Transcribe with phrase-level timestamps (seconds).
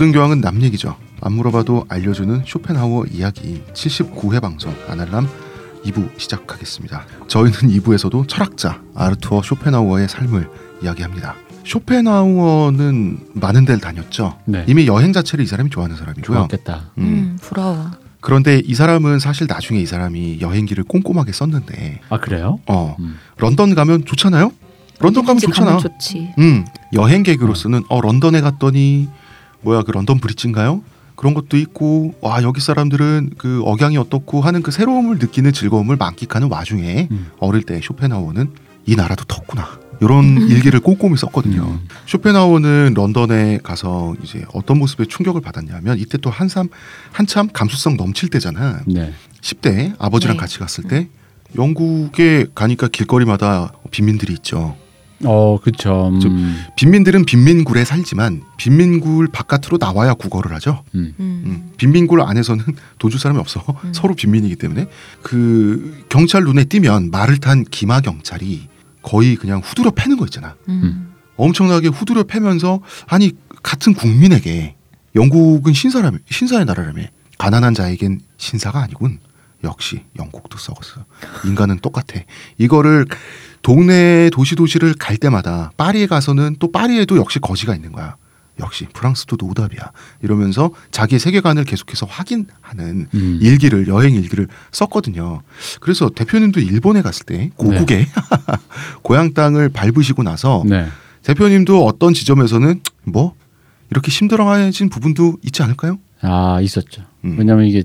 [0.00, 0.96] 모든 교황은 남 얘기죠.
[1.20, 5.28] 안 물어봐도 알려주는 쇼펜하우어 이야기 79회 방송 아날람
[5.84, 7.04] 2부 시작하겠습니다.
[7.28, 10.48] 저희는 2부에서도 철학자 아르투어 쇼펜하우어의 삶을
[10.82, 11.34] 이야기합니다.
[11.66, 14.38] 쇼펜하우어는 많은 데를 다녔죠.
[14.46, 14.64] 네.
[14.66, 16.34] 이미 여행 자체를 이 사람이 좋아하는 사람이고요.
[16.34, 16.92] 좋았겠다.
[16.96, 17.02] 음.
[17.02, 17.90] 음, 부러워.
[18.22, 22.58] 그런데 이 사람은 사실 나중에 이 사람이 여행기를 꼼꼼하게 썼는데 아 그래요?
[22.66, 23.18] 어 음.
[23.36, 24.50] 런던 가면 좋잖아요.
[24.98, 25.76] 런던 가면 좋잖아.
[25.76, 26.32] 좋지.
[26.38, 26.64] 음
[26.94, 29.10] 여행객으로서는 어 런던에 갔더니
[29.62, 30.82] 뭐야 그 런던 브릿지인가요?
[31.16, 36.48] 그런 것도 있고 와 여기 사람들은 그 억양이 어떻고 하는 그 새로움을 느끼는 즐거움을 만끽하는
[36.50, 37.30] 와중에 음.
[37.38, 38.50] 어릴 때 쇼펜하우어는
[38.86, 41.62] 이 나라도 덥구나 이런 일기를 꼼꼼히 썼거든요.
[41.62, 41.88] 음.
[42.06, 46.68] 쇼펜하우어는 런던에 가서 이제 어떤 모습에 충격을 받았냐면 이때 또 한참
[47.12, 48.80] 한참 감수성 넘칠 때잖아.
[48.86, 49.12] 네.
[49.42, 50.40] 10대 아버지랑 네.
[50.40, 51.08] 같이 갔을 때
[51.56, 54.76] 영국에 가니까 길거리마다 빈민들이 있죠.
[55.24, 56.08] 어 그쵸.
[56.08, 56.64] 음.
[56.76, 60.82] 빈민들은 빈민굴에 살지만 빈민굴 바깥으로 나와야 국어를 하죠.
[60.94, 61.14] 음.
[61.20, 61.42] 음.
[61.46, 62.64] 음, 빈민굴 안에서는
[62.98, 63.62] 도주 사람이 없어.
[63.84, 63.92] 음.
[63.92, 64.88] 서로 빈민이기 때문에
[65.22, 68.68] 그 경찰 눈에 띄면 말을 탄 기마 경찰이
[69.02, 70.56] 거의 그냥 후드려 패는 거 있잖아.
[70.68, 71.12] 음.
[71.36, 73.32] 엄청나게 후드려 패면서 아니
[73.62, 74.76] 같은 국민에게
[75.14, 77.04] 영국은 신사라며 신사의 나라라며
[77.38, 79.18] 가난한 자에겐 신사가 아니군.
[79.62, 81.04] 역시 영국도 썩었어.
[81.44, 82.20] 인간은 똑같아.
[82.56, 83.06] 이거를
[83.62, 88.16] 동네 도시 도시를 갈 때마다 파리에 가서는 또 파리에도 역시 거지가 있는 거야.
[88.58, 89.92] 역시 프랑스도 노답이야.
[90.22, 93.38] 이러면서 자기의 세계관을 계속해서 확인하는 음.
[93.40, 95.42] 일기를 여행 일기를 썼거든요.
[95.80, 98.06] 그래서 대표님도 일본에 갔을 때 고국에
[99.02, 100.86] 고향 땅을 밟으시고 나서 네.
[101.22, 103.34] 대표님도 어떤 지점에서는 뭐
[103.90, 105.98] 이렇게 힘들어진 부분도 있지 않을까요?
[106.20, 107.02] 아 있었죠.
[107.24, 107.36] 음.
[107.38, 107.84] 왜냐면 이게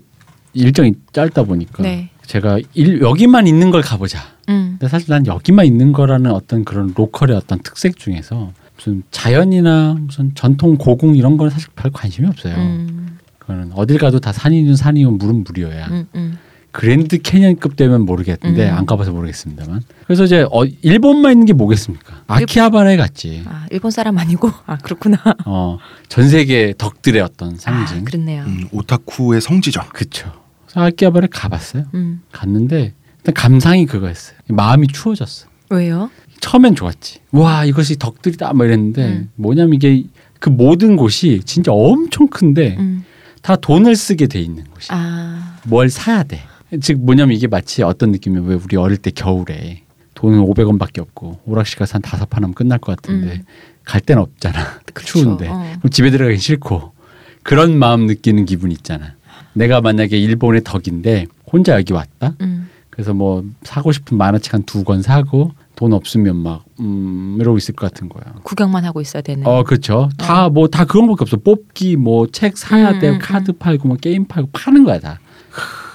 [0.53, 2.09] 일정이 짧다 보니까 네.
[2.26, 4.34] 제가 일, 여기만 있는 걸 가보자.
[4.50, 4.78] 음.
[4.80, 10.34] 근데 사실 난 여기만 있는 거라는 어떤 그런 local의 어떤 특색 중에서 무슨 자연이나 무슨
[10.36, 12.56] 전통 고궁 이런 건 사실 별 관심이 없어요.
[12.56, 13.18] 음.
[13.40, 15.88] 그거는 어딜 가도 다 산은 산이요 물은 물이여.
[15.88, 16.08] 음.
[16.16, 16.38] 음.
[16.72, 18.75] 그랜드 캐년급 되면 모르겠는데 음.
[18.75, 19.81] 안 가봐서 모르겠습니다만.
[20.06, 22.24] 그래서 이제 어, 일본만 있는 게 뭐겠습니까?
[22.28, 23.44] 아키하바라에 갔지.
[23.48, 25.18] 아 일본 사람 아니고 아 그렇구나.
[25.46, 25.78] 어,
[26.09, 28.00] 전 세계 덕들의 어떤 상징.
[28.00, 28.44] 아, 그렇네요.
[28.44, 29.84] 음, 오타쿠의 성지죠.
[29.94, 30.30] 그쵸.
[30.66, 31.86] 그래서 아키하바라에 가봤어요.
[31.94, 32.22] 음.
[32.34, 32.94] 갔는데
[33.34, 34.38] 감상이 그거였어요.
[34.47, 35.47] 마음이 추워졌어.
[35.69, 36.09] 왜요?
[36.41, 37.19] 처음엔 좋았지.
[37.31, 39.30] 와 이것이 덕들이다 뭐 이랬는데 음.
[39.36, 40.03] 뭐냐면 이게
[40.40, 43.03] 그 모든 곳이 진짜 엄청 큰데 음.
[43.41, 44.90] 다 돈을 쓰게 돼 있는 곳이.
[44.91, 45.58] 아.
[45.66, 46.41] 뭘 사야 돼.
[46.81, 49.81] 즉 뭐냐면 이게 마치 어떤 느낌이면 왜 우리 어릴 때 겨울에
[50.16, 53.44] 돈은 500원밖에 없고 오락실 가서 한 다섯 판 하면 끝날 것 같은데 음.
[53.84, 54.81] 갈 데는 없잖아.
[54.94, 55.19] 그쵸.
[55.19, 55.47] 추운데.
[55.47, 55.75] 어.
[55.80, 56.94] 그럼 집에 들어가기 싫고
[57.44, 59.13] 그런 마음 느끼는 기분 있잖아.
[59.53, 62.34] 내가 만약에 일본의 덕인데 혼자 여기 왔다.
[62.42, 62.69] 음.
[62.95, 67.75] 그래서 뭐 사고 싶은 만화책 한 두 권 사고 돈 없으면 막 음, 이러고 있을
[67.75, 68.23] 것 같은 거야.
[68.44, 69.45] 구경만 하고 있어야 되는.
[69.45, 70.09] 어, 그렇죠.
[70.17, 71.38] 다뭐다 그런 것밖에 없어.
[71.38, 73.09] 뽑기 뭐 책 사야 음, 돼.
[73.09, 75.19] 음, 카드 팔고 뭐 게임 팔고 파는 거야, 다.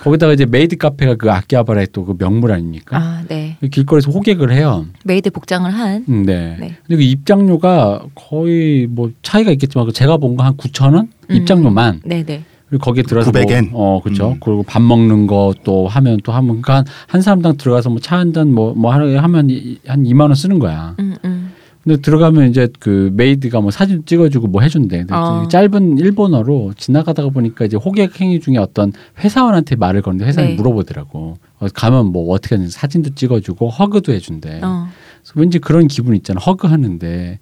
[0.02, 2.96] 거기다가 이제 메이드 카페가 그 아키하바라의 또 그 명물 아닙니까?
[2.98, 3.56] 아 네.
[3.70, 4.86] 길거리에서 호객을 해요.
[5.04, 6.04] 메이드 복장을 한.
[6.08, 6.56] 음, 네.
[6.58, 6.76] 네.
[6.86, 11.34] 근데 그 입장료가 거의 뭐 차이가 있겠지만 그 제가 본 거 한 9천 원 음.
[11.36, 12.00] 입장료만.
[12.04, 12.44] 네 네.
[12.78, 13.70] 거기에 들어서 900엔.
[13.70, 14.31] 뭐, 어, 그렇죠.
[14.32, 14.36] 음.
[14.41, 18.16] 그리고 밥 먹는 거 또 하면 또 하면 그러니까 한, 한 사람당 들어가서 뭐 차
[18.16, 20.94] 한 잔 뭐뭐 하루에 하면 이- 한 2만 원 쓰는 거야.
[21.00, 21.16] 음.
[21.25, 21.53] 음.
[21.82, 24.98] 근데 들어가면 이제 그 maid가 뭐 사진 찍어주고 뭐 해준대.
[24.98, 25.48] 근데 어.
[25.48, 30.56] 짧은 일본어로 지나가다가 보니까 이제 호객 행위 중에 어떤 회사원한테 말을 거는데 회사원이 네.
[30.59, 31.38] 물어보더라고.
[31.59, 34.60] 어, 가면 뭐 어떻게 하는지 사진도 찍어주고 hug도 해준대.
[34.62, 34.88] 어.
[35.22, 36.38] 그래서 왠지 그런 기분 있잖아.
[36.38, 37.38] hug 하는데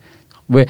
[0.49, 0.67] 왜 한-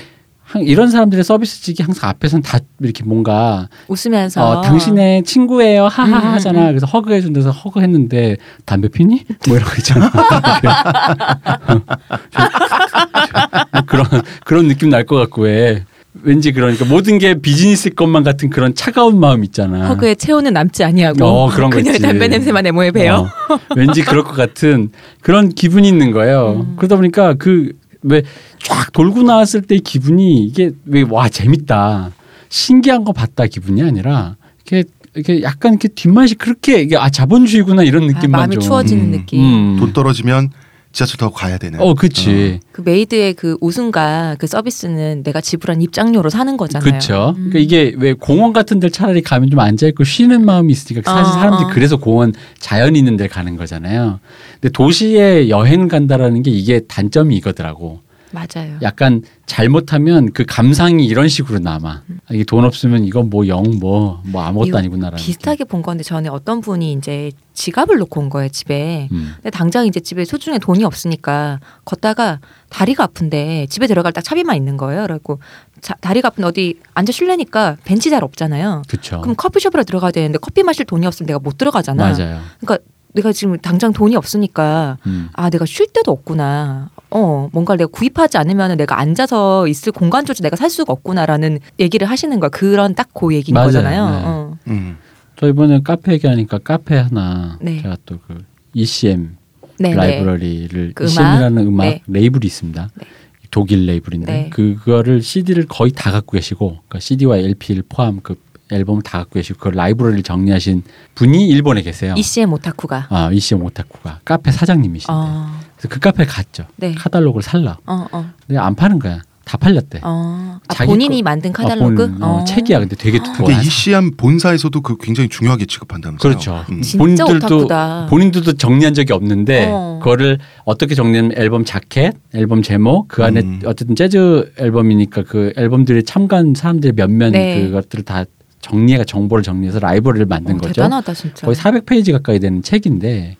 [0.64, 4.58] 이런 사람들의 서비스직이 항상 앞에서는 다 이렇게 뭔가 웃으면서.
[4.58, 6.60] 어, 당신의 친구예요 하하 음, 음, 하잖아.
[6.62, 6.66] 음.
[6.68, 9.24] 그래서 허그해 준 데서 허그 했는데 담배 피니?
[9.46, 10.10] 뭐 이런 거 있잖아.
[13.86, 14.06] 그런
[14.44, 15.84] 그런 느낌 날 것 같고 왜
[16.22, 19.86] 왠지 그러니까 모든 게 비즈니스 것만 같은 그런 차가운 마음 있잖아.
[19.88, 21.24] 허그의 체온은 남지 아니하고.
[21.24, 22.00] 어, 그런 거 그녀의.
[22.00, 23.28] 담배 냄새만 애모에 배요.
[23.48, 24.90] 어, 왠지 그럴 것 같은
[25.22, 26.64] 그런 기분이 있는 거예요.
[26.66, 26.74] 음.
[26.76, 27.72] 그러다 보니까 그
[28.02, 28.22] 왜
[28.62, 32.10] 쫙 돌고 나왔을 때 기분이 이게 왜 와 재밌다
[32.48, 34.36] 신기한 거 봤다 기분이 아니라
[34.66, 38.62] 이렇게 이렇게 약간 이렇게 뒷맛이 그렇게 이게 아 자본주의구나 이런 아, 느낌만 마음이 좀.
[38.62, 39.10] 추워지는 음.
[39.10, 39.42] 느낌.
[39.42, 39.76] 음.
[39.78, 40.50] 돈 떨어지면
[40.92, 41.80] 지하철 타고 가야 되는.
[41.80, 42.60] 어, 그치.
[42.72, 46.84] 그 maid의 그 웃음과 그 서비스는 내가 지불한 입장료로 사는 거잖아요.
[46.84, 47.34] 그렇죠.
[47.36, 47.50] 음.
[47.50, 51.30] 그러니까 이게 왜 공원 같은 데 차라리 가면 좀 앉아 있고 쉬는 마음이 있으니까 사실
[51.30, 51.70] 어, 사람들이 어.
[51.72, 54.20] 그래서 공원 자연 있는 데 가는 거잖아요.
[54.54, 58.00] 근데 도시에 여행 간다라는 게 이게 단점이 이거더라고.
[58.32, 58.78] 맞아요.
[58.82, 61.90] 약간 잘못하면 그 감상이 이런 식으로 남아.
[61.90, 62.02] 아,
[62.32, 65.16] 이게 돈 없으면 이건 뭐영 뭐 뭐 아무것도 아니구나라는.
[65.16, 69.08] 비슷하게 본 건데 전에 어떤 분이 이제 지갑을 놓고 온 거예요 집에.
[69.12, 69.32] 음.
[69.36, 74.76] 근데 당장 이제 집에 소중에 돈이 없으니까 걷다가 다리가 아픈데 집에 들어갈 딱 차비만 있는
[74.76, 75.02] 거예요.
[75.02, 75.40] 그래갖고
[75.80, 78.82] 자, 다리가 아픈데 어디 앉아 쉴래니까 벤치 잘 없잖아요.
[78.88, 79.20] 그렇죠.
[79.22, 82.10] 그럼 커피숍으로 들어가야 되는데 커피 마실 돈이 없으면 내가 못 들어가잖아.
[82.12, 82.40] 맞아요.
[82.60, 82.84] 그러니까
[83.14, 85.30] 내가 지금 당장 돈이 없으니까 음.
[85.32, 86.90] 아 내가 쉴 데도 없구나.
[87.10, 92.38] 어 뭔가를 내가 구입하지 않으면 내가 앉아서 있을 공간조차 내가 살 수가 없구나라는 얘기를 하시는
[92.40, 92.50] 거야.
[92.50, 93.66] 그런 딱 그 얘기인 맞아요.
[93.68, 94.10] 거잖아요.
[94.10, 94.22] 네.
[94.24, 94.56] 어.
[94.68, 94.96] 음.
[95.36, 97.80] 저 이번에 카페 얘기하니까 카페 하나 네.
[97.82, 98.44] 제가 또 그
[98.74, 99.36] ECM
[99.78, 99.94] 네, 네.
[99.94, 102.02] 라이브러리를 그 ECM이라는 음악, 네.
[102.06, 102.90] 레이블이 있습니다.
[102.94, 103.06] 네.
[103.50, 104.50] 독일 레이블인데 네.
[104.50, 108.36] 그거를 CD를 거의 다 갖고 계시고 그러니까 CD와 LP를 포함 그
[108.70, 110.82] 앨범을 다 갖고 계시고 그 라이브러리를 정리하신
[111.14, 112.14] 분이 일본에 계세요.
[112.18, 113.06] ECM 오타쿠가.
[113.08, 115.48] 아 ECM 오타쿠가 카페 사장님이신데 어.
[115.78, 116.64] 그래서 그 카페 갔죠.
[116.76, 116.94] 네.
[116.94, 117.78] 카탈로그를 살라.
[117.86, 119.20] 어, 어, 근데 안 파는 거야.
[119.44, 120.00] 다 팔렸대.
[120.02, 120.58] 어.
[120.68, 122.10] 아, 본인이 거- 만든 아, 카탈로그?
[122.18, 122.80] 본, 어, 책이야.
[122.80, 123.48] 근데 되게 두꺼워.
[123.48, 126.18] 그게 이시안 본사에서도 그 굉장히 중요하게 취급한다면서요.
[126.20, 126.64] 그렇죠.
[126.70, 126.82] 음.
[126.82, 128.08] 진짜 오타쿠다.
[128.10, 130.00] 본인들도 정리한 적이 없는데 어.
[130.02, 133.60] 그거를 어떻게 정리하면 앨범 자켓, 앨범 제목 그 안에 음.
[133.64, 137.62] 어쨌든 재즈 앨범이니까 그 앨범들이 참가한 사람들의 몇몇 네.
[137.62, 138.24] 그것들을 다
[138.60, 140.74] 정리해가 정보를 정리해서 라이브러리를 만든 어, 거죠.
[140.74, 141.46] 대단하다 진짜.
[141.46, 143.38] 거의 400페이지 가까이 되는 책인데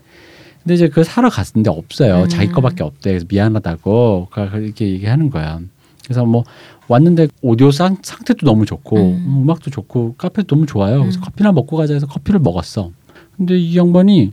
[0.62, 2.22] 근데 이제 그걸 사러 갔는데 없어요.
[2.22, 2.28] 음.
[2.28, 3.10] 자기 거밖에 없대.
[3.10, 5.60] 그래서 미안하다고 그렇게 얘기하는 거야.
[6.04, 6.44] 그래서 뭐
[6.88, 9.44] 왔는데 오디오 상, 상태도 너무 좋고 음.
[9.44, 9.50] 음.
[9.50, 11.00] 악도 좋고 카페도 너무 좋아요.
[11.00, 11.22] 그래서 음.
[11.22, 12.90] 커피나 먹고 가자 해서 커피를 먹었어.
[13.36, 14.32] 근데 이 양반이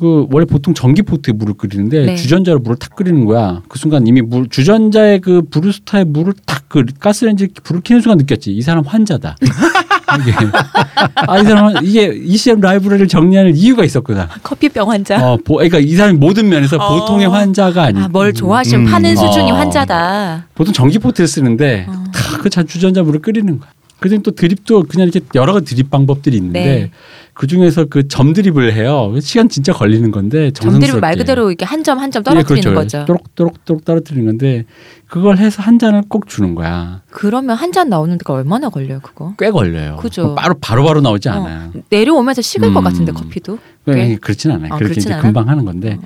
[0.00, 2.16] 그 원래 보통 전기 포트에 물을 끓이는데 네.
[2.16, 3.62] 주전자로 물을 탁 끓이는 거야.
[3.68, 8.52] 그 순간 이미 물 주전자에 그 브루스타에 물을 탁 그 가스레인지 불을 켜는 순간 느꼈지.
[8.52, 9.36] 이 사람 환자다.
[10.20, 10.32] 이게
[11.14, 14.28] 아, 이 사람 이게 ECM 라이브러리를 정리하는 이유가 있었구나.
[14.42, 15.16] 커피병 환자.
[15.20, 17.00] 어, 보, 그러니까 이 사람이 모든 면에서 어.
[17.00, 18.00] 보통의 환자가 아니.
[18.00, 18.90] 아, 뭘 좋아하시면 음.
[18.90, 19.54] 파는 수준이 어.
[19.56, 20.46] 환자다.
[20.54, 22.04] 보통 전기 포트를 쓰는데 어.
[22.12, 23.70] 다그 주전자 물을 끓이는 거야.
[24.00, 26.90] 그중에 또 드립도 그냥 이렇게 여러 가지 드립 방법들이 있는데 네.
[27.36, 29.12] 그 중에서 그 점 드립을 해요.
[29.20, 31.16] 시간 진짜 걸리는 건데 점들을 말 정성스럽게.
[31.18, 32.74] 그대로 이렇게 한 점 한점 예, 떨어뜨리는 그렇죠.
[32.98, 33.04] 거죠.
[33.06, 34.64] 또록또록또록 떨어뜨리는 건데
[35.06, 37.02] 그걸 해서 한 잔을 꼭 주는 거야.
[37.10, 39.34] 그러면 한 잔 나오는 데가 얼마나 걸려요, 그거?
[39.38, 39.96] 꽤 걸려요.
[39.96, 40.34] 그죠.
[40.34, 41.72] 바로 바로 바로 나오지 어, 않아요.
[41.90, 42.84] 내려오면서 식을 것 음.
[42.84, 43.58] 같은데 커피도.
[43.84, 44.16] 꽤 꽤?
[44.16, 44.72] 그렇진 않아요.
[44.72, 45.22] 어, 그렇게 그렇진 이제 않아?
[45.22, 45.98] 금방 하는 건데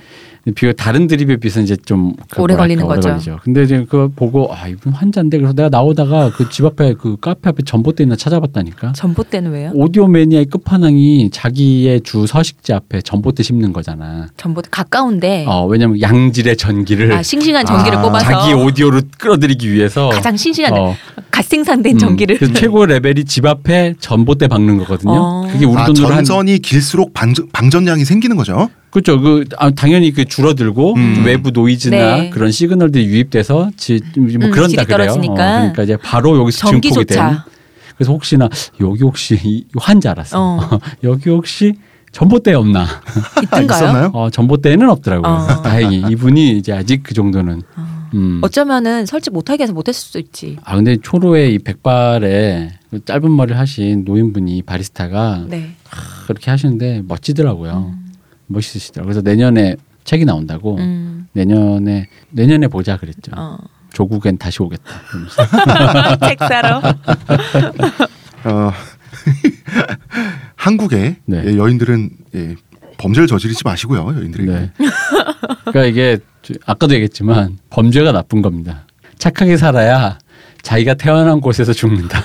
[0.55, 3.09] 비교 다른 드립에 비해서 이제 좀그 오래 걸리는 오래 거죠.
[3.09, 3.39] 걸리죠.
[3.43, 7.49] 근데 이제 그거 보고 아 이분 환자인데 그래서 내가 나오다가 그 집 앞에 그 카페
[7.49, 8.93] 앞에 전봇대 있나 찾아봤다니까.
[8.93, 9.71] 전봇대는 왜요?
[9.75, 14.27] 오디오 매니아의 끝판왕이 자기의 주 서식지 앞에 전봇대 심는 거잖아.
[14.37, 20.09] 전봇대 가까운데 어 왜냐면 양질의 전기를 아 싱싱한 전기를 아, 뽑아서 자기 오디오로 끌어들이기 위해서
[20.09, 20.95] 가장 싱싱한 어,
[21.29, 25.11] 갓 생산된 음, 전기를 최고 레벨이 집 앞에 전봇대 박는 거거든요.
[25.13, 25.47] 어.
[25.51, 28.69] 그게 우리 아, 돈으로 한 전선이 길수록 방전, 방전량이 생기는 거죠.
[28.91, 29.19] 그렇죠.
[29.19, 31.23] 그 아, 당연히 그 줄어들고 음.
[31.25, 32.29] 외부 노이즈나 네.
[32.29, 34.97] 그런 시그널들이 유입돼서 지, 뭐 음, 그런다 그래요.
[34.97, 35.35] 떨어지니까.
[35.35, 37.37] 그러니까 이제 바로 여기서 증폭이 된.
[37.95, 38.49] 그래서 혹시나
[38.81, 40.79] 여기 혹시 이 환자라서 어.
[41.03, 41.73] 여기 혹시
[42.11, 42.85] 전봇대 없나?
[43.43, 43.83] 있던가요?
[43.83, 44.11] 있었나요?
[44.13, 45.31] 어, 전봇대는 없더라고요.
[45.31, 45.61] 어.
[45.61, 47.61] 다행히 이분이 이제 아직 그 정도는.
[47.77, 48.01] 어.
[48.13, 48.41] 음.
[48.43, 50.57] 어쩌면은 설치 못하게 해서 못했을 수도 있지.
[50.65, 55.75] 아 근데 초로에 이 백발에 그 짧은 머리를 하신 노인분이 바리스타가 네.
[56.25, 57.93] 그렇게 하시는데 멋지더라고요.
[57.95, 58.00] 음.
[58.51, 59.13] 멋있으시더라고요.
[59.13, 61.27] 그래서 내년에 책이 나온다고 음.
[61.33, 63.31] 내년에 내년에 보자 그랬죠.
[63.35, 63.57] 어.
[63.93, 64.83] 조국엔 다시 오겠다.
[66.27, 66.77] 책 사러.
[68.45, 68.71] 어,
[70.55, 71.43] 한국의 네.
[71.45, 72.55] 예, 여인들은 예,
[72.97, 74.07] 범죄를 저지르지 마시고요.
[74.17, 74.51] 여인들에게.
[74.51, 74.71] 네.
[75.65, 78.85] 그러니까 이게 저- 아까도 얘기했지만 범죄가 나쁜 겁니다.
[79.17, 80.17] 착하게 살아야
[80.63, 82.21] 자기가 태어난 곳에서 죽는다.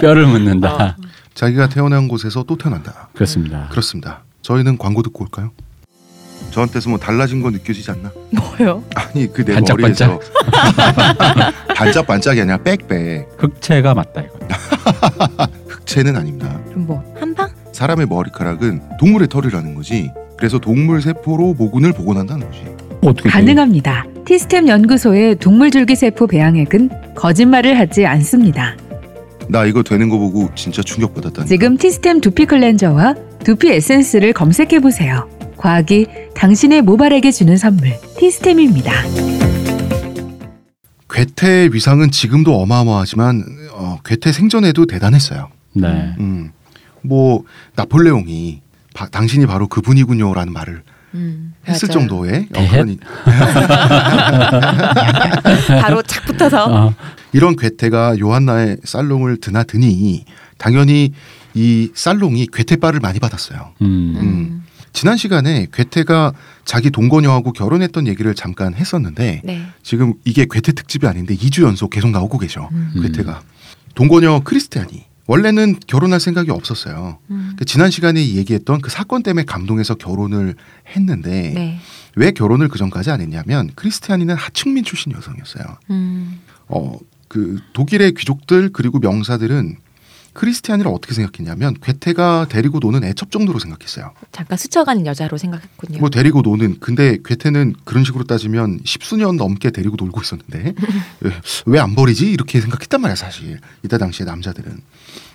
[0.00, 0.96] 뼈를 묻는다.
[1.38, 3.10] 자기가 태어난 곳에서 또 태어난다.
[3.14, 3.68] 그렇습니다.
[3.70, 4.24] 그렇습니다.
[4.42, 5.52] 저희는 광고 듣고 올까요?
[6.50, 8.10] 저한테서 뭐 달라진 거 느껴지지 않나?
[8.32, 8.82] 뭐요?
[8.96, 10.08] 아니 그내 반짝반짝.
[10.08, 14.36] 머리에서 반짝반짝이 아니라 빽빽 흑채가 맞다 이거.
[15.68, 16.58] 흑채는 아닙니다.
[16.70, 17.48] 그럼 뭐 한방?
[17.72, 20.10] 사람의 머리카락은 동물의 털이라는 거지.
[20.36, 22.64] 그래서 동물 세포로 모근을 복원한다는 거지.
[23.00, 24.06] 어떻게 가능합니다.
[24.26, 28.74] 티스템 연구소의 동물 줄기세포 배양액은 거짓말을 하지 않습니다.
[29.48, 31.48] 나 이거 되는 거 보고 진짜 충격받았다니.
[31.48, 33.14] 지금 티스템 두피 클렌저와
[33.44, 35.28] 두피 에센스를 검색해 보세요.
[35.56, 38.92] 과학이 당신의 모발에게 주는 선물 티스템입니다.
[41.10, 45.48] 괴테의 위상은 지금도 어마어마하지만 어, 괴테 생전에도 대단했어요.
[45.72, 46.14] 네.
[46.20, 46.52] 음,
[47.02, 48.60] 뭐 나폴레옹이
[48.94, 50.82] 바- 당신이 바로 그분이군요라는 말을
[51.14, 51.54] 음.
[51.66, 51.98] 했을 맞아요.
[52.08, 52.68] 정도의 어?
[52.70, 52.98] 그런 이-
[55.80, 56.94] 바로 착 붙어서 어,
[57.32, 60.24] 이런 괴테가 요한나의 살롱을 드나드니
[60.58, 61.12] 당연히
[61.54, 63.72] 이 살롱이 괴테빨을 많이 받았어요.
[63.82, 64.14] 음.
[64.20, 64.64] 음.
[64.92, 66.32] 지난 시간에 괴테가
[66.64, 69.62] 자기 동거녀하고 결혼했던 얘기를 잠깐 했었는데 네.
[69.82, 72.68] 지금 이게 괴테 특집이 아닌데 2주 연속 계속 나오고 계셔.
[72.72, 72.92] 음.
[73.02, 73.42] 괴테가
[73.94, 77.18] 동거녀 크리스티안이 원래는 결혼할 생각이 없었어요.
[77.30, 77.52] 음.
[77.56, 80.56] 그 지난 시간에 얘기했던 그 사건 때문에 감동해서 결혼을
[80.96, 81.78] 했는데 네.
[82.16, 85.64] 왜 결혼을 그 전까지 안 했냐면 크리스티안이는 하층민 출신 여성이었어요.
[85.90, 86.40] 음.
[86.66, 89.76] 어 그 독일의 귀족들 그리고 명사들은
[90.38, 94.12] 크리스티안이를 어떻게 생각했냐면 괴테가 데리고 노는 애첩 정도로 생각했어요.
[94.30, 95.98] 잠깐 스쳐가는 여자로 생각했군요.
[95.98, 100.74] 뭐 데리고 노는 근데 괴테는 그런 식으로 따지면 십수년 넘게 데리고 놀고 있었는데
[101.66, 104.78] 왜 안 버리지 이렇게 생각했단 말이야 사실 이때 당시에 남자들은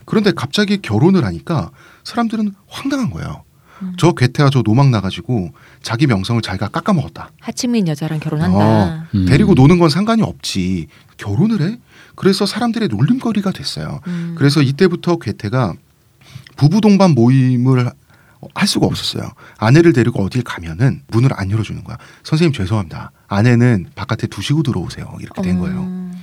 [0.06, 1.72] 그런데 갑자기 결혼을 하니까
[2.06, 3.44] 사람들은 황당한 거예요.
[3.82, 3.94] 음.
[3.98, 7.32] 저 괴테가 저 노망 나가지고 자기 명성을 자기가 깎아먹었다.
[7.42, 8.58] 하층민 여자랑 결혼한다.
[8.58, 9.26] 어, 음.
[9.26, 10.88] 데리고 노는 건 상관이 없지.
[11.18, 11.78] 결혼을 해?
[12.16, 14.00] 그래서 사람들의 놀림거리가 됐어요.
[14.08, 14.36] 음.
[14.38, 15.74] 그래서 이때부터 괴테가
[16.56, 17.90] 부부 동반 모임을
[18.56, 19.32] 할 수가 없었어요.
[19.58, 21.98] 아내를 데리고 어딜 가면은 문을 안 열어주는 거야.
[22.24, 23.12] 선생님 죄송합니다.
[23.28, 25.16] 아내는 바깥에 두시고 들어오세요.
[25.22, 25.80] 이렇게 된 거예요.
[25.82, 26.14] 음.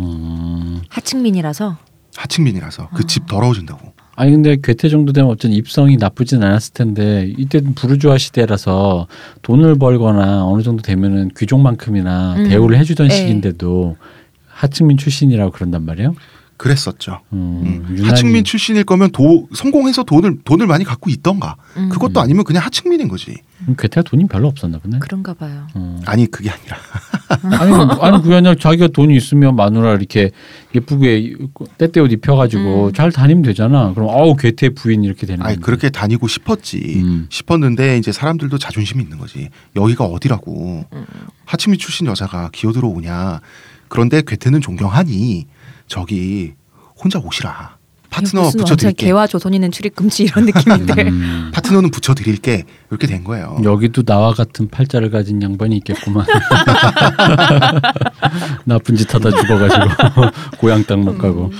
[0.00, 0.82] 음.
[0.88, 1.76] 하층민이라서
[2.16, 3.92] 하층민이라서 그 집 더러워진다고.
[4.16, 9.08] 아니 근데 괴테 정도 되면 어쨌든 입성이 나쁘진 않았을 텐데 이때는 부르주아 시대라서
[9.42, 12.48] 돈을 벌거나 어느 정도 되면은 귀족만큼이나 음.
[12.48, 13.14] 대우를 해주던 네.
[13.16, 13.96] 시기인데도
[14.64, 16.14] 하층민 출신이라고 그런단 말이에요.
[16.56, 17.20] 그랬었죠.
[17.32, 18.04] 음, 음.
[18.04, 21.56] 하층민 출신일 거면 도, 성공해서 돈을 돈을 많이 갖고 있던가.
[21.76, 21.88] 음.
[21.88, 23.34] 그것도 아니면 그냥 하층민인 거지.
[23.66, 24.98] 음, 괴테가 돈이 별로 없었나 보네.
[25.00, 25.66] 그런가 봐요.
[25.74, 26.00] 음.
[26.06, 26.76] 아니 그게 아니라
[27.60, 30.30] 아니 아니 그게 아니라 자기가 돈이 있으면 마누라 이렇게
[30.74, 31.34] 예쁘게
[31.76, 32.92] 때때 옷 입혀가지고 음.
[32.92, 33.92] 잘 다니면 되잖아.
[33.92, 35.44] 그럼 아우 괴테 부인 이렇게 되는.
[35.44, 35.64] 아니 건데.
[35.64, 37.26] 그렇게 다니고 싶었지 음.
[37.30, 41.06] 싶었는데 이제 사람들도 자존심이 있는 거지 여기가 어디라고 음.
[41.46, 43.40] 하치미 출신 여자가 기어 들어오냐
[43.88, 45.46] 그런데 괴테는 존경하니
[45.86, 46.52] 저기
[47.02, 47.76] 혼자 오시라
[48.10, 51.02] 파트너 붙여드릴게 개와 조선인은 출입 금지 이런 느낌인데.
[51.08, 51.50] 음.
[51.52, 56.24] 파트너는 붙여드릴게 이렇게 된 거예요 여기도 나와 같은 팔자를 가진 양반이 있겠구만.
[58.64, 59.84] 나쁜 짓 하다 죽어가지고
[60.58, 61.50] 고향 땅 못 가고.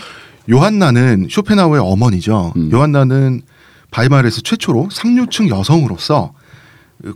[0.50, 2.70] 요한나는 쇼펜하우의 어머니죠 음.
[2.72, 3.42] 요한나는
[3.90, 6.32] 바이마르에서 최초로 상류층 여성으로서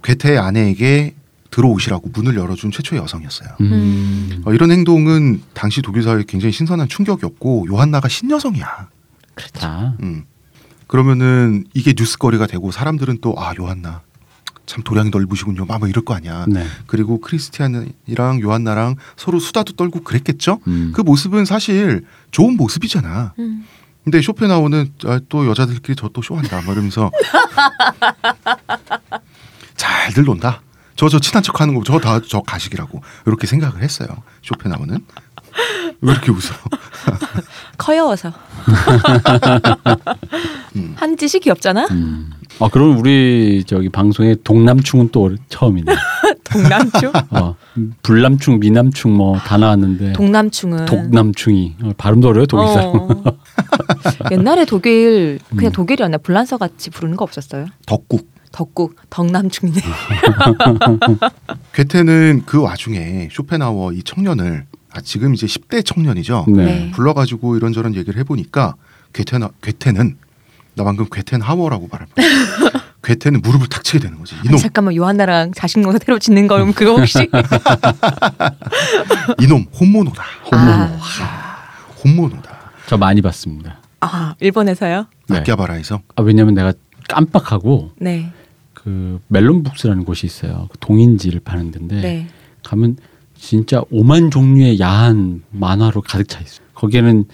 [0.03, 1.15] 괴테의 아내에게
[1.51, 4.43] 들어오시라고 문을 열어준 최초의 여성이었어요 음.
[4.45, 8.89] 어, 이런 행동은 당시 독일 사회에 굉장히 신선한 충격이었고 요한나가 신여성이야.
[9.35, 9.95] 그렇다.
[10.03, 10.25] 음.
[10.87, 14.03] 그러면은 이게 뉴스거리가 되고 사람들은 또 아 요한나
[14.67, 15.65] 참 도량이 넓으시군요.
[15.67, 16.45] 막 뭐 이럴 거 아니야.
[16.49, 16.67] 네.
[16.87, 20.61] 그리고 크리스티안이랑 요한나랑 서로 수다도 떨고 그랬겠죠.
[20.67, 20.93] 음.
[20.95, 23.35] 그 모습은 사실 좋은 모습이잖아.
[23.39, 23.65] 음.
[24.05, 26.63] 근데 쇼펜하우는 아, 또 여자들끼리 저 또 쇼한다.
[26.63, 27.11] 막 이러면서
[29.77, 30.63] 잘들 논다.
[30.99, 34.09] 저 저 친한 척 하는 거 저 다 저 가식이라고 이렇게 생각을 했어요.
[34.43, 34.99] 쇼펜하우는
[36.01, 36.55] 왜 이렇게 웃어?
[37.79, 38.33] 커여워서.
[40.77, 40.95] 음.
[40.97, 41.87] 한 짓이 귀엽잖아.
[41.91, 42.31] 음.
[42.61, 45.93] 아 그럼 우리 저기 방송에 동남충은 또 처음이네.
[46.45, 47.13] 동남충.
[47.31, 47.55] 어,
[48.03, 52.89] 불남충, 미남충 뭐 다 나왔는데 동남충은 독남충이 어, 발음도 어려요 독일 사람.
[52.97, 53.23] 어.
[54.33, 55.73] 옛날에 독일 그냥 음.
[55.73, 57.67] 독일이었나 불란서 같이 부르는 거 없었어요?
[57.87, 58.29] 덕국.
[58.53, 59.81] 덕국 덕남충이네.
[61.75, 66.47] 괴테는 그 와중에 쇼펜하워 이 청년을 아, 지금 이제 10대 청년이죠.
[66.49, 66.65] 네.
[66.65, 66.91] 네.
[66.93, 68.75] 불러가지고 이런저런 얘기를 해보니까
[69.13, 70.17] 괴테나 괴테는
[70.75, 72.25] 나 방금 괴텐 하워라고 말할 뻔.
[73.03, 74.35] 괴테는 무릎을 탁 치게 되는 거지.
[74.35, 77.19] 아니, 이놈, 잠깐만 요한나랑 자식 농사 새로 짓는 거 그거 혹시
[79.41, 80.23] 이놈 혼모노다.
[80.51, 80.99] 혼모노.
[81.23, 81.69] 아,
[82.05, 82.59] 혼모노다.
[82.87, 83.81] 저 많이 봤습니다.
[84.01, 85.07] 아 일본에서요?
[85.29, 85.39] 네.
[85.39, 86.73] 아키아바라에서 아, 왜냐면 내가
[87.09, 88.33] 깜빡하고 네.
[88.89, 90.67] 그 멜론북스라는 곳이 있어요.
[90.73, 92.27] 그 동인지를 파는 데인데 네.
[92.63, 92.97] 가면
[93.37, 96.67] 진짜 오만 종류의 야한 만화로 가득 차 있어요.
[96.73, 97.27] 거기에는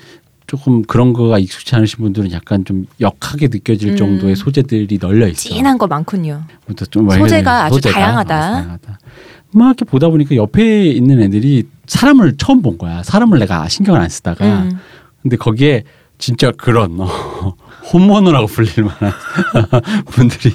[0.48, 3.96] 조금 그런 거가 익숙치 않으신 분들은 약간 좀 역하게 느껴질 음.
[3.96, 5.48] 정도의 소재들이 널려 있어.
[5.48, 6.42] 진한 거 많군요.
[6.90, 8.36] 좀 소재가 아주 소재가 다양하다.
[8.36, 8.98] 어, 다양하다.
[9.52, 13.04] 막 이렇게 보다 보니까 옆에 있는 애들이 사람을 처음 본 거야.
[13.04, 14.78] 사람을 내가 신경을 안 쓰다가 음.
[15.22, 15.84] 근데 거기에
[16.18, 17.54] 진짜 그런 어,
[17.92, 19.12] 혼모노라고 불릴 만한
[20.10, 20.54] 분들이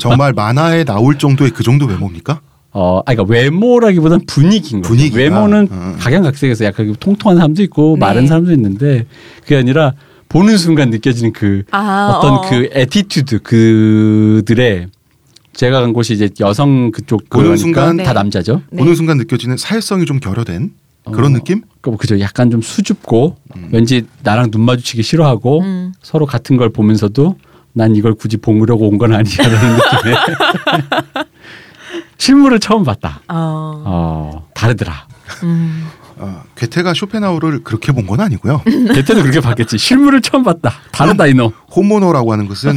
[0.00, 2.40] 정말 만화에 나올 정도의 그 정도 외모입니까?
[2.72, 4.92] 어, 아, 그러니까 외모라기보다는 분위기인 거죠.
[4.94, 5.16] 분위기가.
[5.16, 5.96] 외모는 음.
[5.98, 8.06] 각양각색에서 약간 통통한 사람도 있고 네.
[8.06, 9.06] 마른 사람도 있는데
[9.42, 9.94] 그게 아니라
[10.28, 12.40] 보는 순간 느껴지는 그 아, 어떤 어.
[12.48, 14.88] 그 attitude 그들의
[15.54, 18.12] 제가 간 곳이 이제 여성 그쪽 보는 그러니까 순간 다 네.
[18.12, 18.62] 남자죠.
[18.70, 18.78] 네.
[18.78, 20.70] 보는 순간 느껴지는 사회성이 좀 결여된
[21.12, 21.62] 그런 어, 느낌?
[21.80, 22.18] 그 그죠.
[22.20, 23.68] 약간 좀 수줍고 음.
[23.72, 25.92] 왠지 나랑 눈 마주치기 싫어하고 음.
[26.02, 27.36] 서로 같은 걸 보면서도
[27.72, 30.16] 난 이걸 굳이 보려고 온 건 아니야라는 느낌의
[32.18, 33.20] 실물을 처음 봤다.
[33.28, 33.82] 어.
[33.86, 35.06] 어, 다르더라.
[35.44, 35.86] 음.
[36.16, 38.62] 어, 괴테가 쇼펜하우를 그렇게 본 건 아니고요.
[38.66, 39.78] 그때도 그렇게 봤겠지.
[39.78, 40.72] 실물을 처음 봤다.
[40.90, 41.52] 다르다 이놈.
[41.74, 42.74] 혼모노라고 하는 것은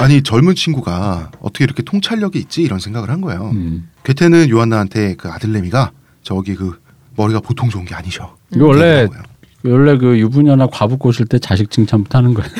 [0.00, 3.50] 아니 젊은 친구가 어떻게 이렇게 통찰력이 있지 이런 생각을 한 거예요.
[3.52, 3.88] 음.
[4.04, 5.90] 괴테는 요한나한테 그 아들내미가
[6.22, 6.78] 저기 그
[7.16, 8.34] 머리가 보통 좋은 게 아니셔.
[8.54, 9.06] 이거 원래.
[9.66, 12.50] 원래 그 유부녀나 과부 꼬실 때 자식 칭찬부터 하는 거예요.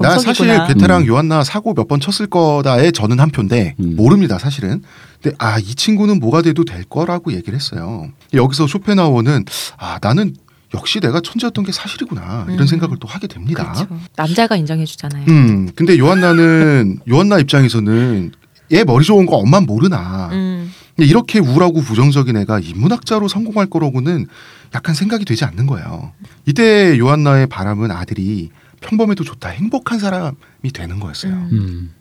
[0.00, 0.66] 나 사실 정석이구나.
[0.66, 3.96] 괴테랑 요한나 사고 몇 번 쳤을 거다에 저는 한 표인데 음.
[3.96, 4.82] 모릅니다 사실은.
[5.22, 8.08] 근데 아 이 친구는 뭐가 돼도 될 거라고 얘기를 했어요.
[8.32, 9.44] 여기서 쇼펜하우어는
[9.78, 10.34] 아 나는
[10.72, 12.66] 역시 내가 천재였던 게 사실이구나 이런 음.
[12.66, 13.72] 생각을 또 하게 됩니다.
[13.72, 13.88] 그렇죠.
[14.16, 15.24] 남자가 인정해 주잖아요.
[15.28, 18.32] 음 근데 요한나는 요한나 입장에서는
[18.72, 20.28] 얘 머리 좋은 거 엄만 모르나.
[20.32, 20.72] 음.
[21.00, 24.26] 근데 이렇게 우울하고 부정적인 애가 인문학자로 성공할 거라고는
[24.74, 26.12] 약간 생각이 되지 않는 거예요.
[26.44, 28.50] 이때 요한나의 바람은 아들이
[28.82, 30.34] 평범해도 좋다, 행복한 사람이
[30.74, 31.32] 되는 거였어요.
[31.52, 31.92] 음.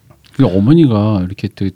[0.42, 1.70] 어머니가 이렇게 또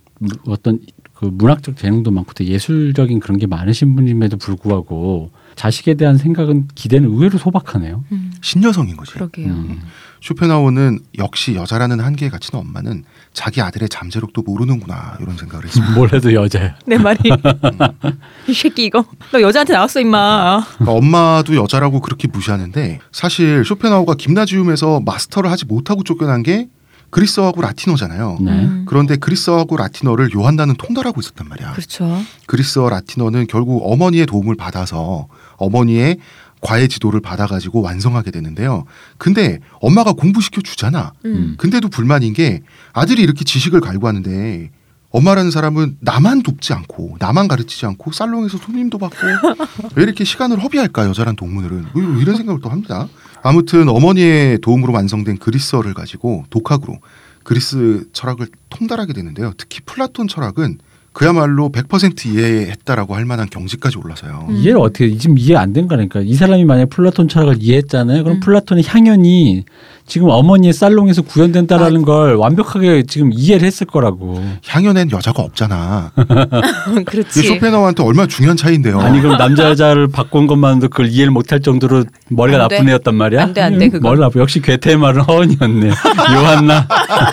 [0.48, 0.80] 어떤
[1.14, 7.10] 그 문학적 재능도 많고 또 예술적인 그런 게 많으신 분임에도 불구하고 자식에 대한 생각은 기대는
[7.10, 8.04] 의외로 소박하네요.
[8.12, 8.34] 음.
[8.42, 9.14] 신여성인 거지.
[9.14, 9.48] 그러게요.
[9.48, 9.82] 음.
[10.22, 15.94] 쇼펜하우어는 역시 여자라는 한계에 갇힌 엄마는 자기 아들의 잠재력도 모르는구나 이런 생각을 했습니다.
[15.96, 16.76] 뭘 해도 여자야.
[16.86, 17.20] 내 말이
[18.48, 20.64] 이 새끼 이거 너 여자한테 나왔어 임마.
[20.78, 26.68] 그러니까 엄마도 여자라고 그렇게 무시하는데 사실 쇼펜하우가 김나지움에서 마스터를 하지 못하고 쫓겨난 게
[27.10, 28.38] 그리스어하고 라틴어잖아요.
[28.42, 28.52] 네.
[28.52, 28.86] 음.
[28.88, 31.74] 그런데 그리스어하고 라틴어를 요한나는 통달하고 있었단 말이야.
[31.74, 32.20] 그렇죠.
[32.48, 36.18] 그리스어 라틴어는 결국 어머니의 도움을 받아서 어머니의
[36.64, 38.86] 과외 지도를 받아가지고 완성하게 되는데요.
[39.18, 41.14] 근데 엄마가 공부시켜 주잖아.
[41.26, 41.56] 음.
[41.58, 42.62] 근데도 불만인 게
[42.94, 44.72] 아들이 이렇게 지식을 갈구하는데
[45.12, 49.18] 엄마라는 사람은 나만 돕지 않고 나만 가르치지 않고 살롱에서 손님도 받고
[49.96, 53.08] 왜 이렇게 시간을 허비할까 여자란 동물은 뭐 이런 생각을 또 합니다.
[53.44, 56.98] 아무튼 어머니의 도움으로 완성된 그리스어를 가지고 독학으로
[57.44, 59.54] 그리스 철학을 통달하게 되는데요.
[59.58, 60.80] 특히 플라톤 철학은
[61.14, 64.48] 그야말로 100% 이해했다라고 할 만한 경지까지 올라서요.
[64.50, 64.56] 음.
[64.56, 68.24] 이해를 어떻게 지금 이해 안 된 거니까 이 사람이 만약 플라톤 철학을 이해했잖아요.
[68.24, 68.40] 그럼 음.
[68.42, 69.64] 플라톤의 향연이
[70.06, 74.44] 지금 어머니의 살롱에서 구현된다라는 걸 완벽하게 지금 이해를 했을 거라고.
[74.68, 76.12] 향연엔 여자가 없잖아.
[77.06, 77.48] 그렇지.
[77.48, 79.00] 쇼펜하우어한테 얼마나 중요한 차이인데요.
[79.00, 82.68] 아니 그럼 남자 여자를 바꾼 것만도 그걸 이해를 못할 정도로 머리가.
[82.68, 83.42] 나쁜 애였단 말이야?
[83.42, 84.02] 안 돼, 안 돼, 그건.
[84.12, 84.40] 머리 나쁘.
[84.40, 85.90] 역시 괴테의 말은 허언이었네.
[86.36, 86.88] 요한나,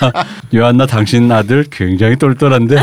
[0.54, 2.76] 요한나 당신 아들 굉장히 똘똘한데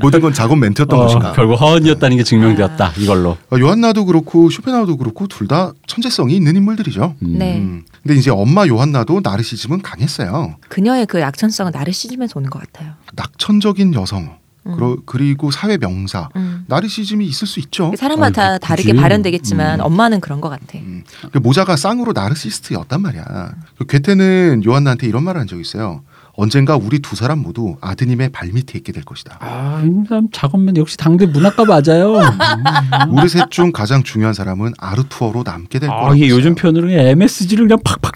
[0.00, 1.32] 모든 건 작업 멘트였던 어, 것인가.
[1.32, 2.92] 결국 허언이었다는 게 증명되었다.
[2.98, 3.36] 이걸로.
[3.50, 7.14] 어, 요한나도 그렇고 쇼펜하우도 그렇고 둘 다 천재성이 있는 인물들이죠.
[7.22, 7.34] 음.
[7.38, 7.58] 네.
[7.58, 7.84] 음.
[8.02, 10.54] 근데 이제 엄마 요한나도 나르시즘은 강했어요.
[10.68, 12.92] 그녀의 그 약천성은 나를 씻으면서 오는 것 같아요.
[13.16, 14.96] 낙천적인 여성, 음.
[15.04, 16.28] 그리고 사회 명사.
[16.36, 16.64] 음.
[16.68, 17.92] 나르시즘이 있을 수 있죠.
[17.98, 19.02] 사람마다 아이, 다르게 그치.
[19.02, 19.84] 발현되겠지만 음.
[19.84, 20.78] 엄마는 그런 것 같아.
[20.78, 21.02] 음.
[21.32, 23.52] 그 모자가 쌍으로 나르시스트였단 말이야.
[23.78, 26.04] 그 괴테는 요한나한테 이런 말을 한 적이 있어요.
[26.36, 29.38] 언젠가 우리 두 사람 모두 아드님의 발밑에 있게 될 것이다.
[29.40, 32.16] 아, 이 사람 작업면 역시 당대 문학가 맞아요.
[32.18, 33.18] 음.
[33.18, 36.14] 우리 셋 중 가장 중요한 사람은 아르투어로 남게 될 아, 거라고.
[36.16, 36.28] 이게.
[36.28, 38.12] 요즘 표현으로 MSG를 그냥 팍팍.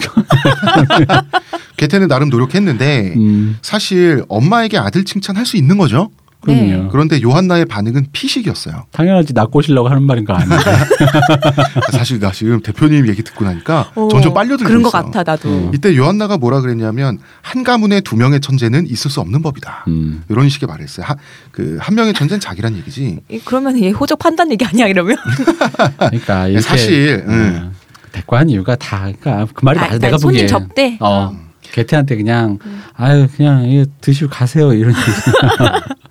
[1.76, 6.10] 괴테는 나름 노력했는데 음, 사실 엄마에게 아들 칭찬할 수 있는 거죠.
[6.40, 6.60] 그럼요.
[6.62, 6.88] 네.
[6.90, 8.86] 그런데 요한나의 반응은 피식이었어요.
[8.92, 10.56] 당연하지 나 꼬시려고 하는 말인 거 아닌데.
[11.92, 14.90] 사실 나 지금 대표님 얘기 듣고 나니까 어, 점점 빨려들고 그런 있어.
[14.90, 15.48] 것 같아 나도.
[15.48, 15.70] 음.
[15.74, 19.84] 이때 요한나가 뭐라 그랬냐면 한 가문에 두 명의 천재는 있을 수 없는 법이다.
[19.88, 20.22] 음.
[20.28, 21.06] 이런 식의 말을 했어요.
[21.52, 23.20] 그한 명의 천재는 자기란 얘기지.
[23.30, 25.16] 이- 그러면 얘 호적 판단 얘기 아니야 이러면?
[25.98, 27.32] 그러니까 이렇게 사실, 응.
[27.32, 27.72] 음,
[28.12, 29.98] 대꾸한 이유가 다 그러니까 그 말이 맞아.
[29.98, 30.46] 내가 손님 보기에.
[30.46, 30.96] 접대.
[31.00, 31.36] 어.
[31.72, 32.82] 개태한테 그냥 음.
[32.94, 34.92] 아유 그냥 이거 드시고 가세요 이런.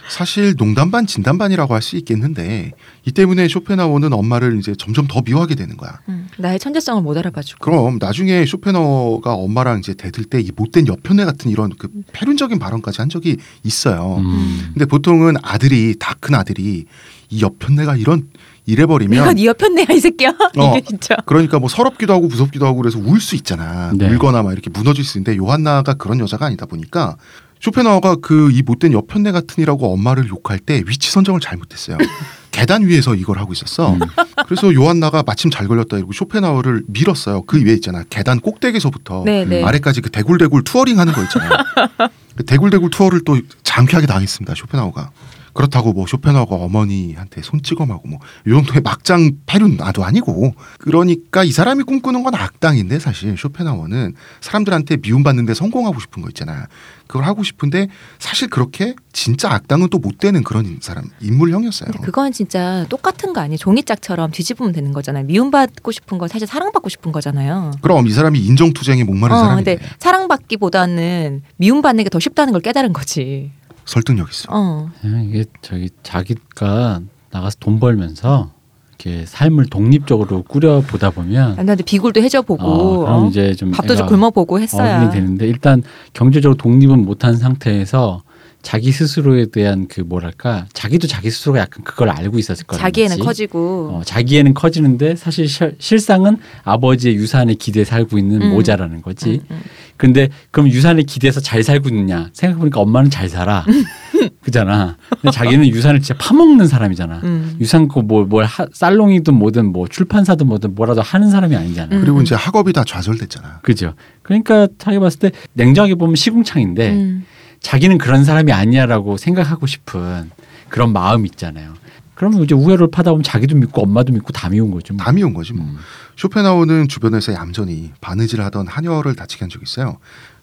[0.10, 2.72] 사실 농담 반 진담 반이라고 할 수 있겠는데
[3.06, 6.00] 이 때문에 쇼펜하우어는 엄마를 이제 점점 더 미워하게 되는 거야.
[6.10, 7.64] 음, 나의 천재성을 못 알아봐주고.
[7.64, 13.02] 그럼 나중에 쇼펜하우어가 엄마랑 이제 대들 때 이 못된 여편네 같은 이런 그 패륜적인 발언까지
[13.02, 14.18] 한 적이 있어요.
[14.20, 14.72] 음.
[14.74, 16.86] 근데 보통은 아들이 다 큰 아들이
[17.30, 18.28] 이 여편네가 이런
[18.70, 20.30] 이래버리면 네 여편네야 이 새끼야.
[20.58, 20.74] 어.
[20.88, 21.16] 진짜.
[21.26, 23.92] 그러니까 뭐 서럽기도 하고 무섭기도 하고 그래서 울 수 있잖아.
[23.96, 24.10] 네.
[24.10, 27.18] 울거나 막 이렇게 무너질 수 있는데 요한나가 그런 여자가 아니다 보니까
[27.62, 31.98] 쇼펜하우어가 그 이 못된 여편네 같은이라고 엄마를 욕할 때 위치 선정을 잘못했어요.
[32.52, 33.94] 계단 위에서 이걸 하고 있었어.
[33.94, 34.00] 음.
[34.48, 37.44] 그래서 요한나가 마침 잘 걸렸다 이러고 쇼펜하우어를 밀었어요.
[37.44, 38.04] 그 위에 있잖아.
[38.10, 39.64] 계단 꼭대기서부터 네, 네.
[39.64, 41.52] 아래까지 그 대굴대굴 touring 하는 거 있잖아요.
[42.36, 44.56] 그 대굴대굴 투어를 또 장쾌하게 당했습니다.
[44.56, 45.12] 쇼펜하우가.
[45.60, 51.84] 그렇다고 뭐 쇼펜하우가 어머니한테 손찌검하고 뭐 이 정도의 막장 패륜 나도 아니고 그러니까 이 사람이
[51.84, 56.68] 꿈꾸는 건 악당인데 사실 쇼펜하우는 사람들한테 미움받는데 성공하고 싶은 거 있잖아.
[57.08, 57.88] 그걸 하고 싶은데
[58.20, 61.92] 사실 그렇게 진짜 악당은 또 못 되는 그런 사람 인물형이었어요.
[62.04, 63.58] 그건 진짜 똑같은 거 아니에요?
[63.58, 65.26] 종이짝처럼 뒤집으면 되는 거잖아요.
[65.26, 67.72] 미움받고 싶은 건 사실 사랑받고 싶은 거잖아요.
[67.82, 73.52] 그럼 이 사람이 인정투쟁에 목마른 어, 사람인데 사랑받기보다는 미움받는 게 더 쉽다는 걸 깨달은 거지.
[73.90, 74.48] 설득력 있어.
[74.52, 74.90] 어.
[75.04, 78.52] 이게 저기 자기가 나가서 돈 벌면서
[78.90, 83.28] 이렇게 삶을 독립적으로 꾸려 보다 보면 남자한테 비굴도 해줘보고 어, 그럼 어?
[83.28, 84.98] 이제 좀 밥도 좀 굶어보고 했어야.
[84.98, 85.82] 어른이 되는데 일단
[86.14, 88.22] 경제적으로 독립은 못한 상태에서
[88.62, 93.26] 자기 스스로에 대한 그 뭐랄까 자기도 자기 스스로가 약간 그걸 알고 있었을 거라는 자기애는 거지.
[93.26, 98.50] 커지고 어, 자기애는 커지는데 사실 실- 실상은 아버지의 유산에 기대에 살고 있는 음.
[98.52, 99.42] 모자라는 거지.
[99.50, 99.62] 음, 음.
[99.96, 102.30] 근데 그럼 유산에 기대서 잘 살고 있느냐?
[102.34, 103.66] 생각해보니까 엄마는 잘 살아.
[104.42, 104.98] 그잖아.
[105.10, 107.22] 근데 자기는 유산을 진짜 파먹는 사람이잖아.
[107.24, 107.58] 음.
[107.60, 111.96] 유산 그뭐뭘 살롱이든 뭐든 뭐 출판사든 뭐든 뭐라도 하는 사람이 아니잖아.
[111.96, 112.02] 음.
[112.02, 113.60] 그리고 이제 학업이 다 좌절됐잖아.
[113.62, 113.94] 그죠.
[114.22, 117.26] 그러니까 자기 봤을 때 냉정하게 보면 시궁창인데 음.
[117.62, 120.32] 자기는 그런 사람이 아니야라고 생각하고 싶은
[120.70, 121.74] 그런 마음이 있잖아요.
[122.16, 124.94] 그러면 이제 우열을 파다 보면 자기도 믿고 엄마도 믿고 다 미운 거죠.
[124.94, 125.04] 뭐.
[125.04, 125.66] 다 미운 거지 뭐.
[125.66, 125.78] 음.
[126.18, 129.98] 쇼펜하우는 주변에서 얌전히 바느질 하던 하녀를 다치게 한 적이 있어요.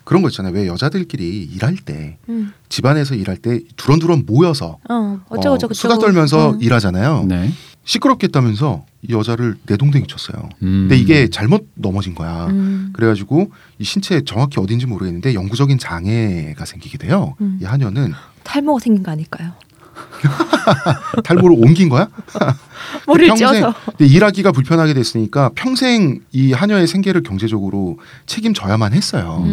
[0.05, 0.55] 그런 거 있잖아요.
[0.55, 2.52] 왜 여자들끼리 일할 때 음.
[2.68, 6.59] 집안에서 일할 때 두런두런 모여서 어, 어쩌고 어, 저쩌고 수다 떨면서 어.
[6.61, 7.24] 일하잖아요.
[7.29, 7.52] 네.
[7.87, 10.49] 시끄럽겠다면서 이 여자를 내동댕이 쳤어요.
[10.62, 10.87] 음.
[10.88, 12.46] 근데 이게 잘못 넘어진 거야.
[12.49, 12.90] 음.
[12.92, 17.35] 그래가지고 이 신체 정확히 어딘지 모르겠는데 영구적인 장애가 생기게 돼요.
[17.40, 17.59] 음.
[17.62, 19.53] 이 하녀는 탈모가 생긴 거 아닐까요?
[21.25, 22.09] 탈모를 옮긴 거야?
[23.07, 23.75] 머리를 평생- 쪄서.
[23.96, 29.44] 근데 일하기가 불편하게 됐으니까 평생 이 하녀의 생계를 경제적으로 책임져야만 했어요.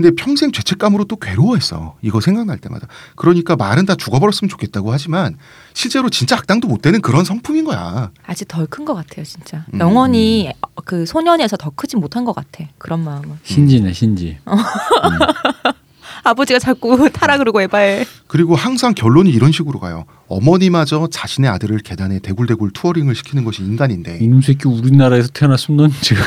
[0.00, 0.02] 음.
[0.02, 1.96] 근데 평생 죄책감으로 또 괴로워했어.
[2.02, 2.86] 이거 생각날 때마다.
[3.16, 5.36] 그러니까 말은 다 죽어버렸으면 좋겠다고 하지만
[5.74, 8.10] 실제로 진짜 악당도 못 되는 그런 성품인 거야.
[8.26, 9.64] 아직 덜 큰 것 같아요, 진짜.
[9.74, 9.80] 음.
[9.80, 10.52] 영원히
[10.84, 12.64] 그 소년에서 더 크지 못한 것 같아.
[12.78, 13.38] 그런 마음은.
[13.42, 14.38] 신지네 신지.
[16.22, 18.04] 아버지가 자꾸 타라 그러고 에바에.
[18.26, 20.04] 그리고 항상 결론이 이런 식으로 가요.
[20.30, 26.22] 어머니마저 자신의 아들을 계단에 대굴대굴 touring을 시키는 것이 인간인데 이놈 새끼 우리나라에서 태어났으면 넌 지금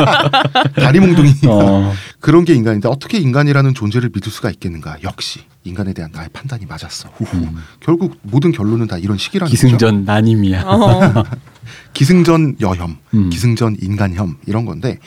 [0.76, 1.94] 다리 몽둥이 어.
[2.20, 4.98] 그런 게 인간인데 어떻게 인간이라는 존재를 믿을 수가 있겠는가?
[5.02, 7.08] 역시 인간에 대한 나의 판단이 맞았어.
[7.16, 7.38] 후후.
[7.38, 7.56] 음.
[7.80, 9.66] 결국 모든 결론은 다 이런 식이라는 거죠.
[9.66, 10.62] 기승전 나님이야.
[10.66, 11.24] 어.
[11.94, 13.30] 기승전 여혐, 음.
[13.30, 14.98] 기승전 인간혐 이런 건데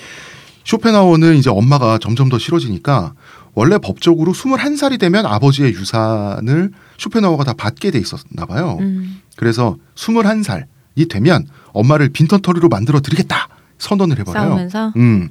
[0.63, 3.13] 쇼펜하우어는 이제 엄마가 점점 더 싫어지니까
[3.55, 8.77] 원래 법적으로 21살이 되면 아버지의 유산을 쇼펜하우어가 다 받게 돼 있었나 봐요.
[8.81, 9.21] 음.
[9.37, 10.65] 그래서 21살이
[11.09, 14.47] 되면 엄마를 빈턴터리로 만들어 드리겠다 선언을 해버려요.
[14.49, 15.29] 싸우면서 음.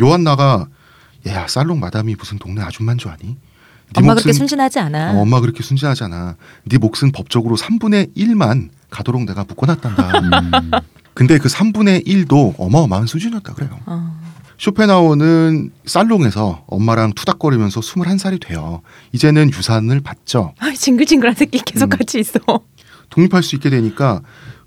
[0.00, 0.66] 요한나가
[1.26, 3.28] 야 살롱 마담이 무슨 동네 아줌마인 줄 아니?
[3.28, 3.36] 네
[3.96, 5.12] 엄마 그렇게 순진하지 않아.
[5.12, 6.36] 어, 엄마 그렇게 순진하잖아.
[6.64, 10.18] 네 몫은 법적으로 3분의 1만 가도록 내가 묶어놨단다.
[10.20, 10.70] 음.
[11.12, 13.78] 근데 그 3분의 1도 어마어마한 수준이었다 그래요.
[13.86, 14.29] 어.
[14.60, 18.82] 쇼펜하우어는 살롱에서 엄마랑 투닥거리면서 21살이 돼요.
[19.12, 20.52] 이제는 유산을 받죠.
[20.58, 21.88] 아이, 징글징글한 새끼 계속 음.
[21.96, 22.38] 같이 있어.
[23.08, 24.20] 독립할 수 있게 되니까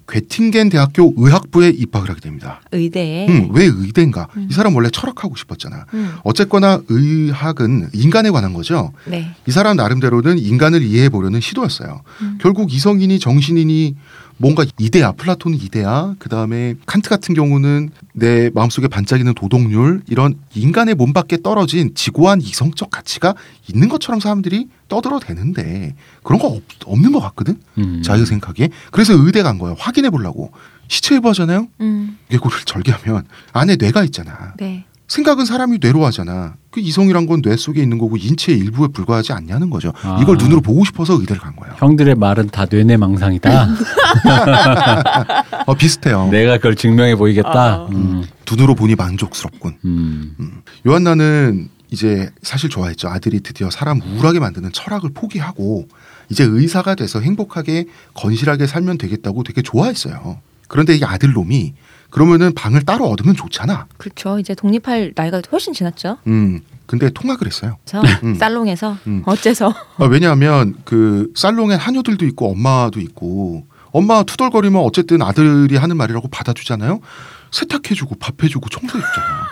[0.07, 2.61] 괴팅겐 대학교 의학부에 입학을 하게 됩니다.
[2.71, 3.27] 의대에.
[3.27, 4.27] 음, 왜 의대인가?
[4.35, 4.47] 음.
[4.49, 5.85] 이 사람 원래 철학하고 싶었잖아.
[5.93, 6.15] 음.
[6.23, 8.91] 어쨌거나 의학은 인간에 관한 거죠.
[9.05, 9.33] 네.
[9.47, 12.01] 이 사람 나름대로는 인간을 이해해 보려는 시도였어요.
[12.21, 12.37] 음.
[12.41, 13.95] 결국 이성인이 정신인이
[14.43, 20.95] 뭔가 이데아, 플라톤은 이데아, 그 다음에 칸트 같은 경우는 내 마음속에 반짝이는 도덕률 이런 인간의
[20.95, 23.35] 몸 밖에 떨어진 지고한 이성적 가치가
[23.69, 27.55] 있는 것처럼 사람들이 떠들어대는데 그런 거 없, 없는 것 같거든.
[27.77, 28.01] 음.
[28.03, 28.67] 자기가 생각에.
[28.91, 29.77] 그래서 의대 간 거예요.
[29.79, 30.51] 확인해 보려고.
[30.89, 31.69] 시체 해부하잖아요.
[31.79, 32.17] 음.
[32.27, 34.55] 개구를 절개하면 안에 뇌가 있잖아.
[34.57, 34.83] 네.
[35.13, 36.55] 생각은 사람이 뇌로 하잖아.
[36.71, 39.93] 그 이성이란 건 뇌 속에 있는 거고 인체의 일부에 불과하지 않냐는 거죠.
[40.01, 40.17] 아.
[40.21, 41.75] 이걸 눈으로 보고 싶어서 의대를 간 거예요.
[41.77, 43.51] 형들의 말은 다 뇌내 망상이다.
[45.67, 46.29] 어, 비슷해요.
[46.31, 47.83] 내가 그걸 증명해 보이겠다.
[47.83, 47.89] 어.
[47.91, 48.23] 음.
[48.49, 49.77] 눈으로 보니 만족스럽군.
[49.85, 50.61] 음.
[50.87, 53.09] 요한나는 이제 사실 좋아했죠.
[53.09, 55.87] 아들이 드디어 사람 우울하게 만드는 철학을 포기하고
[56.29, 60.39] 이제 의사가 돼서 행복하게 건실하게 살면 되겠다고 되게 좋아했어요.
[60.67, 61.73] 그런데 이 아들 놈이
[62.13, 63.87] 그러면은 방을 따로 얻으면 좋잖아.
[63.97, 64.37] 그렇죠.
[64.37, 66.17] 이제 독립할 나이가 훨씬 지났죠.
[66.27, 66.61] 음.
[66.85, 67.77] 근데 통학을 했어요.
[67.89, 68.35] 그래서 음.
[68.39, 69.23] 살롱에서 음.
[69.25, 76.27] 어째서 아, 왜냐하면 그 살롱엔 하녀들도 있고 엄마도 있고 엄마 투덜거리면 어쨌든 아들이 하는 말이라고
[76.27, 76.99] 받아주잖아요.
[77.49, 79.47] 세탁해주고 밥해주고 청소해주잖아.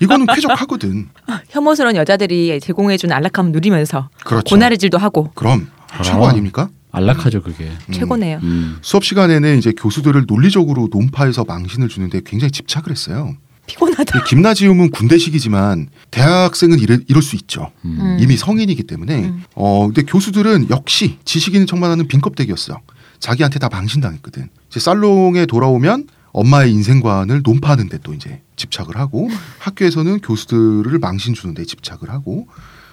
[0.00, 1.08] 이거는 쾌적하거든.
[1.50, 4.54] 혐오스러운 여자들이 제공해준 안락함을 누리면서 그렇죠.
[4.54, 5.70] 고나리질도 하고 그럼.
[6.02, 6.68] 최고 아닙니까?
[6.90, 7.64] 안락하죠 그게.
[7.64, 7.92] 음.
[7.92, 8.40] 최고네요.
[8.42, 8.78] 음.
[8.82, 13.36] 수업 시간에는 이제 교수들을 논리적으로 논파해서 망신을 주는데 굉장히 집착을 했어요.
[13.66, 14.18] 피곤하다.
[14.18, 17.70] 이 김나지움은 군대식이지만 대학생은 이럴, 이럴 수 있죠.
[17.84, 17.98] 음.
[18.00, 18.16] 음.
[18.20, 19.44] 이미 성인이기 때문에 음.
[19.54, 22.80] 어 근데 교수들은 역시 지식인을 청만하는 빈껍데기였어.
[23.20, 24.48] 자기한테 다 망신당했거든.
[24.70, 32.10] 이제 살롱에 돌아오면 엄마의 인생관을 논파하는데 또 이제 집착을 하고 학교에서는 교수들을 망신 주는데 집착을
[32.10, 32.48] 하고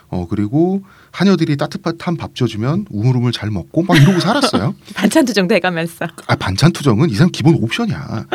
[0.10, 4.76] 어 그리고 하녀들이 따뜻한 밥 줘주면 우물우물 잘 먹고 막 이러고 살았어요.
[4.94, 6.08] 반찬 투정도 해가면서.
[6.28, 8.26] 아 반찬 투정은 이 사람 기본 옵션이야.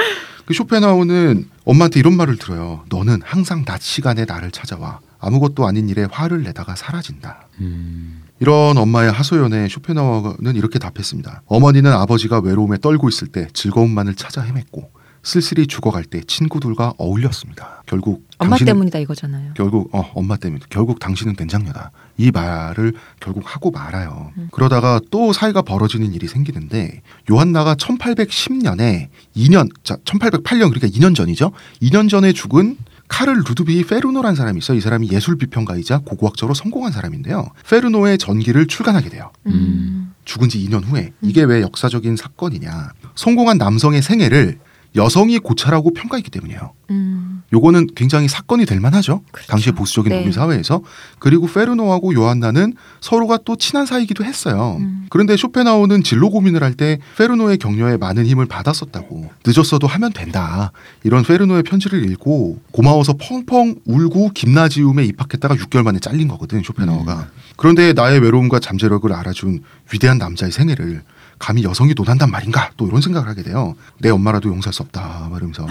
[0.46, 2.84] 그 쇼펜하우는 엄마한테 이런 말을 들어요.
[2.88, 7.46] 너는 항상 낮 시간에 나를 찾아와 아무것도 아닌 일에 화를 내다가 사라진다.
[7.60, 8.22] 음.
[8.40, 11.42] 이런 엄마의 하소연에 쇼펜하우어는 이렇게 답했습니다.
[11.46, 14.88] 어머니는 아버지가 외로움에 떨고 있을 때 즐거움만을 찾아 헤맸고
[15.22, 17.82] 쓸쓸히 죽어갈 때 친구들과 어울렸습니다.
[17.86, 19.52] 결국 엄마 당신은- 때문이다 이거잖아요.
[19.54, 24.32] 결국 어 엄마 때문에 결국 당신은 된장녀다 이 말을 결국 하고 말아요.
[24.38, 24.48] 음.
[24.50, 31.52] 그러다가 또 사이가 벌어지는 일이 생기는데 요한나가 1810년에 2년 자 1808년 그러니까 2년 전이죠.
[31.82, 32.76] 2년 전에 죽은
[33.08, 34.72] 카를 루드비 페르노라는 사람이 있어.
[34.74, 37.50] 이 사람이 예술 비평가이자 고고학자로 성공한 사람인데요.
[37.68, 39.32] 페르노의 전기를 출간하게 돼요.
[39.46, 40.14] 음.
[40.24, 42.92] 죽은 지 2년 후에 이게 왜 역사적인 사건이냐?
[43.16, 44.60] 성공한 남성의 생애를
[44.96, 46.72] 여성이 고찰하고 평가했기 때문이에요.
[46.90, 47.42] 음.
[47.52, 49.22] 요거는 굉장히 사건이 될 만하죠.
[49.32, 49.48] 그렇죠.
[49.50, 50.20] 당시의 보수적인 네.
[50.20, 50.82] 노미 사회에서.
[51.18, 54.76] 그리고 페르노하고 요한나는 서로가 또 친한 사이기도 했어요.
[54.80, 55.06] 음.
[55.10, 59.30] 그런데 쇼펜하우는 진로 고민을 할 때 페르노의 격려에 많은 힘을 받았었다고.
[59.44, 60.70] 늦었어도 하면 된다.
[61.02, 67.28] 이런 페르노의 편지를 읽고 고마워서 펑펑 울고 김나지움에 입학했다가 6개월 만에 잘린 거거든 쇼펜하우가.
[67.56, 69.60] 그런데 나의 외로움과 잠재력을 알아준
[69.92, 71.02] 위대한 남자의 생애를
[71.40, 73.74] 감히 여성이 논한단 말인가 또 이런 생각을 하게 돼요.
[73.98, 75.66] 내 엄마라도 용서할 수 없다 말하면서.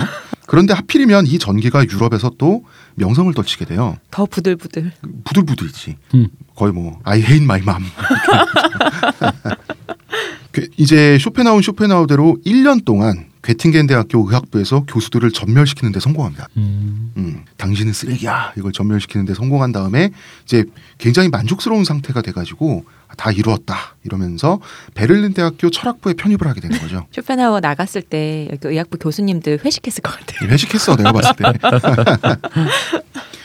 [0.47, 3.95] 그런데 하필이면 이 전기가 유럽에서 또 명성을 떨치게 돼요.
[4.11, 4.91] 더 부들부들.
[5.23, 5.95] 부들부들이지.
[6.15, 6.27] 음.
[6.55, 7.83] 거의 뭐 I hate my mom.
[10.51, 16.47] 그 이제 쇼펜하우 쇼펜하우대로 1년 동안 괴팅겐 대학교 의학부에서 교수들을 전멸시키는 데 성공합니다.
[16.57, 17.13] 음.
[17.15, 18.53] 음, 당신은 쓰레기야.
[18.57, 20.09] 이걸 전멸시키는 데 성공한 다음에
[20.43, 20.65] 이제
[20.97, 22.85] 굉장히 만족스러운 상태가 돼가지고
[23.17, 24.59] 다 이루었다 이러면서
[24.93, 27.05] 베를린 대학교 철학부에 편입을 하게 되는 거죠.
[27.11, 30.49] 쇼펜하우어 나갔을 때 여기 의학부 교수님들 회식했을 것 같아요.
[30.49, 31.53] 회식했어 내가 봤을 때.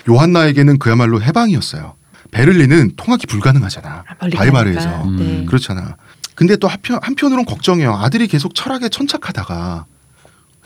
[0.09, 1.95] 요한나에게는 그야말로 해방이었어요.
[2.31, 4.05] 베를린은 통학이 불가능하잖아.
[4.35, 5.05] 바이마르에서 가니까.
[5.05, 5.17] 음.
[5.17, 5.45] 네.
[5.47, 5.97] 그렇잖아.
[6.35, 7.95] 근데 또 한편 한편으로는 걱정해요.
[7.95, 9.87] 아들이 계속 철학에 천착하다가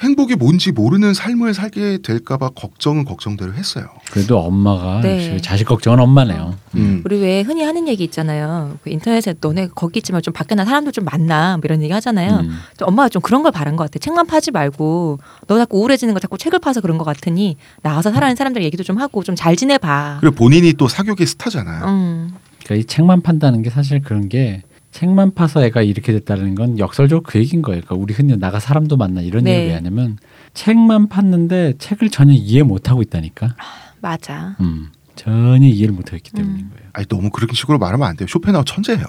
[0.00, 3.86] 행복이 뭔지 모르는 삶을 살게 될까봐 걱정은 걱정대로 했어요.
[4.12, 5.38] 그래도 엄마가 네.
[5.40, 6.54] 자식 걱정은 엄마네요.
[6.76, 7.02] 음.
[7.04, 8.78] 우리 왜 흔히 하는 얘기 있잖아요.
[8.84, 12.36] 그 인터넷에 너네 거기 있지만 좀 밖에 나 사람들 좀 만나 뭐 이런 얘기 하잖아요.
[12.36, 12.58] 음.
[12.78, 13.98] 또 엄마가 좀 그런 걸 바란 것 같아.
[13.98, 18.36] 책만 파지 말고 너 자꾸 우울해지는 거 자꾸 책을 파서 그런 것 같으니 나가서 살아가는
[18.36, 20.18] 사람들 얘기도 좀 하고 좀 잘 지내봐.
[20.20, 21.84] 그리고 본인이 또 사교계 스타잖아요.
[21.86, 22.34] 음.
[22.64, 27.22] 그러니까 이 책만 판다는 게 사실 그런 게 책만 파서 애가 이렇게 됐다는 건 역설적으로
[27.22, 27.82] 그 얘기인 거예요.
[27.82, 29.60] 그러니까 우리 흔히 나가 사람도 만나 이런 네.
[29.62, 30.18] 얘기 왜냐면
[30.54, 33.54] 책만 팠는데 책을 전혀 이해 못 하고 있다니까.
[34.00, 34.56] 맞아.
[34.60, 34.88] 음.
[35.14, 36.70] 전혀 이해를 못 했기 때문인 음.
[36.70, 36.90] 거예요.
[36.92, 38.26] 아니 너무 그런 식으로 말하면 안 돼요.
[38.28, 39.04] 쇼펜하우 천재예요.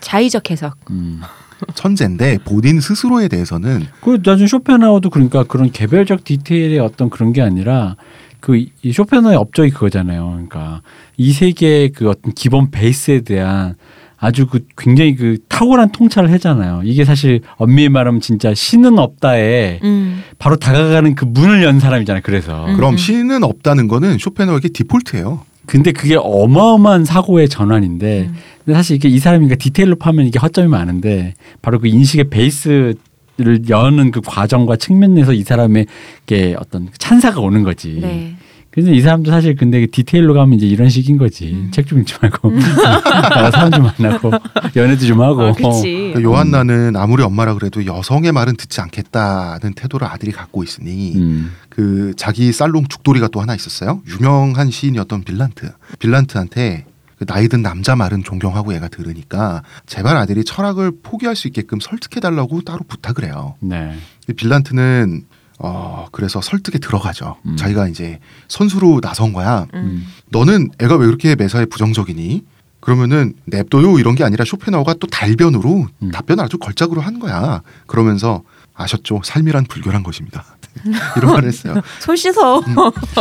[0.00, 0.78] 자의적 해석.
[0.90, 1.20] 음.
[1.74, 7.96] 천재인데 본인 스스로에 대해서는 그 나중 쇼펜하우도 그러니까 그런 개별적 디테일의 어떤 그런 게 아니라
[8.40, 10.26] 그이 쇼펜하우의 업적이 그거잖아요.
[10.30, 10.80] 그러니까
[11.18, 13.76] 이 세계의 그 어떤 기본 베이스에 대한
[14.20, 16.82] 아주 그 굉장히 그 탁월한 통찰을 하잖아요.
[16.84, 20.22] 이게 사실 엄밀히 말하면 진짜 신은 없다에 음.
[20.38, 22.22] 바로 다가가는 그 문을 연 사람이잖아요.
[22.22, 22.76] 그래서 음.
[22.76, 25.40] 그럼 신은 없다는 거는 쇼펜하우에게 디폴트예요.
[25.64, 28.34] 근데 그게 어마어마한 사고의 전환인데 음.
[28.64, 32.94] 근데 사실 이게 이 사람이 그러니까 디테일로 파면 이게 허점이 많은데 바로 그 인식의 베이스
[33.38, 35.86] 를 여는 그 과정과 측면에서 이 사람의
[36.26, 37.98] 게 어떤 찬사가 오는 거지.
[37.98, 38.36] 네.
[38.70, 41.52] 근데 이 사람도 사실 근데 디테일로 가면 이제 이런 식인 거지.
[41.52, 41.70] 음.
[41.72, 42.50] 책좀 읽지 말고
[43.02, 44.30] 나가 사람 좀 만나고
[44.76, 45.42] 연애도 좀 하고.
[45.42, 45.82] 어, 그렇지.
[45.82, 51.52] 그러니까 요한나는 아무리 엄마라 그래도 여성의 말은 듣지 않겠다는 태도를 아들이 갖고 있으니 음.
[51.68, 54.02] 그 자기 살롱 죽돌이가 또 하나 있었어요.
[54.08, 55.72] 유명한 시인이었던 빌란트.
[55.98, 56.84] 빌란트한테
[57.18, 62.62] 그 나이든 남자 말은 존경하고 얘가 들으니까 제발 아들이 철학을 포기할 수 있게끔 설득해 달라고
[62.62, 63.56] 따로 부탁을 해요.
[63.60, 63.94] 네.
[64.36, 65.24] 빌란트는
[65.62, 67.36] 어 그래서 설득에 들어가죠.
[67.44, 67.56] 음.
[67.56, 68.18] 자기가 이제
[68.48, 69.66] 선수로 나선 거야.
[69.74, 70.06] 음.
[70.30, 72.44] 너는 애가 왜 그렇게 매사에 부정적이니?
[72.80, 76.10] 그러면은 냅둬요 이런 게 아니라 쇼펜하우가 또 달변으로 음.
[76.10, 77.62] 답변을 아주 걸작으로 한 거야.
[77.86, 78.42] 그러면서
[78.74, 79.20] 아셨죠?
[79.22, 80.44] 삶이란 불결한 것입니다.
[81.18, 81.74] 이런 말을 했어요.
[82.00, 82.62] 손 씻어.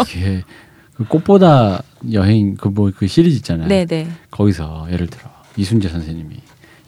[0.08, 0.43] 이게
[0.95, 3.67] 그 꽃보다 여행 그뭐 그 시리즈 있잖아요.
[3.67, 4.10] 네네.
[4.32, 6.38] 거기서 예를 들어 이순재 선생님이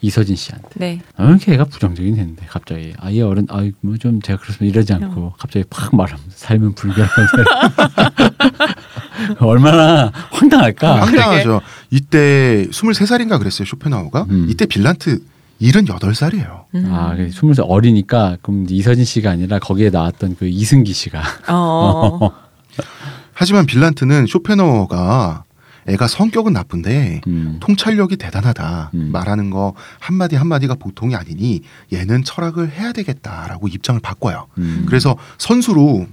[0.02, 1.00] 이서진 씨한테 네.
[1.16, 5.64] 아, 이렇게 애가 부정적인 했는데 갑자기 아예 어른 아이 뭐좀 제가 그렇습니다 이러지 않고 갑자기
[5.70, 7.08] 팍 말하면서 삶은 불결한
[9.38, 11.02] 얼마나 황당할까.
[11.02, 11.60] 황당하죠.
[11.90, 13.66] 이때 23살인가 그랬어요.
[13.66, 14.26] 쇼펜하우가.
[14.30, 14.46] 음.
[14.50, 15.20] 이때 빌란트
[15.60, 16.64] 78살이에요.
[16.74, 16.88] 음.
[16.90, 22.30] 아, 그 스물 살 어리니까 그럼 이서진 씨가 아니라 거기에 나왔던 그 이승기 씨가 어.
[23.32, 25.44] 하지만 빌란트는 쇼펜하우가
[25.88, 27.58] 애가 성격은 나쁜데 음.
[27.60, 28.92] 통찰력이 대단하다.
[28.94, 29.10] 음.
[29.12, 34.46] 말하는 거 한마디 한마디가 보통이 아니니 얘는 철학을 해야 되겠다라고 입장을 바꿔요.
[34.58, 34.84] 음.
[34.86, 36.06] 그래서 선수로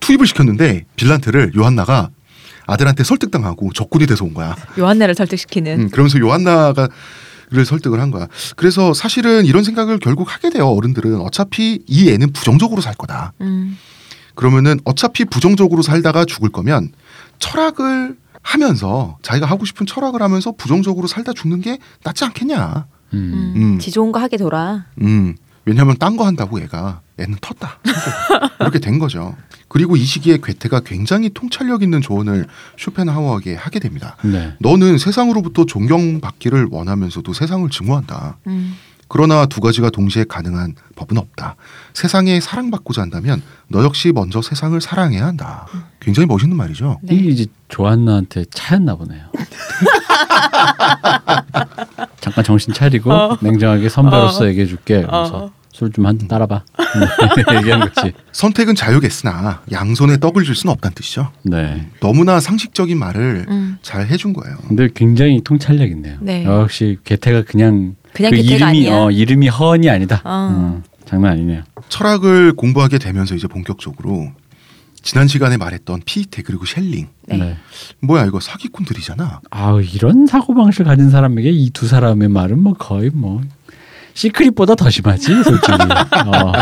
[0.00, 2.10] 투입을 시켰는데 빌란트를 요한나가
[2.66, 4.54] 아들한테 설득당하고 적군이 돼서 온 거야.
[4.78, 5.80] 요한네를 설득시키는.
[5.80, 6.88] 음, 그러면서 요한나가
[7.50, 8.26] 를 설득을 한 거야.
[8.56, 10.68] 그래서 사실은 이런 생각을 결국 하게 돼요.
[10.68, 13.32] 어른들은 어차피 이 애는 부정적으로 살 거다.
[13.40, 13.78] 음.
[14.34, 16.92] 그러면은 어차피 부정적으로 살다가 죽을 거면
[17.38, 22.86] 철학을 하면서 자기가 하고 싶은 철학을 하면서 부정적으로 살다 죽는 게 낫지 않겠냐.
[23.14, 23.16] 음.
[23.16, 23.78] 음, 음.
[23.78, 24.86] 지 좋은 거 하게 돌아.
[25.00, 27.68] 음, 왜냐하면 딴 거 한다고 얘가 애는 텄다.
[28.60, 29.36] 이렇게 된 거죠.
[29.68, 32.46] 그리고 이 시기에 괴테가 굉장히 통찰력 있는 조언을
[32.78, 34.16] 쇼펜하우어에게 하게 됩니다.
[34.24, 34.54] 네.
[34.60, 38.38] 너는 세상으로부터 존경받기를 원하면서도 세상을 증오한다.
[38.46, 38.74] 음.
[39.08, 41.56] 그러나 두 가지가 동시에 가능한 법은 없다.
[41.94, 45.66] 세상에 사랑받고자 한다면 너 역시 먼저 세상을 사랑해야 한다.
[46.00, 46.98] 굉장히 멋있는 말이죠.
[47.02, 47.14] 네.
[47.14, 49.22] 이게 이제 조한나한테 차였나 보네요.
[52.20, 53.38] 잠깐 정신 차리고 어.
[53.40, 54.48] 냉정하게 선배로서 어.
[54.48, 54.96] 얘기해 줄게.
[55.02, 55.50] 그래서 어.
[55.72, 56.64] 술좀 한 잔 따라봐.
[57.58, 58.12] 얘기한 거지.
[58.32, 61.30] 선택은 자유겠으나 양손에 떡을 줄 수는 없다는 뜻이죠.
[61.44, 61.88] 네.
[62.00, 63.78] 너무나 상식적인 말을 음.
[63.82, 64.56] 잘 해준 거예요.
[64.66, 66.16] 근데 굉장히 통찰력 있네요.
[66.20, 66.44] 네.
[66.44, 68.96] 역시 개태가 그냥 그냥 그 이름이 아니야.
[68.96, 70.20] 어 이름이 허언이 아니다.
[70.24, 70.48] 어.
[70.50, 71.62] 음, 장난 아니네요.
[71.88, 74.30] 철학을 공부하게 되면서 이제 본격적으로
[75.02, 77.36] 지난 시간에 말했던 피테 그리고 셸링 네.
[77.38, 77.56] 네.
[78.00, 79.40] 뭐야 이거 사기꾼들이잖아.
[79.50, 83.40] 아 이런 사고 방식을 가진 사람에게 이 두 사람의 말은 뭐 거의 뭐
[84.18, 85.72] 시크릿보다 더 심하지 솔직히.
[86.26, 86.52] 어.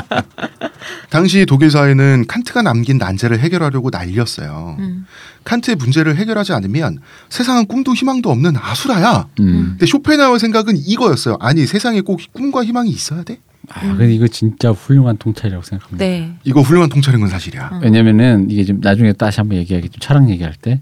[1.09, 4.77] 당시 독일 사회는 칸트가 남긴 난제를 해결하려고 난리였어요.
[4.79, 5.07] 음.
[5.45, 6.99] 칸트의 문제를 해결하지 않으면
[7.31, 9.29] 세상은 꿈도 희망도 없는 아수라야.
[9.41, 9.69] 음.
[9.71, 11.39] 근데 쇼펜하우의 생각은 이거였어요.
[11.41, 13.39] 아니 세상에 꼭 꿈과 희망이 있어야 돼?
[13.71, 16.05] 아 근데 이거 진짜 훌륭한 통찰이라고 생각합니다.
[16.05, 16.35] 네.
[16.45, 17.71] 이거 훌륭한 통찰인 건 사실이야.
[17.73, 17.81] 음.
[17.83, 19.99] 왜냐면은 이게 좀 나중에 다시 한번 얘기하겠죠.
[19.99, 20.81] 철학 얘기할 때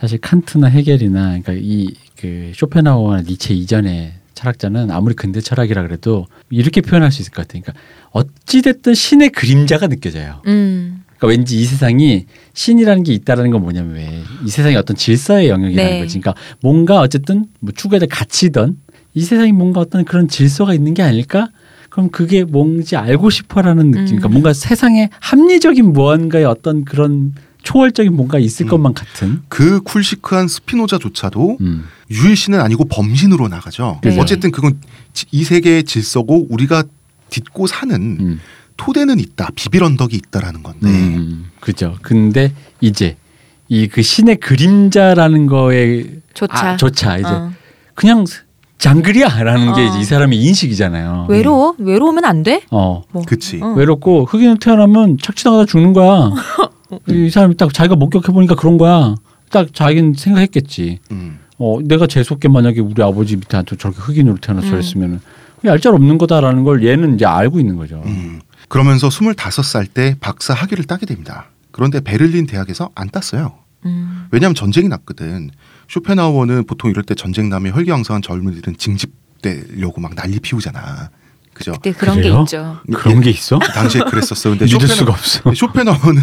[0.00, 6.80] 사실 칸트나 헤겔이나 그러니까 이 그 쇼펜하우어나 니체 이전의 철학자는 아무리 근대 철학이라 그래도 이렇게
[6.80, 7.62] 표현할 수 있을 것 같아요.
[7.62, 10.42] 그러니까 어찌 됐든 신의 그림자가 느껴져요.
[10.46, 11.02] 음.
[11.16, 15.90] 그러니까 왠지 이 세상이 신이라는 게 있다라는 건 뭐냐면 왜 이 세상이 어떤 질서의 영역이라는
[15.90, 16.00] 네.
[16.00, 16.20] 거지.
[16.20, 18.76] 그러니까 뭔가 어쨌든 뭐 추구해야 될 가치든
[19.14, 21.48] 이 세상이 뭔가 어떤 그런 질서가 있는 게 아닐까?
[21.90, 24.06] 그럼 그게 뭔지 알고 싶어라는 느낌.
[24.06, 24.32] 그러니까 음.
[24.32, 27.34] 뭔가 세상에 합리적인 무언가의 어떤 그런
[27.72, 28.68] 초월적인 뭔가 있을 음.
[28.70, 29.42] 것만 같은.
[29.48, 31.84] 그 쿨시크한 스피노자조차도 음.
[32.10, 34.00] 유일신은 아니고 범신으로 나가죠.
[34.02, 34.18] 네.
[34.18, 34.80] 어쨌든 그건
[35.12, 36.84] 지- 이 세계의 질서고 우리가
[37.28, 38.40] 딛고 사는 음.
[38.78, 39.50] 토대는 있다.
[39.54, 40.86] 비빌 언덕이 있다라는 건데.
[40.88, 41.50] 음.
[41.60, 41.96] 그죠.
[42.00, 43.16] 근데 이제
[43.68, 46.70] 이 그 신의 그림자라는 거에 조차.
[46.70, 47.52] 아, 조차 이제 어.
[47.94, 48.24] 그냥
[48.78, 49.84] 장글이야라는 게 어.
[49.90, 51.26] 이제 이 사람의 인식이잖아요.
[51.28, 51.74] 외로워?
[51.78, 52.62] 외로우면 안 돼?
[52.70, 53.02] 어.
[53.12, 53.24] 뭐.
[53.26, 53.60] 그치.
[53.62, 53.74] 어.
[53.76, 56.30] 외롭고 흑인은 태어나면 착취당하다 죽는 거야.
[57.08, 59.14] 이 사람이 딱 자기가 목격해 보니까 그런 거야.
[59.50, 60.98] 딱 자기는 생각했겠지.
[61.10, 61.38] 음.
[61.58, 64.70] 어, 내가 재수없게 만약에 우리 아버지 밑에 한테 저렇게 흑인으로 태어나서 음.
[64.70, 65.20] 저랬으면은
[65.64, 68.02] 얄짤 없는 거다라는 걸 얘는 이제 알고 있는 거죠.
[68.06, 68.40] 음.
[68.68, 71.46] 그러면서 25살 때 박사 학위를 따게 됩니다.
[71.72, 73.54] 그런데 베를린 대학에서 안 땄어요.
[73.86, 74.26] 음.
[74.30, 75.50] 왜냐하면 전쟁이 났거든.
[75.88, 81.10] 쇼펜하우어는 보통 이럴 때 전쟁 나면 혈기왕성한 젊은이들은 징집되려고 막 난리 피우잖아.
[81.58, 81.72] 그죠?
[81.72, 82.36] 그때 그런 그래요?
[82.36, 82.78] 게 있죠.
[82.94, 83.58] 그런 게 있어?
[83.58, 84.50] 당시에 그랬었어.
[84.50, 85.52] 근데 믿을 수가 없어.
[85.54, 86.22] 쇼펜하우어는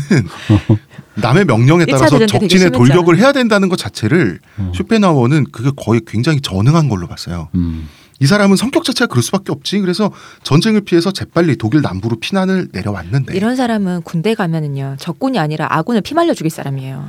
[1.15, 2.69] 남의 명령에 따라서 적진에.
[2.69, 4.71] 돌격을 해야 된다는 것 자체를 음.
[4.74, 7.50] 쇼펜하우어는 그게 거의 굉장히 전능한 걸로 봤어요.
[7.56, 7.88] 음.
[8.21, 9.80] 이 사람은 성격 자체가 그럴 수밖에 없지.
[9.80, 10.10] 그래서
[10.43, 16.34] 전쟁을 피해서 재빨리 독일 남부로 피난을 내려왔는데 이런 사람은 군대 가면은요 적군이 아니라 아군을 피말려
[16.34, 17.06] 죽일 사람이에요.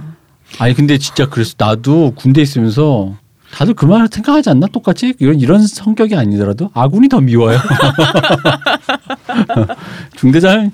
[0.58, 3.16] 아니 근데 진짜 그래서 나도 군대 있으면서
[3.56, 4.66] 다들 그말 생각하지 않나?
[4.66, 7.58] 똑같이 이런 이런 성격이 아니더라도 아군이 더 미워요.
[10.14, 10.70] 중대장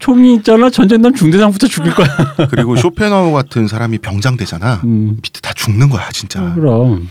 [0.00, 2.08] 총이 있잖아 전쟁 난 중대장부터 죽일 거야.
[2.50, 4.80] 그리고 쇼펜하우어 같은 사람이 병장 되잖아.
[4.82, 6.52] 음, 밑에 다 죽는 거야 진짜.
[6.54, 7.08] 그럼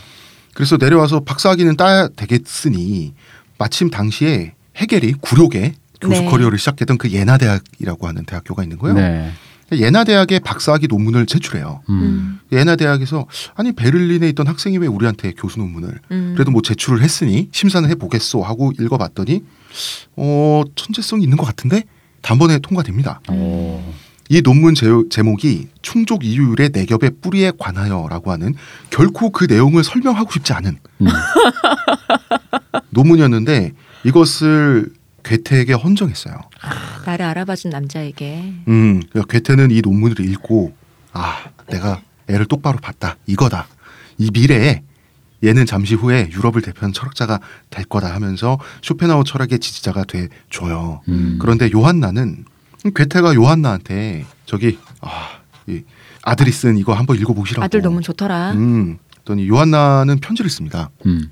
[0.53, 3.13] 그래서 내려와서 박사학위는 따야 되겠으니
[3.57, 6.27] 마침 당시에 해겔이 구력에 교수 네.
[6.27, 8.95] 커리어를 시작했던 그 예나 대학이라고 하는 대학교가 있는 거예요.
[8.95, 9.31] 네.
[9.71, 11.81] 예나 대학에 박사학위 논문을 제출해요.
[11.89, 11.93] 음.
[12.01, 12.39] 음.
[12.51, 13.25] 예나 대학에서
[13.55, 16.33] 아니 베를린에 있던 학생이 왜 우리한테 교수 논문을 음.
[16.35, 19.43] 그래도 뭐 제출을 했으니 심사는 해보겠소 하고 읽어봤더니
[20.17, 21.83] 어 천재성이 있는 것 같은데
[22.21, 23.21] 단번에 통과됩니다.
[23.29, 23.95] 어.
[24.29, 28.55] 이 논문 제, 제목이 충족 이유율의 내겹의 뿌리에 관하여라고 하는
[28.89, 31.07] 결코 그 내용을 설명하고 싶지 않은 음.
[32.89, 33.73] 논문이었는데
[34.03, 34.89] 이것을
[35.25, 36.35] 괴테에게 헌정했어요.
[37.05, 40.73] 나를 알아봐준 남자에게 음, 괴테는 이 논문을 읽고
[41.13, 43.67] 아 내가 애를 똑바로 봤다 이거다
[44.17, 44.83] 이 미래에
[45.43, 51.01] 얘는 잠시 후에 유럽을 대표하는 철학자가 될 거다 하면서 쇼펜하우 철학의 지지자가 돼 줘요.
[51.09, 51.37] 음.
[51.41, 52.45] 그런데 요한나는
[52.95, 55.81] 괴테가 요한나한테 저기 아, 이
[56.23, 57.63] 아들이 쓴 이거 한번 읽어보시라고.
[57.65, 58.53] 아들 논문 좋더라.
[58.53, 60.89] 음, 그랬더니 요한나는 편지를 씁니다.
[61.05, 61.31] 음.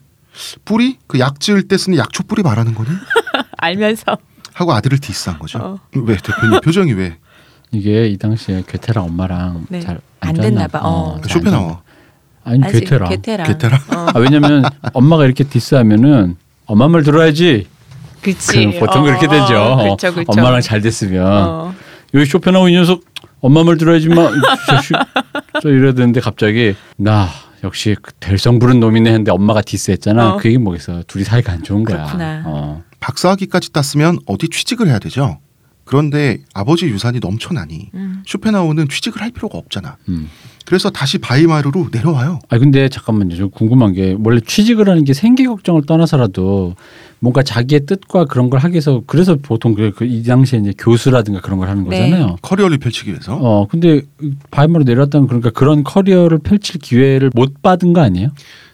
[0.66, 2.90] 뿌리 그 약 지을 때 쓰는 약초 뿌리 말하는 거니?
[3.64, 4.18] 알면서
[4.54, 5.60] 하고 아들을 디스한 거죠.
[5.60, 5.80] 어.
[5.96, 7.18] 왜 대표님 표정이 왜?
[7.72, 9.80] 이게 이 당시에 괴테랑 엄마랑 네.
[9.80, 10.80] 잘안 좋았나 됐나 봐.
[10.84, 11.20] 어.
[11.24, 11.82] 잘안 쇼펜하워.
[12.44, 13.10] 아니 아직 괴테랑.
[13.10, 13.48] 괴테랑.
[13.48, 13.80] 괴테랑?
[13.96, 14.08] 어.
[14.14, 16.36] 아, 왜냐면 엄마가 이렇게 디스하면은
[16.66, 17.68] 엄마 말 들어야지.
[18.22, 18.66] 그치.
[18.66, 19.58] 그 보통 어, 그렇게 되죠.
[19.58, 20.26] 어, 그쵸, 그쵸.
[20.28, 21.74] 엄마랑 잘 됐으면 어.
[22.14, 23.02] 여기 쇼펜하우 이 녀석
[23.42, 24.08] 엄마 말 들어야지.
[24.08, 24.12] 이
[24.68, 24.96] 자식
[25.62, 27.28] 저 이러는데 갑자기 나
[27.64, 30.34] 역시 그 될성 부른 놈이네 했는데 엄마가 디스했잖아.
[30.34, 30.38] 어.
[30.38, 31.04] 그 얘기 뭐겠어.
[31.08, 31.98] 둘이 사이가 안 좋은 거야.
[32.04, 32.44] 그렇구나.
[32.46, 32.84] 어.
[33.04, 35.40] 박사학위까지 땄으면 어디 취직을 해야 되죠.
[35.84, 38.24] 그런데 아버지 유산이 넘쳐나니 음.
[38.26, 39.98] 쇼펜하우는 취직을 할 필요가 없잖아.
[40.08, 40.30] 음.
[40.66, 42.40] 그래서 다시 바이마르로 내려와요.
[42.48, 43.36] 아 근데 잠깐만요.
[43.36, 46.76] 좀 궁금한 게 원래 취직을 하는 게 생계 걱정을 떠나서라도
[47.20, 51.60] 뭔가 자기의 뜻과 그런 걸 하기 위해서 그래서 보통 그, 그이 당시에 이제 교수라든가 그런
[51.60, 52.10] 걸 하는 네.
[52.10, 52.38] 거잖아요.
[52.42, 53.36] 커리어를 펼치기 위해서.
[53.36, 54.04] 어 근데
[54.52, 58.30] 바이마로 내려왔다면 그러니까 그런 커리어를 펼칠 기회를 못 받은 거 아니에요?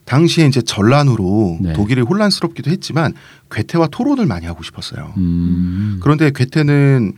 [0.09, 1.73] 당시에 이제 전란으로 네.
[1.73, 3.13] 독일이 혼란스럽기도 했지만
[3.51, 5.13] 괴테와 토론을 많이 하고 싶었어요.
[5.17, 5.99] 음.
[6.01, 7.13] 그런데 괴테는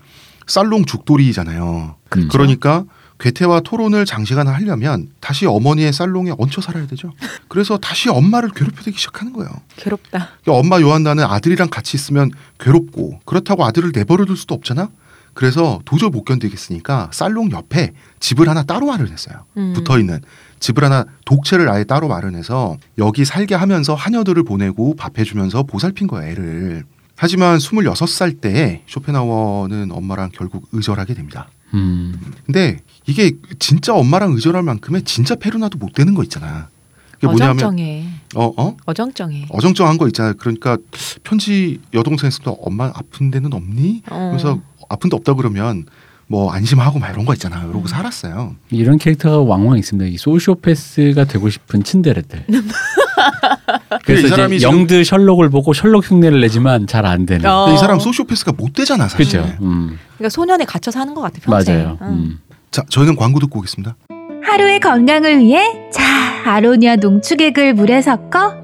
[0.46, 1.96] 살롱 죽돌이잖아요.
[2.10, 2.28] 그렇죠.
[2.28, 2.84] 그러니까
[3.22, 7.14] 괴테와 토론을 장시간 하려면 다시 어머니의 살롱에 얹혀 살아야 되죠.
[7.48, 9.50] 그래서 다시 엄마를 괴롭혀대기 시작하는 거예요.
[9.78, 10.30] 괴롭다.
[10.44, 14.90] 그러니까 엄마 요한나는 아들이랑 같이 있으면 괴롭고 그렇다고 아들을 내버려둘 수도 없잖아.
[15.34, 19.46] 그래서 도저히 못 견디겠으니까 살롱 옆에 집을 하나 따로 마련했어요.
[19.56, 19.74] 음.
[19.74, 20.20] 붙어 있는
[20.62, 26.30] 집을 하나 독채를 아예 따로 마련해서 여기 살게 하면서 하녀들을 보내고 밥 해주면서 보살핀 거야
[26.30, 26.86] 애를.
[27.18, 31.50] 하지만 26살 때 쇼펜하워는 엄마랑 결국 의절하게 됩니다.
[31.74, 32.14] 음.
[32.46, 36.70] 근데 이게 진짜 엄마랑 의절할 만큼의 진짜 페루나도 못 되는 거 있잖아.
[37.14, 38.08] 그게 뭐냐면 어정쩡해.
[38.36, 38.78] 어 어?
[38.86, 39.48] 어정쩡해.
[39.50, 40.34] 어정쩡한 거 있잖아요.
[40.38, 40.78] 그러니까
[41.24, 44.04] 편지 여동생에서도 엄마 아픈 데는 없니?
[44.10, 44.30] 어.
[44.32, 44.60] 그래서
[44.90, 45.86] 아픈 데 없다 그러면
[46.32, 47.66] 뭐 안심하고 막 이런 거 있잖아요.
[47.66, 47.72] 음.
[47.72, 48.56] 이러고 살았어요.
[48.72, 50.10] 이런 캐릭터가 왕왕 있습니다.
[50.10, 52.46] 이 소시오패스가 되고 싶은 친데레들.
[54.06, 57.46] 그래서 이 사람이 이제 지금- 영드 셜록을 보고 셜록 흉내를 내지만 잘 안 되는.
[57.50, 57.66] 어.
[57.66, 59.42] 근데 이 사람 소시오패스가 못 되잖아 사실.
[59.42, 59.54] 그죠.
[59.62, 59.98] 음.
[60.18, 61.76] 그러니까 소년에 갇혀 사는 것 같아 평생.
[61.76, 61.98] 맞아요.
[62.02, 62.08] 응.
[62.08, 62.40] 음.
[62.72, 63.98] 자 저희는 광고 듣고 오겠습니다.
[64.44, 65.62] 하루의 건강을 위해
[65.92, 66.02] 자
[66.46, 68.56] 아로니아 농축액을 물에 섞어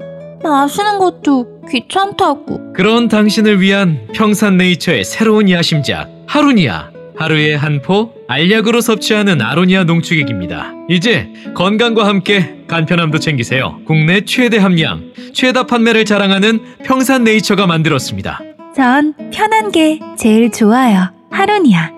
[0.42, 9.40] 마시는 것도 귀찮다고 그런 당신을 위한 평산네이처의 새로운 야심작 하루니아 하루에 한 포 알약으로 섭취하는
[9.40, 10.72] 아로니아 농축액입니다.
[10.88, 13.80] 이제 건강과 함께 간편함도 챙기세요.
[13.86, 18.40] 국내 최대 함량, 최다 판매를 자랑하는 평산네이처가 만들었습니다.
[18.74, 21.90] 전 편한 게 제일 좋아요 하루니아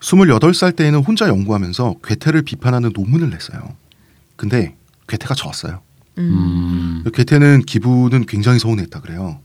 [0.00, 3.60] 28살 때에는 혼자 연구하면서 괴테를 비판하는 논문을 냈어요.
[4.36, 4.74] 근데
[5.08, 5.80] 괴테가 졌어요.
[6.18, 7.02] 음.
[7.04, 7.10] 음.
[7.12, 9.40] 괴테는 기분은 굉장히 서운했다 그래요.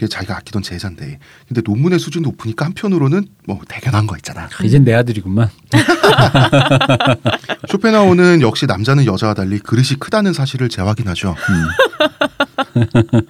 [0.00, 1.18] 그게 자기가 아끼던 제자인데.
[1.46, 4.48] 근데 논문의 수준이 높으니까 한편으로는 뭐 대견한 거 있잖아.
[4.64, 5.50] 이젠 내 아들이구만.
[7.68, 11.36] 쇼펜하우는 역시 남자는 여자와 달리 그릇이 크다는 사실을 재확인하죠.
[11.50, 13.20] 음.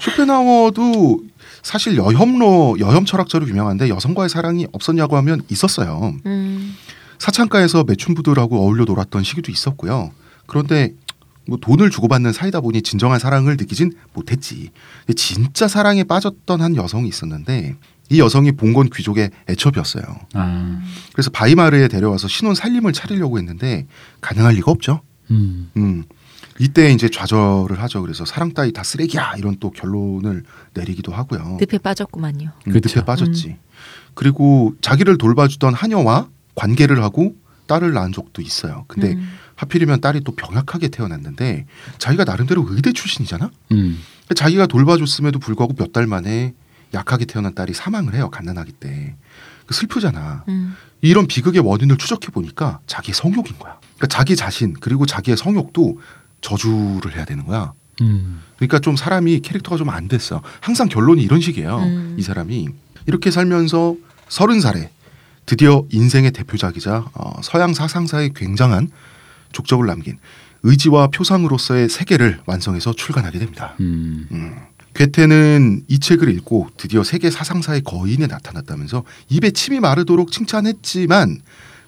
[0.00, 1.20] 쇼펜하워도
[1.62, 6.14] 사실 여혐로 여혐 철학자로 유명한데 여성과의 사랑이 없었냐고 하면 있었어요.
[6.26, 6.74] 음.
[7.20, 10.10] 사창가에서 매춘부들하고 어울려 놀았던 시기도 있었고요.
[10.46, 10.94] 그런데
[11.46, 14.70] 뭐 돈을 주고받는 사이다 보니 진정한 사랑을 느끼진 못했지.
[15.16, 17.76] 진짜 사랑에 빠졌던 한 여성이 있었는데
[18.10, 20.04] 이 여성이 봉건 귀족의 애첩이었어요.
[20.34, 20.82] 아.
[21.12, 23.86] 그래서 바이마르에 데려와서 신혼 살림을 차리려고 했는데
[24.20, 25.00] 가능할 리가 없죠.
[25.30, 25.70] 음.
[25.76, 26.04] 음.
[26.58, 28.02] 이때 이제 좌절을 하죠.
[28.02, 31.56] 그래서 사랑 따위 다 쓰레기야 이런 또 결론을 내리기도 하고요.
[31.60, 32.50] 늪에 빠졌구만요.
[32.66, 33.00] 음, 그쵸.
[33.00, 33.56] 늪에 빠졌지.
[34.14, 37.34] 그리고 자기를 돌봐주던 하녀와 관계를 하고
[37.66, 38.84] 딸을 낳은 적도 있어요.
[38.86, 39.28] 근데 음.
[39.56, 41.66] 하필이면 딸이 또 병약하게 태어났는데
[41.98, 43.50] 자기가 나름대로 의대 출신이잖아.
[43.72, 43.98] 음.
[44.34, 46.54] 자기가 돌봐줬음에도 불구하고 몇 달 만에
[46.94, 48.30] 약하게 태어난 딸이 사망을 해요.
[48.30, 49.14] 갓난아기 때.
[49.66, 50.44] 그 슬프잖아.
[50.48, 50.74] 음.
[51.00, 53.78] 이런 비극의 원인을 추적해 보니까 자기의 성욕인 거야.
[53.96, 56.00] 그러니까 자기 자신 그리고 자기의 성욕도
[56.40, 57.72] 저주를 해야 되는 거야.
[58.00, 58.42] 음.
[58.56, 60.42] 그러니까 좀 사람이 캐릭터가 좀 안 됐어.
[60.60, 61.78] 항상 결론이 이런 식이에요.
[61.78, 62.16] 음.
[62.18, 62.68] 이 사람이
[63.06, 63.96] 이렇게 살면서
[64.28, 64.90] 서른 살에
[65.46, 68.88] 드디어 인생의 대표작이자 어, 서양 사상사의 굉장한
[69.52, 70.18] 족적을 남긴
[70.62, 73.74] 의지와 표상으로서의 세계를 완성해서 출간하게 됩니다.
[73.80, 74.26] 음.
[74.30, 74.56] 음.
[74.94, 81.40] 괴테는 이 책을 읽고 드디어 세계 사상사의 거인에 나타났다면서 입에 침이 마르도록 칭찬했지만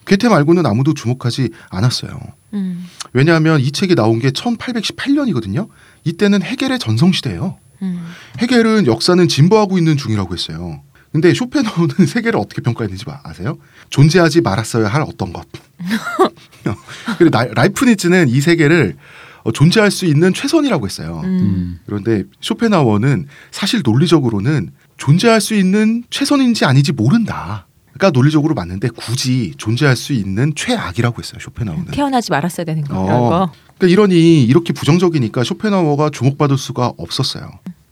[0.07, 2.19] 괴테 말고는 아무도 주목하지 않았어요.
[2.55, 2.87] 음.
[3.12, 5.69] 왜냐하면 이 책이 나온 게 1818년이거든요.
[6.05, 7.59] 이때는 해겔의 전성시대예요.
[7.83, 8.07] 음.
[8.39, 10.83] 해겔은 역사는 진보하고 있는 중이라고 했어요.
[11.15, 13.57] 근데 쇼펜하우는 세계를 어떻게 평가했는지 아- 아세요?
[13.89, 15.47] 존재하지 말았어야 할 어떤 것.
[17.19, 18.97] 그리고 나- 라이프니츠는 이 세계를
[19.45, 21.21] 어, 존재할 수 있는 최선이라고 했어요.
[21.23, 21.29] 음.
[21.29, 21.81] 음.
[21.87, 27.69] 그런데 쇼펜하워는 사실 논리적으로는 존재할 수 있는 최선인지 아닌지 모른다.
[27.93, 31.39] 그러니까 논리적으로 맞는데 굳이 존재할 수 있는 최악이라고 했어요.
[31.41, 31.93] 쇼펜하우는.
[31.93, 32.97] 태어나지 말았어야 되는 거.
[32.99, 33.53] 어.
[33.79, 37.49] 그러니까 이러니 이렇게 부정적이니까 쇼펜하워가 주목받을 수가 없었어요.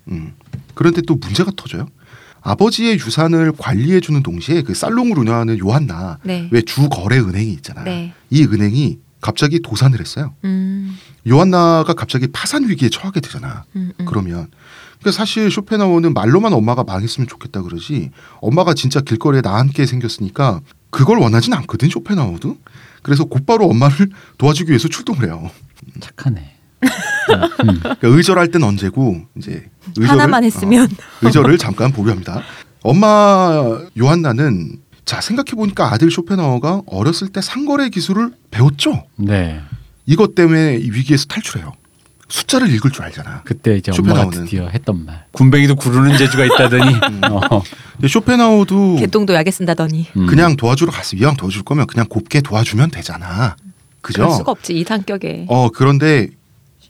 [0.09, 0.33] 음.
[0.75, 1.87] 그런데 또 문제가 터져요.
[2.43, 6.49] 아버지의 유산을 관리해주는 동시에 그 살롱을 운영하는 요한나 네.
[6.51, 7.82] 왜 주 거래 은행이 있잖아.
[7.84, 8.12] 네.
[8.30, 10.34] 이 은행이 갑자기 도산을 했어요.
[10.45, 10.97] 음.
[11.28, 13.64] 요한나가 갑자기 파산 위기에 처하게 되잖아.
[13.76, 13.93] 음.
[14.01, 14.05] 음.
[14.07, 14.49] 그러면
[15.01, 21.18] 그러니까 사실 쇼펜하워는 말로만 엄마가 망했으면 좋겠다 그러지 엄마가 진짜 길거리에 나 함께 생겼으니까 그걸
[21.18, 22.59] 원하진 않거든 쇼펜하우도.
[23.03, 25.51] 그래서 곧바로 엄마를 도와주기 위해서 출동을 해요.
[26.01, 26.57] 착하네.
[26.83, 27.80] 음.
[27.80, 32.43] 그러니까 의절할 땐 언제고 이제 의절을, 하나만 했으면 어, 의절을 잠깐 보류합니다.
[32.83, 39.05] 엄마 요한나는 자 생각해 보니까 아들 쇼펜하우가 어렸을 때 상거래 기술을 배웠죠.
[39.16, 39.61] 네.
[40.07, 41.72] 이것 때문에 이 위기에서 탈출해요.
[42.28, 43.43] 숫자를 읽을 줄 알잖아.
[43.45, 44.45] 그때 이제 엄마가 쇼펜하우는.
[44.45, 45.26] 드디어 했던 말.
[45.33, 46.95] 군뱅이도 구르는 재주가 있다더니.
[47.30, 47.62] 어.
[47.93, 50.26] 근데 쇼펜하우도 개똥도 약에 쓴다더니 음.
[50.26, 51.14] 그냥 도와주러 갔어.
[51.16, 53.55] 이왕 도와줄 거면 그냥 곱게 도와주면 되잖아.
[54.01, 54.22] 그죠?
[54.22, 55.45] 그럴 수가 없지 이 성격에.
[55.49, 56.28] 어 그런데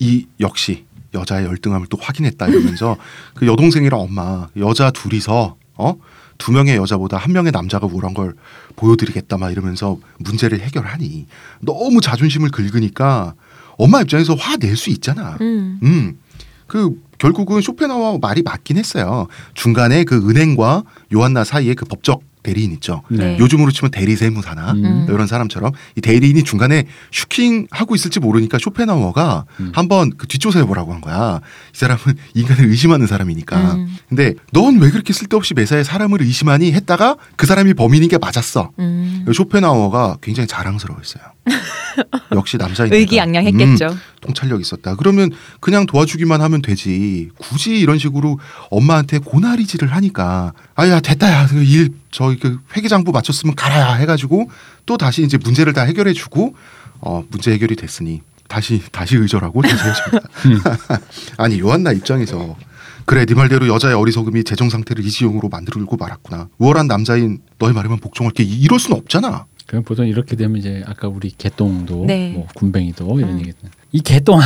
[0.02, 0.84] 이 역시
[1.14, 2.96] 여자의 열등함을 또 확인했다 이러면서
[3.34, 5.96] 그 여동생이랑 엄마 여자 둘이서 어
[6.38, 8.34] 두 명의 여자보다 한 명의 남자가 우울한 걸
[8.74, 11.26] 보여드리겠다 막 이러면서 문제를 해결하니
[11.60, 13.34] 너무 자존심을 긁으니까
[13.78, 15.36] 엄마 입장에서 화 낼 수 있잖아.
[15.40, 15.78] 음.
[15.84, 16.18] 음.
[16.66, 19.28] 그 결국은 쇼펜하우와 말이 맞긴 했어요.
[19.54, 20.82] 중간에 그 은행과
[21.14, 23.02] 요한나 사이에 그 법적 대리인 있죠.
[23.08, 23.36] 네.
[23.38, 25.06] 요즘으로 치면 대리 세무사나 음.
[25.08, 29.72] 이런 사람처럼 이 대리인이 중간에 슈킹 하고 있을지 모르니까 쇼펜하우어가 음.
[29.74, 31.40] 한번 그 뒷조사해 보라고 한 거야.
[31.74, 32.00] 이 사람은
[32.34, 33.74] 인간을 의심하는 사람이니까.
[33.74, 33.96] 음.
[34.08, 38.70] 근데 넌 왜 그렇게 쓸데없이 매사에 사람을 의심하니 했다가 그 사람이 범인인 게 맞았어.
[38.78, 39.24] 음.
[39.32, 41.31] 쇼펜하우어가 굉장히 자랑스러워했어요.
[42.34, 43.96] 역시 남자인 의기양양했겠죠.
[44.20, 44.96] 통찰력 있었다.
[44.96, 45.30] 그러면
[45.60, 47.30] 그냥 도와주기만 하면 되지.
[47.38, 48.38] 굳이 이런 식으로
[48.70, 54.50] 엄마한테 고나리질을 하니까 아야 됐다야 일 저희 그 회계장부 맞췄으면 가라야 해가지고
[54.86, 56.54] 또 다시 이제 문제를 다 해결해주고
[57.00, 60.78] 어 문제 해결이 됐으니 다시 다시 의절하고 다시 헤어집니다.
[61.38, 62.56] 아니 요한나 입장에서
[63.04, 66.48] 그래 네 말대로 여자의 어리석음이 재정 상태를 이지용으로 만들고 말았구나.
[66.58, 69.46] 우월한 남자인 너의 말에만 복종할게 이- 이럴 수는 없잖아.
[69.72, 72.32] 그럼 보통 이렇게 되면 이제 아까 우리 개똥도 네.
[72.34, 73.38] 뭐 군뱅이도 이런 음.
[73.38, 73.54] 얘기.
[73.90, 74.38] 이 개똥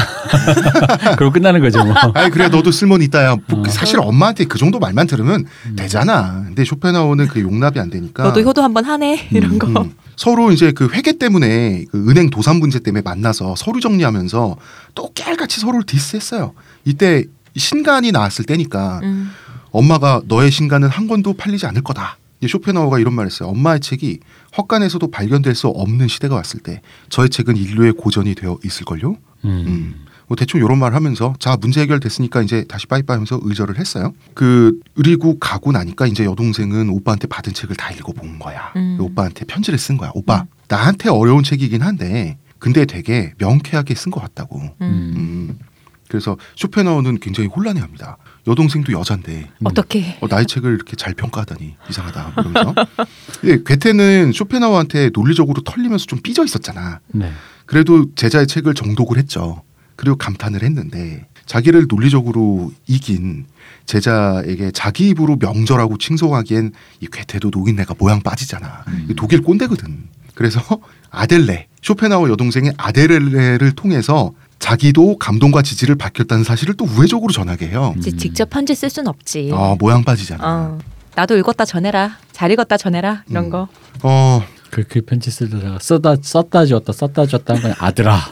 [1.18, 1.96] 그러고 끝나는 거죠 뭐.
[2.14, 3.34] 아이 그래 너도 쓸모는 있다야.
[3.48, 3.64] 뭐 어.
[3.64, 6.44] 사실 엄마한테 그 정도 말만 들으면 되잖아.
[6.46, 8.22] 근데 쇼펜하우는 그 용납이 안 되니까.
[8.22, 9.66] 너도 효도 한번 하네 이런 거.
[9.66, 14.56] 음, 서로 이제 그 회계 때문에 그 은행 도산 문제 때문에 만나서 서류 정리하면서
[14.94, 16.52] 또 깨알같이 서로를 디스했어요.
[16.84, 17.24] 이때
[17.56, 19.32] 신간이 나왔을 때니까 음.
[19.72, 22.16] 엄마가 너의 신간은 한 권도 팔리지 않을 거다.
[22.46, 23.48] 쇼펜하우가 이런 말했어요.
[23.48, 24.20] 엄마의 책이
[24.56, 29.16] 헛간에서도 발견될 수 없는 시대가 왔을 때 저의 책은 인류의 고전이 되어 있을걸요.
[29.44, 29.64] 음.
[29.66, 30.06] 음.
[30.28, 34.12] 뭐 대충 이런 말 하면서 자 문제 해결됐으니까 이제 다시 빠이빠이 하면서 의절을 했어요.
[34.34, 38.72] 그 그리고 가고 나니까 이제 여동생은 오빠한테 받은 책을 다 읽어본 거야.
[38.76, 38.98] 음.
[39.00, 40.10] 오빠한테 편지를 쓴 거야.
[40.14, 44.58] 오빠 나한테 어려운 책이긴 한데 근데 되게 명쾌하게 쓴 것 같다고.
[44.60, 44.74] 음.
[44.80, 45.58] 음.
[46.08, 48.16] 그래서 쇼펜하우는 굉장히 혼란해합니다.
[48.46, 50.16] 여동생도 여잔데 어떻게?
[50.20, 52.74] 어, 나의 책을 이렇게 잘 평가하다니 이상하다 이러면서.
[53.40, 57.00] 근데 괴테는 쇼펜하우한테 논리적으로 털리면서 좀 삐져 있었잖아.
[57.08, 57.32] 네.
[57.66, 59.62] 그래도 제자의 책을 정독을 했죠.
[59.96, 63.46] 그리고 감탄을 했는데 자기를 논리적으로 이긴
[63.86, 68.84] 제자에게 자기 입으로 명절하고 칭송하기엔 이 괴테도 노인네가 모양 빠지잖아.
[68.88, 69.06] 음.
[69.10, 70.08] 이 독일 꼰대거든.
[70.34, 70.60] 그래서
[71.10, 74.32] 아델레 쇼펜하우 여동생의 아델레를 통해서
[74.66, 77.94] 자기도 감동과 지지를 밝혔다는 사실을 또 우회적으로 전하게 해요.
[77.96, 78.00] 음.
[78.00, 79.52] 직접 편지 쓸 순 없지.
[79.54, 80.42] 아 모양 빠지잖아.
[80.44, 80.78] 어.
[81.14, 82.18] 나도 읽었다 전해라.
[82.32, 83.22] 잘 읽었다 전해라.
[83.30, 83.50] 이런 음.
[83.50, 83.68] 거.
[84.02, 88.18] 어 그, 그 편지 쓰다가 썼다 썼다 줬다 썼다 줬다 한건 아들아.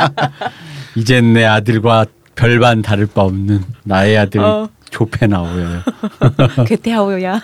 [0.96, 4.70] 이젠 내 아들과 별반 다를 바 없는 나의 아들 어.
[4.90, 5.82] 조페나오예요.
[6.66, 7.40] 괴테하오야.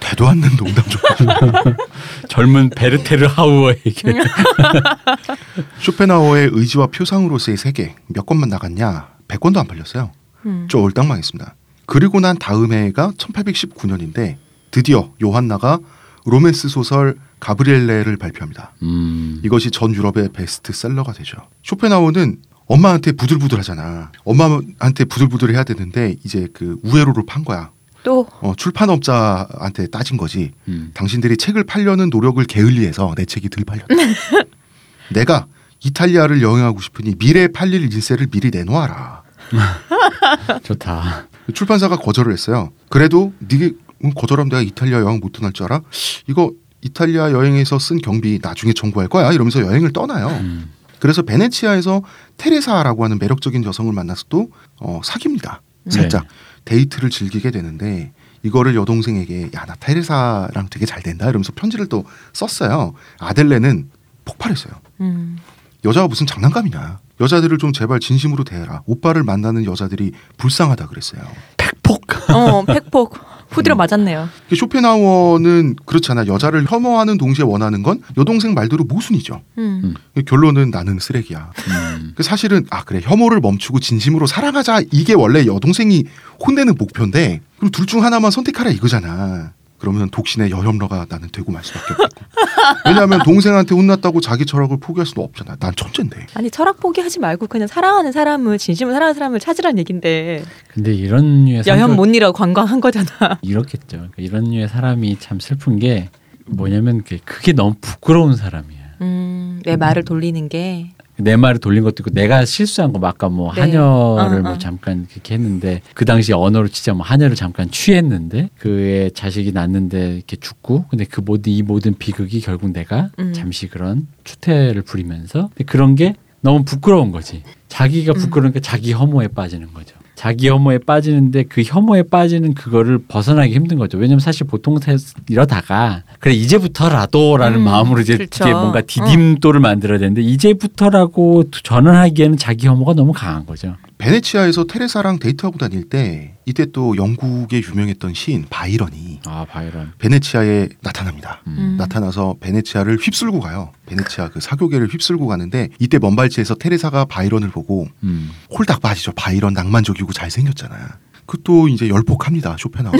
[0.00, 1.00] 되도 않는 농담 좀.
[2.28, 3.92] 젊은 베르테르 하우어에게
[5.80, 9.08] 쇼펜하우의 의지와 표상으로서의 세계 몇 권만 나갔냐?
[9.28, 10.12] 100권도 안 팔렸어요.
[10.46, 10.66] 음.
[10.68, 11.54] 쫄딱 망했습니다.
[11.86, 14.36] 그리고 난 다음 해가 1819년인데
[14.70, 15.78] 드디어 요한나가
[16.24, 18.72] 로맨스 소설 가브리엘레를 발표합니다.
[18.82, 19.40] 음.
[19.44, 21.36] 이것이 전 유럽의 베스트셀러가 되죠.
[21.64, 24.12] 쇼펜하우는 엄마한테 부들부들하잖아.
[24.24, 27.70] 엄마한테 부들부들 해야 되는데 이제 그 우회로를 판 거야.
[28.02, 30.50] 또 어, 출판업자한테 따진 거지.
[30.68, 30.90] 음.
[30.94, 33.86] 당신들이 책을 팔려는 노력을 게을리해서 내 책이 덜 팔렸다.
[35.12, 35.46] 내가
[35.84, 39.22] 이탈리아를 여행하고 싶으니 미래에 팔릴 일세를 미리 내놓아라.
[40.62, 41.26] 좋다.
[41.54, 42.70] 출판사가 거절을 했어요.
[42.88, 43.72] 그래도 네게
[44.04, 45.82] 음, 거절하면 내가 이탈리아 여행 못 떠날 줄 알아?
[46.28, 49.32] 이거 이탈리아 여행에서 쓴 경비 나중에 청구할 거야.
[49.32, 50.28] 이러면서 여행을 떠나요.
[50.28, 50.70] 음.
[51.02, 52.02] 그래서 베네치아에서
[52.36, 55.60] 테레사라고 하는 매력적인 여성을 만나서 또 어, 사깁니다.
[55.90, 56.26] 살짝
[56.64, 58.12] 데이트를 즐기게 되는데
[58.44, 62.94] 이거를 여동생에게 야 나 테레사랑 되게 잘 된다 이러면서 편지를 또 썼어요.
[63.18, 63.90] 아델레는
[64.24, 64.74] 폭발했어요.
[65.00, 65.38] 음.
[65.84, 67.00] 여자가 무슨 장난감이냐.
[67.20, 68.82] 여자들을 좀 제발 진심으로 대해라.
[68.86, 71.20] 오빠를 만나는 여자들이 불쌍하다 그랬어요.
[71.56, 72.30] 팩폭.
[72.30, 73.18] 어, 팩폭
[73.52, 73.78] 후드려 음.
[73.78, 74.28] 맞았네요.
[74.56, 76.26] 쇼펜하우어는 그렇잖아.
[76.26, 79.42] 여자를 혐오하는 동시에 원하는 건 여동생 말대로 모순이죠.
[79.58, 79.94] 음.
[80.26, 81.52] 결론은 나는 쓰레기야.
[81.68, 82.12] 음.
[82.16, 86.04] 그 사실은 아 그래 혐오를 멈추고 진심으로 사랑하자 이게 원래 여동생이
[86.44, 89.52] 혼내는 목표인데 그럼 둘 중 하나만 선택하라 이거잖아.
[89.82, 92.24] 그러면 독신의 여혐러가 나는 되고 말 수밖에 없고.
[92.86, 95.56] 왜냐하면 동생한테 혼났다고 자기 철학을 포기할 수는 없잖아.
[95.58, 96.28] 난 천재인데.
[96.34, 101.64] 아니 철학 포기하지 말고 그냥 사랑하는 사람을 진심으로 사랑하는 사람을 찾으란 얘긴데 근데 이런 류의
[101.66, 103.08] 여혐 성격- 못 잃어 관광한 거잖아.
[103.42, 103.88] 이렇겠죠.
[103.96, 106.10] 그러니까 이런 류의 사람이 참 슬픈 게
[106.46, 108.78] 뭐냐면 그게, 그게 너무 부끄러운 사람이야.
[109.00, 113.52] 음, 내 말을 돌리는 게 내 말을 돌린 것도 있고 내가 실수한 거뭐 아까 뭐
[113.54, 113.60] 네.
[113.60, 114.58] 한여를 어, 뭐 어.
[114.58, 120.36] 잠깐 그렇게 했는데 그 당시 언어로 치자 뭐 한여를 잠깐 취했는데 그의 자식이 낳는데 이렇게
[120.36, 123.32] 죽고 근데 그 모든 이 모든 비극이 결국 내가 음.
[123.32, 128.18] 잠시 그런 추태를 부리면서 그런 게 너무 부끄러운 거지 자기가 음.
[128.18, 130.01] 부끄러우니까 자기 혐오에 빠지는 거죠.
[130.22, 133.98] 자기 혐오에 빠지는데 그 혐오에 빠지는 그거를 벗어나기 힘든 거죠.
[133.98, 134.96] 왜냐면 사실 보통 세-
[135.28, 138.44] 이러다가 그래 이제부터라도라는 음, 마음으로 이제 그렇죠.
[138.50, 143.74] 뭔가 디딤돌을 만들어야 되는데 이제부터라고 전환하기에는 자기 혐오가 너무 강한 거죠.
[144.02, 149.92] 베네치아에서 테레사랑 데이트하고 다닐 때 이때 또 영국의 유명했던 시인 바이런이 아 바이런.
[149.98, 151.40] 베네치아에 나타납니다.
[151.46, 151.76] 음.
[151.78, 153.70] 나타나서 베네치아를 휩쓸고 가요.
[153.86, 158.30] 베네치아 그 사교계를 휩쓸고 가는데 이때 먼발치에서 테레사가 바이런을 보고 음.
[158.50, 159.12] 홀딱 빠지죠.
[159.12, 160.98] 바이런 낭만적이고 잘생겼잖아.
[161.32, 162.56] 그또 이제 열폭합니다.
[162.58, 162.92] 쇼펜하우.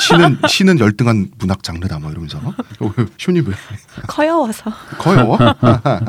[0.00, 2.38] 시는 시는 열등한 문학 장르다 뭐 이러면서.
[2.80, 3.54] 어, 쇼님 왜?
[4.06, 5.36] 커여워서 커요.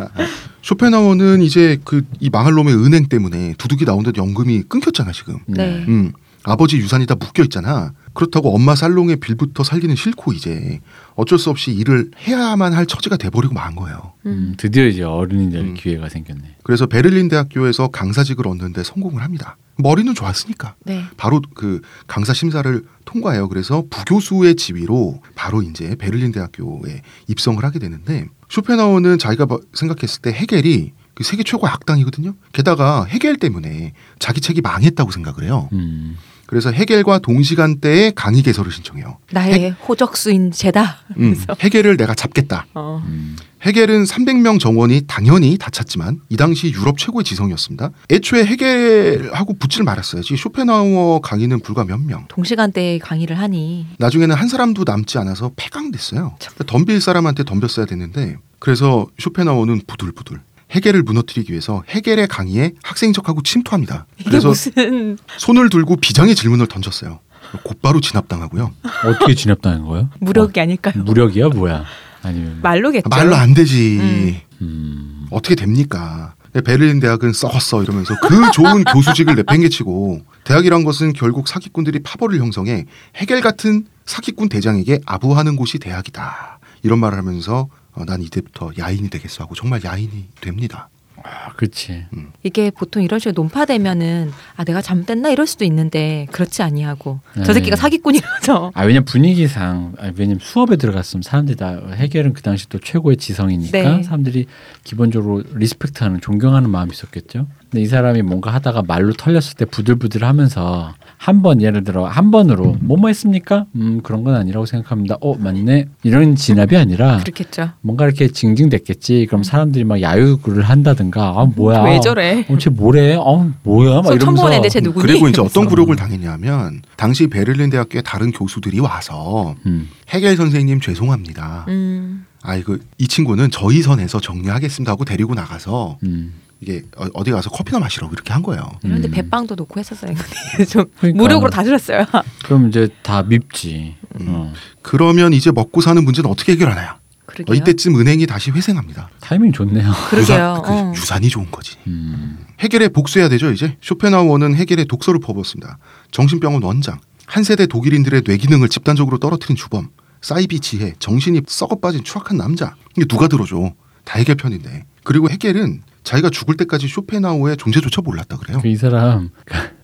[0.63, 5.39] 쇼펜하우는 이제 그 이 망할 놈의 은행 때문에 두둑이 나오는데 연금이 끊겼잖아 지금.
[5.47, 5.83] 네.
[5.89, 7.93] 음, 아버지 유산이 다 묶여 있잖아.
[8.13, 10.79] 그렇다고 엄마 살롱의 빌부터 살기는 싫고 이제
[11.15, 14.13] 어쩔 수 없이 일을 해야만 할 처지가 돼버리고 만 거예요.
[14.25, 14.53] 음, 음.
[14.57, 15.73] 드디어 이제 어른이 될 음.
[15.73, 16.57] 기회가 생겼네.
[16.63, 19.57] 그래서 베를린 대학교에서 강사직을 얻는데 성공을 합니다.
[19.77, 21.03] 머리는 좋았으니까 네.
[21.17, 23.47] 바로 그 강사 심사를 통과해요.
[23.47, 30.31] 그래서 부교수의 지위로 바로 이제 베를린 대학교에 입성을 하게 되는데 쇼펜하우는 자기가 봐- 생각했을 때
[30.33, 32.33] 헤겔이 그 세계 최고의 악당이거든요.
[32.53, 35.69] 게다가 헤겔 때문에 자기 책이 망했다고 생각을 해요.
[35.73, 36.17] 음.
[36.49, 39.17] 그래서 헤겔과 동시간대에 강의 개설을 신청해요.
[39.31, 40.97] 나의 호적수인 죄다.
[41.19, 42.65] 음, 헤겔을 내가 잡겠다.
[42.73, 43.03] 어.
[43.05, 43.35] 음.
[43.63, 47.91] 헤겔은 300명 정원이 당연히 다 찼지만 이 당시 유럽 최고의 지성이었습니다.
[48.09, 50.37] 애초에 헤겔하고 붙질 말았어야지.
[50.37, 52.25] 쇼펜하우어 강의는 불과 몇 명.
[52.29, 56.35] 동시간대에 강의를 하니 나중에는 한 사람도 남지 않아서 폐강됐어요.
[56.65, 60.39] 덤빌 사람한테 덤볐어야 됐는데 그래서 쇼펜하우어는 부들부들
[60.71, 64.05] 헤겔을 무너뜨리기 위해서 헤겔의 강의에 학생적하고 침투합니다.
[64.17, 67.19] 이게 그래서 무슨 손을 들고 비장의 질문을 던졌어요.
[67.63, 68.71] 곧바로 진압당하고요.
[69.05, 70.09] 어떻게 진압당한 거예요?
[70.19, 71.01] 무력이 아닐까요?
[71.01, 71.85] 어, 무력이야 뭐야?
[72.21, 73.09] 아니면 말로겠죠.
[73.09, 73.97] 말로 안 되지.
[73.99, 74.39] 음.
[74.61, 75.27] 음.
[75.31, 76.35] 어떻게 됩니까?
[76.53, 82.85] 베를린 대학은 썩었어 이러면서 그 좋은 교수직을 내팽개치고 대학이란 것은 결국 사기꾼들이 파벌을 형성해
[83.17, 86.59] 헤겔 같은 사기꾼 대장에게 아부하는 곳이 대학이다.
[86.83, 90.89] 이런 말을 하면서 어, 난 이때부터 야인이 되겠어 하고 정말 야인이 됩니다.
[91.23, 92.05] 아, 그렇지.
[92.43, 97.43] 이게 보통 이런 식으로 논파되면은 아 내가 잘못됐나 이럴 수도 있는데 그렇지 아니하고 네.
[97.43, 102.69] 저 새끼가 사기꾼이라서 아 왜냐면 분위기상 아, 왜냐면 수업에 들어갔으면 사람들이 다 해결은 그 당시
[102.69, 104.03] 또 최고의 지성이니까 네.
[104.03, 104.45] 사람들이
[104.83, 107.47] 기본적으로 리스펙트하는 존경하는 마음이 있었겠죠.
[107.69, 112.31] 근데 이 사람이 뭔가 하다가 말로 털렸을 때 부들부들 하면서 한 번 예를 들어 한
[112.31, 113.65] 번으로 뭐뭐 했습니까?
[113.75, 115.17] 음 그런 건 아니라고 생각합니다.
[115.21, 117.71] 어 맞네 이런 진압이 아니라 그렇겠죠.
[117.81, 119.25] 뭔가 이렇게 징징댔겠지.
[119.27, 121.83] 그럼 사람들이 막 야유를 한다든가 아 뭐야?
[121.83, 122.45] 왜 저래?
[122.49, 123.15] 어, 쟤 뭐래?
[123.15, 124.01] 어 뭐야?
[124.01, 125.05] 막 이러면서 보는데 쟤 누구니?
[125.05, 125.67] 그리고 이제 어떤.
[125.69, 129.87] 굴욕을 당했냐면 당시 베를린 대학교의 다른 교수들이 와서 음.
[130.11, 131.65] 헤겔 선생님 죄송합니다.
[131.67, 132.25] 음.
[132.41, 136.33] 아이고 이 친구는 저희 선에서 정리하겠습니다 하고 데리고 나가서 음.
[136.61, 138.69] 이게 어- 어디 가서 커피나 마시라고 이렇게 한 거예요.
[138.83, 139.11] 이런데 음.
[139.11, 140.13] 배빵도 놓고 했었어요.
[140.69, 141.21] 좀 그러니까.
[141.23, 142.05] 무력으로 다 줄였어요.
[142.43, 143.95] 그럼 이제 다 밉지.
[144.19, 144.25] 음.
[144.29, 144.53] 어.
[144.81, 146.95] 그러면 이제 먹고 사는 문제는 어떻게 해결하나요?
[147.25, 147.53] 그러게요.
[147.53, 149.09] 어, 이때쯤 은행이 다시 회생합니다.
[149.21, 149.89] 타이밍 좋네요.
[150.09, 150.21] 그러게요.
[150.21, 150.93] 유산, 그 어.
[150.95, 151.77] 유산이 좋은 거지.
[151.87, 152.39] 음.
[152.61, 153.77] 헤겔에 복수해야 되죠 이제.
[153.81, 155.77] 쇼펜하우어는 헤겔의 독서를 퍼부었습니다.
[156.11, 159.89] 정신병원 원장, 한 세대 독일인들의 뇌 기능을 집단적으로 떨어뜨린 주범,
[160.21, 162.75] 사이비 지혜, 정신이 썩어 빠진 추악한 남자.
[162.97, 163.71] 이게 누가 들어줘?
[164.03, 164.85] 다 헤겔 편인데.
[165.03, 168.57] 그리고 헤겔은 자기가 죽을 때까지 쇼펜하우어의 존재조차 몰랐다 그래요.
[168.61, 169.29] 그이 사람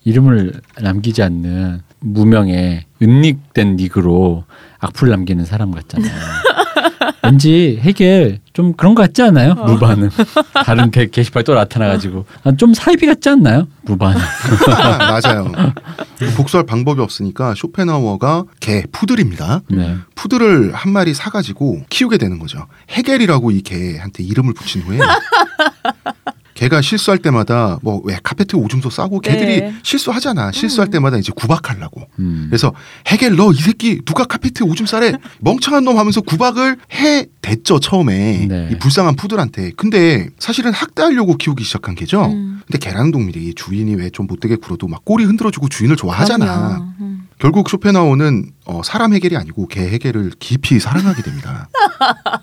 [0.06, 4.46] 이름을 남기지 않는 무명의 은닉된 닉으로
[4.80, 6.12] 악플 남기는 사람 같잖아요.
[7.22, 9.54] 왠지 해겔 좀 그런 거 같지 않아요?
[9.54, 10.10] 루바는
[10.66, 13.68] 다른 데 게시판 또 나타나가지고 아, 좀 사이비 같지 않나요?
[13.86, 14.20] 루바는
[14.98, 15.52] 맞아요.
[16.36, 19.62] 복수할 방법이 없으니까 쇼펜하우어가 개 푸들입니다.
[19.70, 19.96] 네.
[20.16, 22.66] 푸들을 한 마리 사가지고 키우게 되는 거죠.
[22.90, 25.00] 헤겔이라고 이 개한테 이름을 붙인 후에
[26.56, 29.76] 개가 실수할 때마다 뭐 왜 카페트 오줌도 싸고 개들이 네.
[29.84, 30.54] 실수하잖아.
[30.54, 32.08] 실수할 때마다 이제 구박하려고.
[32.20, 32.48] 음.
[32.50, 32.74] 그래서
[33.10, 35.12] 헤겔 너 이 새끼 누가 카페트 오줌 싸래
[35.42, 38.70] 멍청한 놈 하면서 구박을 해 댔죠 처음에 네.
[38.72, 39.72] 이 불쌍한 푸들한테.
[39.76, 42.24] 근데 사실은 학대하려고 키우기 시작한 개죠.
[42.28, 42.62] 음.
[42.66, 46.88] 근데 개라는 동물이 주인이 왜 좀 못되게 굴어도 막 꼬리 흔들어주고 주인을 좋아하잖아.
[47.38, 51.68] 결국 쇼펜하우는 어, 사람 해결이 아니고 개 해결을 깊이 사랑하게 됩니다.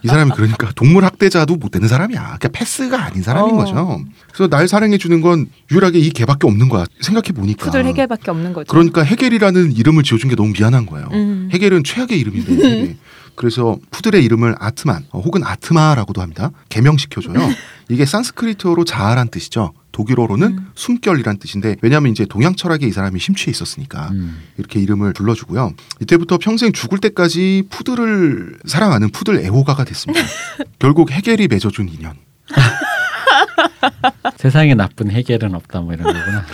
[0.03, 2.21] 이 사람이 그러니까 동물 학대자도 못 되는 사람이야.
[2.21, 3.57] 그러니까 패스가 아닌 사람인 어.
[3.57, 4.01] 거죠.
[4.33, 6.85] 그래서 날 사랑해 주는 건 유일하게 이 개밖에 없는 거야.
[7.01, 7.65] 생각해 보니까.
[7.65, 8.71] 푸들 해결밖에 없는 거죠.
[8.71, 11.09] 그러니까 해겔이라는 이름을 지어준 게 너무 미안한 거예요.
[11.13, 11.49] 음.
[11.53, 12.97] 해겔은 최악의 이름인데.
[13.35, 16.51] 그래서 푸들의 이름을 아트만 어, 혹은 아트마라고도 합니다.
[16.69, 17.35] 개명시켜줘요.
[17.89, 19.73] 이게 산스크리트어로 자아란 뜻이죠.
[19.93, 20.71] 독일어로는 음.
[20.75, 24.41] 숨결이란 뜻인데 왜냐하면 이제 동양 철학에 이 사람이 심취해 있었으니까 음.
[24.57, 25.75] 이렇게 이름을 불러주고요.
[26.01, 30.25] 이때부터 평생 죽을 때까지 푸들을 사랑하는 푸들 애호가가 됐습니다.
[30.79, 32.15] 결국 해겔이 맺어준 인연.
[34.37, 36.45] 세상에 나쁜 해결은 없다 뭐 이런 거구나.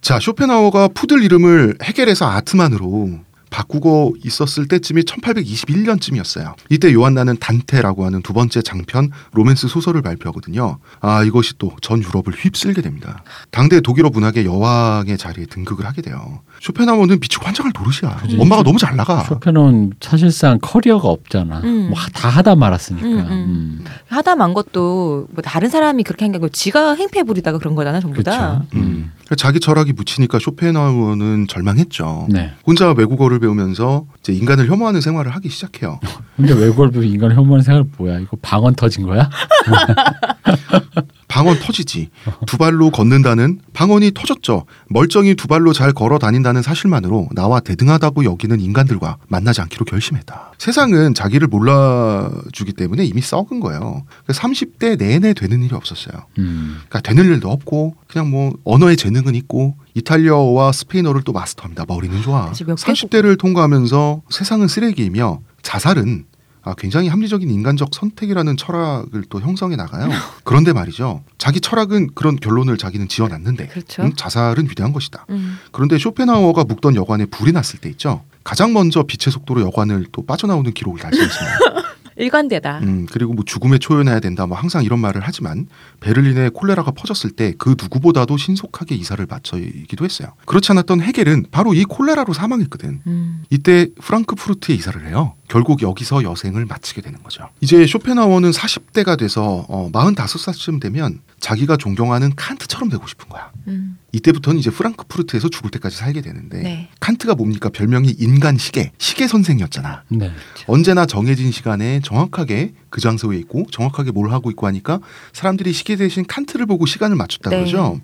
[0.00, 3.20] 자, 쇼펜하우어가 푸들 이름을 헤겔에서 아트만으로
[3.54, 6.54] 바꾸고 있었을 때쯤이 1821년쯤이었어요.
[6.70, 10.78] 이때 요한나는 단테라고 하는 두 번째 장편 로맨스 소설을 발표하거든요.
[11.00, 13.22] 아, 이것이 또 전 유럽을 휩쓸게 됩니다.
[13.50, 16.40] 당대 독일어 문학의 여왕의 자리에 등극을 하게 돼요.
[16.62, 18.16] 쇼펜하우어는 미치고 환장할 노릇이야.
[18.22, 18.38] 그지.
[18.40, 19.22] 엄마가 너무 잘 나가.
[19.24, 21.60] 쇼펜은 사실상 커리어가 없잖아.
[21.60, 21.88] 음.
[21.90, 23.06] 뭐다 하다 말았으니까.
[23.06, 23.28] 음, 음.
[23.30, 23.84] 음.
[24.08, 28.00] 하다 만 것도 뭐 다른 사람이 그렇게 한 게 아니고 지가 행패 부리다가 그런 거잖아
[28.00, 28.64] 전부 다.
[28.70, 28.86] 그렇죠.
[28.86, 29.12] 음.
[29.36, 32.28] 자기 철학이 묻히니까 쇼펜하우어는 절망했죠.
[32.30, 32.52] 네.
[32.66, 35.98] 혼자 외국어를 배우면서 이제 인간을 혐오하는 생활을 하기 시작해요.
[36.36, 38.18] 근데 외국어를 배우고 인간 혐오하는 생각 뭐야?
[38.18, 39.30] 이거 방언 터진 거야?
[41.34, 42.10] 방언 터지지.
[42.46, 44.66] 두 발로 걷는다는 방언이 터졌죠.
[44.88, 50.52] 멀쩡히 두 발로 잘 걸어 다닌다는 사실만으로 나와 대등하다고 여기는 인간들과 만나지 않기로 결심했다.
[50.58, 54.04] 세상은 자기를 몰라주기 때문에 이미 썩은 거예요.
[54.28, 56.14] 30대 내내 되는 일이 없었어요.
[56.38, 56.76] 음.
[56.88, 61.84] 그러니까 되는 일도 없고 그냥 뭐 언어의 재능은 있고 이탈리아어와 스페인어를 또 마스터합니다.
[61.88, 62.46] 머리는 좋아.
[62.50, 66.26] 그치, 몇 개국- 30대를 통과하면서 세상은 쓰레기이며 자살은
[66.64, 70.08] 아, 굉장히 합리적인 인간적 선택이라는 철학을 또 형성해 나가요.
[70.44, 71.22] 그런데 말이죠.
[71.38, 74.02] 자기 철학은 그런 결론을 자기는 지어놨는데 그렇죠.
[74.02, 75.26] 음, 자살은 위대한 것이다.
[75.30, 75.58] 음.
[75.72, 78.22] 그런데 쇼펜하우어가 묵던 여관에 불이 났을 때 있죠.
[78.44, 81.58] 가장 먼저 빛의 속도로 여관을 또 빠져나오는 기록을 달성했습니다.
[82.16, 82.78] 일관되다.
[82.82, 85.66] 음, 그리고 뭐 죽음에 초연해야 된다 뭐 항상 이런 말을 하지만
[86.00, 90.28] 베를린에 콜레라가 퍼졌을 때 그 누구보다도 신속하게 이사를 마치기도 했어요.
[90.46, 93.00] 그렇지 않았던 해겔은 바로 이 콜레라로 사망했거든.
[93.06, 93.42] 음.
[93.50, 95.34] 이때 프랑크푸르트에 이사를 해요.
[95.48, 97.48] 결국 여기서 여생을 마치게 되는 거죠.
[97.60, 103.50] 이제 쇼펜하우어는 40대가 돼서 어, 45살쯤 되면 자기가 존경하는 칸트처럼 되고 싶은 거야.
[103.68, 103.98] 음.
[104.12, 106.88] 이때부터는 이제 프랑크푸르트에서 죽을 때까지 살게 되는데 네.
[107.00, 110.04] 칸트가 뭡니까 별명이 인간 시계 시계 선생이었잖아.
[110.08, 110.32] 네.
[110.66, 115.00] 언제나 정해진 시간에 정확하게 그 장소에 있고 정확하게 뭘 하고 있고 하니까
[115.32, 117.56] 사람들이 시계 대신 칸트를 보고 시간을 맞췄다 네.
[117.58, 118.00] 그러죠.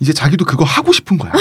[0.00, 1.32] 이제 자기도 그거 하고 싶은 거야.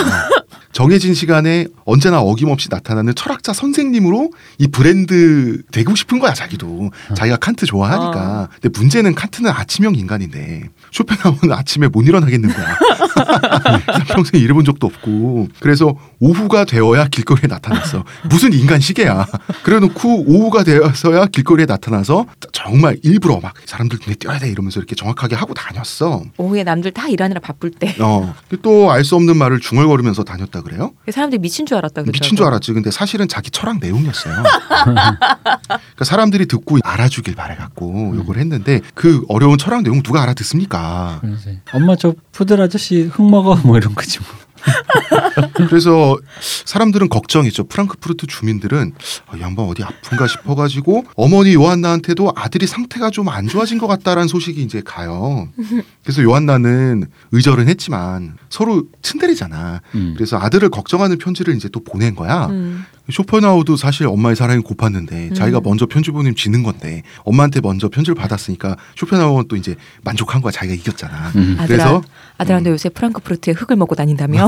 [0.72, 6.90] 정해진 시간에 언제나 어김없이 나타나는 철학자 선생님으로 이 브랜드 되고 싶은 거야 자기도.
[7.16, 8.50] 자기가 칸트 좋아하니까.
[8.62, 12.78] 근데 문제는 칸트는 아침형 인간인데 쇼펜하우는 아침에 못 일어나겠는 거야.
[14.08, 15.48] 평생 일해본 적도 없고.
[15.60, 19.26] 그래서 오후가 되어야 길거리에 나타났어 무슨 인간 시계야.
[19.64, 25.36] 그래놓고 오후가 되어서야 길거리에 나타나서 정말 일부러 막 사람들 눈에 띄어야 돼 이러면서 이렇게 정확하게
[25.36, 26.24] 하고 다녔어.
[26.38, 27.96] 오후에 남들 다 일하느라 바쁠 때.
[28.00, 28.34] 어.
[28.62, 30.94] 또 알 수 없는 말을 중얼거리면서 다녔 다 그래요?
[31.12, 32.04] 사람들이 미친 줄 알았다.
[32.04, 32.12] 그러더라고요.
[32.14, 32.74] 미친 줄 알았지.
[32.74, 34.44] 근데 사실은 자기 철학 내용이었어요.
[34.84, 41.20] 그러니까 사람들이 듣고 알아주길 바래갖고 욕을 했는데 그 어려운 철학 내용 누가 알아듣습니까?
[41.22, 44.28] 그래서 엄마 저 푸들 아저씨 흙 먹어 뭐 이런 거지 뭐.
[45.68, 46.18] 그래서
[46.66, 47.66] 사람들은 걱정했죠.
[47.66, 48.94] 프랑크푸르트 주민들은
[49.28, 54.28] 아, 이 양반 어디 아픈가 싶어가지고 어머니 요한나한테도 아들이 상태가 좀 안 좋아진 것 같다라는
[54.28, 55.48] 소식이 이제 가요.
[56.04, 59.82] 그래서 요한나는 의절은 했지만 서로 츤데레잖아.
[59.96, 60.14] 음.
[60.16, 62.48] 그래서 아들을 걱정하는 편지를 이제 또 보낸 거야.
[62.48, 62.86] 음.
[63.12, 65.34] 쇼펜하우도 사실 엄마의 사랑이 고팠는데 음.
[65.34, 70.52] 자기가 먼저 편지 보내면 지는 건데 엄마한테 먼저 편지를 받았으니까 쇼펜하우는 또 이제 만족한 거야
[70.52, 71.32] 자기가 이겼잖아.
[71.36, 71.58] 음.
[71.68, 72.02] 그래서
[72.38, 74.48] 아들아 너 요새 프랑크푸르트에 흙을 먹고 다닌다며?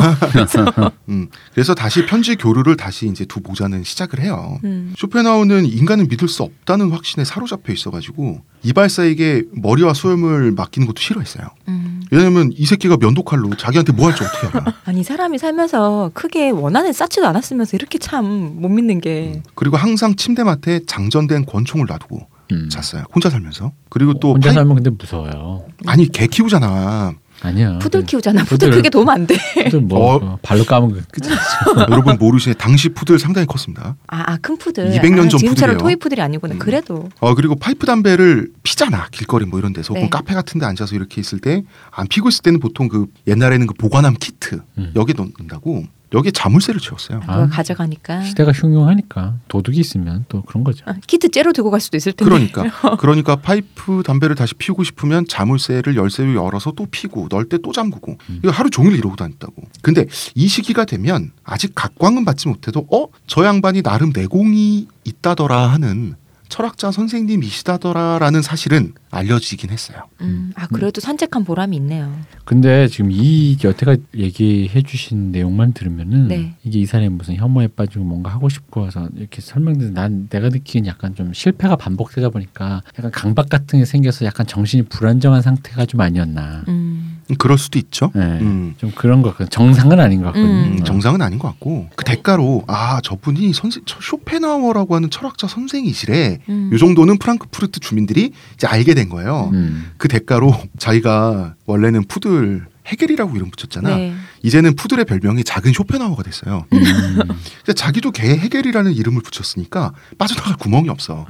[1.09, 4.59] 음 그래서 다시 편지 교류를 다시 이제 두 모자는 시작을 해요.
[4.63, 4.93] 음.
[4.97, 11.47] 쇼펜하우는 인간은 믿을 수 없다는 확신에 사로잡혀 있어가지고 이발사에게 머리와 수염을 맡기는 것도 싫어했어요.
[11.67, 12.01] 음.
[12.11, 14.73] 왜냐면 이 새끼가 면도칼로 자기한테 뭐 할지 어떻게 알아?
[14.85, 20.81] 아니 사람이 살면서 크게 원한을 쌓지도 않았으면서 이렇게 참 못 믿는 게 그리고 항상 침대맡에
[20.87, 22.69] 장전된 권총을 놔두고 음.
[22.69, 23.03] 잤어요.
[23.13, 23.71] 혼자 살면서.
[23.89, 25.65] 그리고 또 혼자 파이- 살면 근데 무서워요.
[25.87, 27.13] 아니 개 키우잖아.
[27.41, 27.77] 아니야.
[27.79, 28.43] 푸들 키우잖아.
[28.45, 29.35] 푸들 푸들- 크게 도움 안 돼.
[29.65, 30.19] 푸들 뭐 어.
[30.19, 31.35] 그 발로 까면 그 끝이지.
[31.89, 32.55] 여러분 모르시네.
[32.55, 33.95] 당시 푸들 상당히 컸습니다.
[34.07, 34.91] 아, 아, 큰 푸들.
[34.91, 35.77] 200년 아, 전 지금처럼 푸들이에요.
[35.77, 36.55] 토이 푸들이 아니구나.
[36.55, 36.59] 음.
[36.59, 40.09] 그래도 어 그리고 파이프 담배를 피잖아 길거리 뭐 이런 데서 혹은 네.
[40.09, 43.73] 카페 같은 데 앉아서 이렇게 있을 때 안 피고 있을 때는 보통 그 옛날에는 그
[43.75, 44.91] 보관함 키트 음.
[44.95, 47.21] 여기 넣는다고 여기에 자물쇠를 채웠어요.
[47.27, 47.47] 아.
[47.47, 50.85] 가져가니까 시대가 흉흉하니까 도둑이 있으면 또 그런 거죠.
[50.87, 52.29] 아, 키트 째로 들고 갈 수도 있을 텐데.
[52.29, 58.39] 그러니까 그러니까 파이프 담배를 다시 피우고 싶으면 자물쇠를 열쇠로 열어서 또 피고 널때또 잠그고 음.
[58.43, 59.53] 이거 하루 종일 이러고 다녔다고.
[59.81, 66.15] 근데 이 시기가 되면 아직 각광은 받지 못해도 어 저 양반이 나름 내공이 있다더라 하는
[66.49, 70.03] 철학자 선생님이시다더라라는 사실은 알려지긴 했어요.
[70.21, 72.13] 음, 아 그래도 산책한 보람이 있네요.
[72.43, 76.55] 근데 지금 이 여태가 얘기해 주신 내용만 들으면은 네.
[76.63, 80.85] 이게 이 사람이 무슨 혐오에 빠지고 뭔가 하고 싶고 해서 이렇게 설명드는 난 내가 느끼기엔
[80.85, 86.01] 약간 좀 실패가 반복되다 보니까 약간 강박 같은 게 생겨서 약간 정신이 불안정한 상태가 좀
[86.01, 86.63] 아니었나.
[86.67, 88.11] 음, 음, 그럴 수도 있죠.
[88.13, 88.21] 네.
[88.21, 88.75] 음.
[88.77, 89.49] 좀 그런 것 같아요.
[89.49, 90.47] 정상은 아닌 것 같거든요.
[90.47, 95.47] 음, 음, 정상은 아닌 것 같고 그 대가로 아 저분이 선생 저 쇼펜하워라고 하는 철학자
[95.47, 96.39] 선생이시래.
[96.49, 96.69] 음.
[96.71, 99.49] 요 정도는 프랑크푸르트 주민들이 이제 알게 된 거예요.
[99.53, 99.91] 음.
[99.97, 103.95] 그 대가로 자기가 원래는 푸들 해겔이라고 이름 붙였잖아.
[103.95, 104.15] 네.
[104.43, 106.65] 이제는 푸들의 별명이 작은 쇼펜하워가 됐어요.
[106.71, 106.83] 음.
[107.65, 111.25] 근데 자기도 개 해겔이라는 이름을 붙였으니까 빠져나갈 구멍이 없어.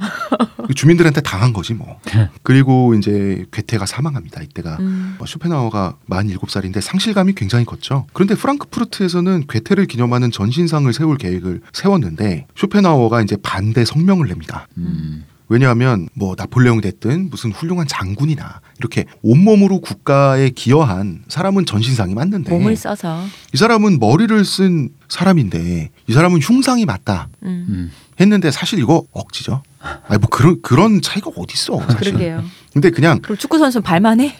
[0.74, 2.00] 주민들한테 당한 거지 뭐.
[2.42, 4.42] 그리고 이제 괴테가 사망합니다.
[4.42, 5.14] 이때가 음.
[5.18, 8.06] 뭐 쇼펜하워가 47살인데 상실감이 굉장히 컸죠.
[8.12, 14.68] 그런데 프랑크푸르트에서는 괴테를 기념하는 전신상을 세울 계획을 세웠는데 쇼펜하워가 이제 반대 성명을 냅니다.
[14.76, 15.24] 음.
[15.48, 22.76] 왜냐하면 뭐 나폴레옹이 됐든 무슨 훌륭한 장군이나 이렇게 온몸으로 국가에 기여한 사람은 전신상이 맞는데 몸을
[22.76, 23.22] 써서.
[23.54, 27.66] 이 사람은 머리를 쓴 사람인데 이 사람은 흉상이 맞다 음.
[27.68, 27.92] 음.
[28.20, 29.62] 했는데 사실 이거 억지죠.
[30.08, 32.12] 아니 뭐 그런 그런 차이가 어디 있어 사실.
[32.12, 32.42] 그러게요.
[32.72, 34.34] 근데 그냥 그럼 축구 선수는 발만 해?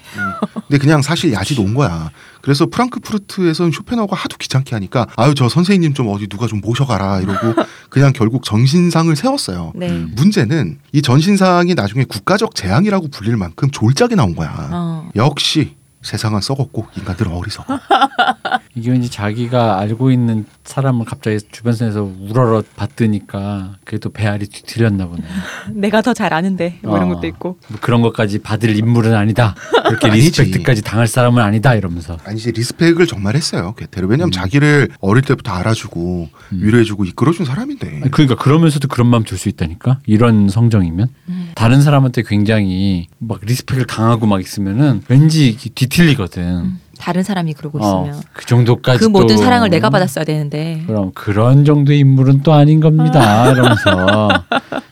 [0.68, 2.10] 근데 그냥 사실 야지 놓은 거야.
[2.42, 7.54] 그래서 프랑크푸르트에서는 쇼펜하우가 하도 귀찮게 하니까 아유 저 선생님 좀 어디 누가 좀 모셔가라 이러고
[7.88, 9.72] 그냥 결국 전신상을 세웠어요.
[9.74, 9.88] 네.
[9.90, 10.12] 음.
[10.16, 14.68] 문제는 이 전신상이 나중에 국가적 재앙이라고 불릴 만큼 졸작이 나온 거야.
[14.72, 15.10] 어.
[15.16, 17.78] 역시 세상은 썩었고 인간들은 어리석어.
[18.76, 25.06] 이게 왠지 자기가 알고 있는 사람을 갑자기 주변 에서 우러러 봤더니까 그게 또 배알이 뒤틀렸나
[25.06, 25.22] 보네.
[25.72, 27.14] 내가 더 잘 아는데 뭐 이런 어.
[27.14, 27.58] 것도 있고.
[27.68, 29.54] 뭐 그런 것까지 받을 인물은 아니다.
[29.86, 30.26] 그렇게 아니지.
[30.42, 32.18] respect까지 당할 사람은 아니다 이러면서.
[32.24, 33.74] 아니 이제 respect을 정말 했어요.
[33.76, 34.32] 괴테를 왜냐면 음.
[34.32, 36.58] 자기를 어릴 때부터 알아주고 음.
[36.62, 38.00] 위로해주고 이끌어준 사람인데.
[38.02, 40.00] 아니, 그러니까 그러면서도 그런 마음 들수 있다니까.
[40.06, 41.50] 이런 성정이면 음.
[41.54, 46.85] 다른 사람한테 굉장히 막 respect을 당하고 막 있으면은 왠지 뒤틀리거든.
[46.96, 47.00] 음.
[47.00, 50.82] 다른 사람이 그러고 어, 있으면 그 정도까지 그 모든 또- 사랑을 내가 받았어야 되는데.
[50.86, 53.50] 그럼 그런 정도의 인물은 또 아닌 겁니다.
[53.52, 54.44] 이러면서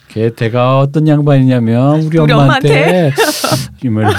[0.09, 3.12] 걔대가 어떤 양반이냐면 우리, 우리 엄마한테
[3.82, 4.16] 이러면서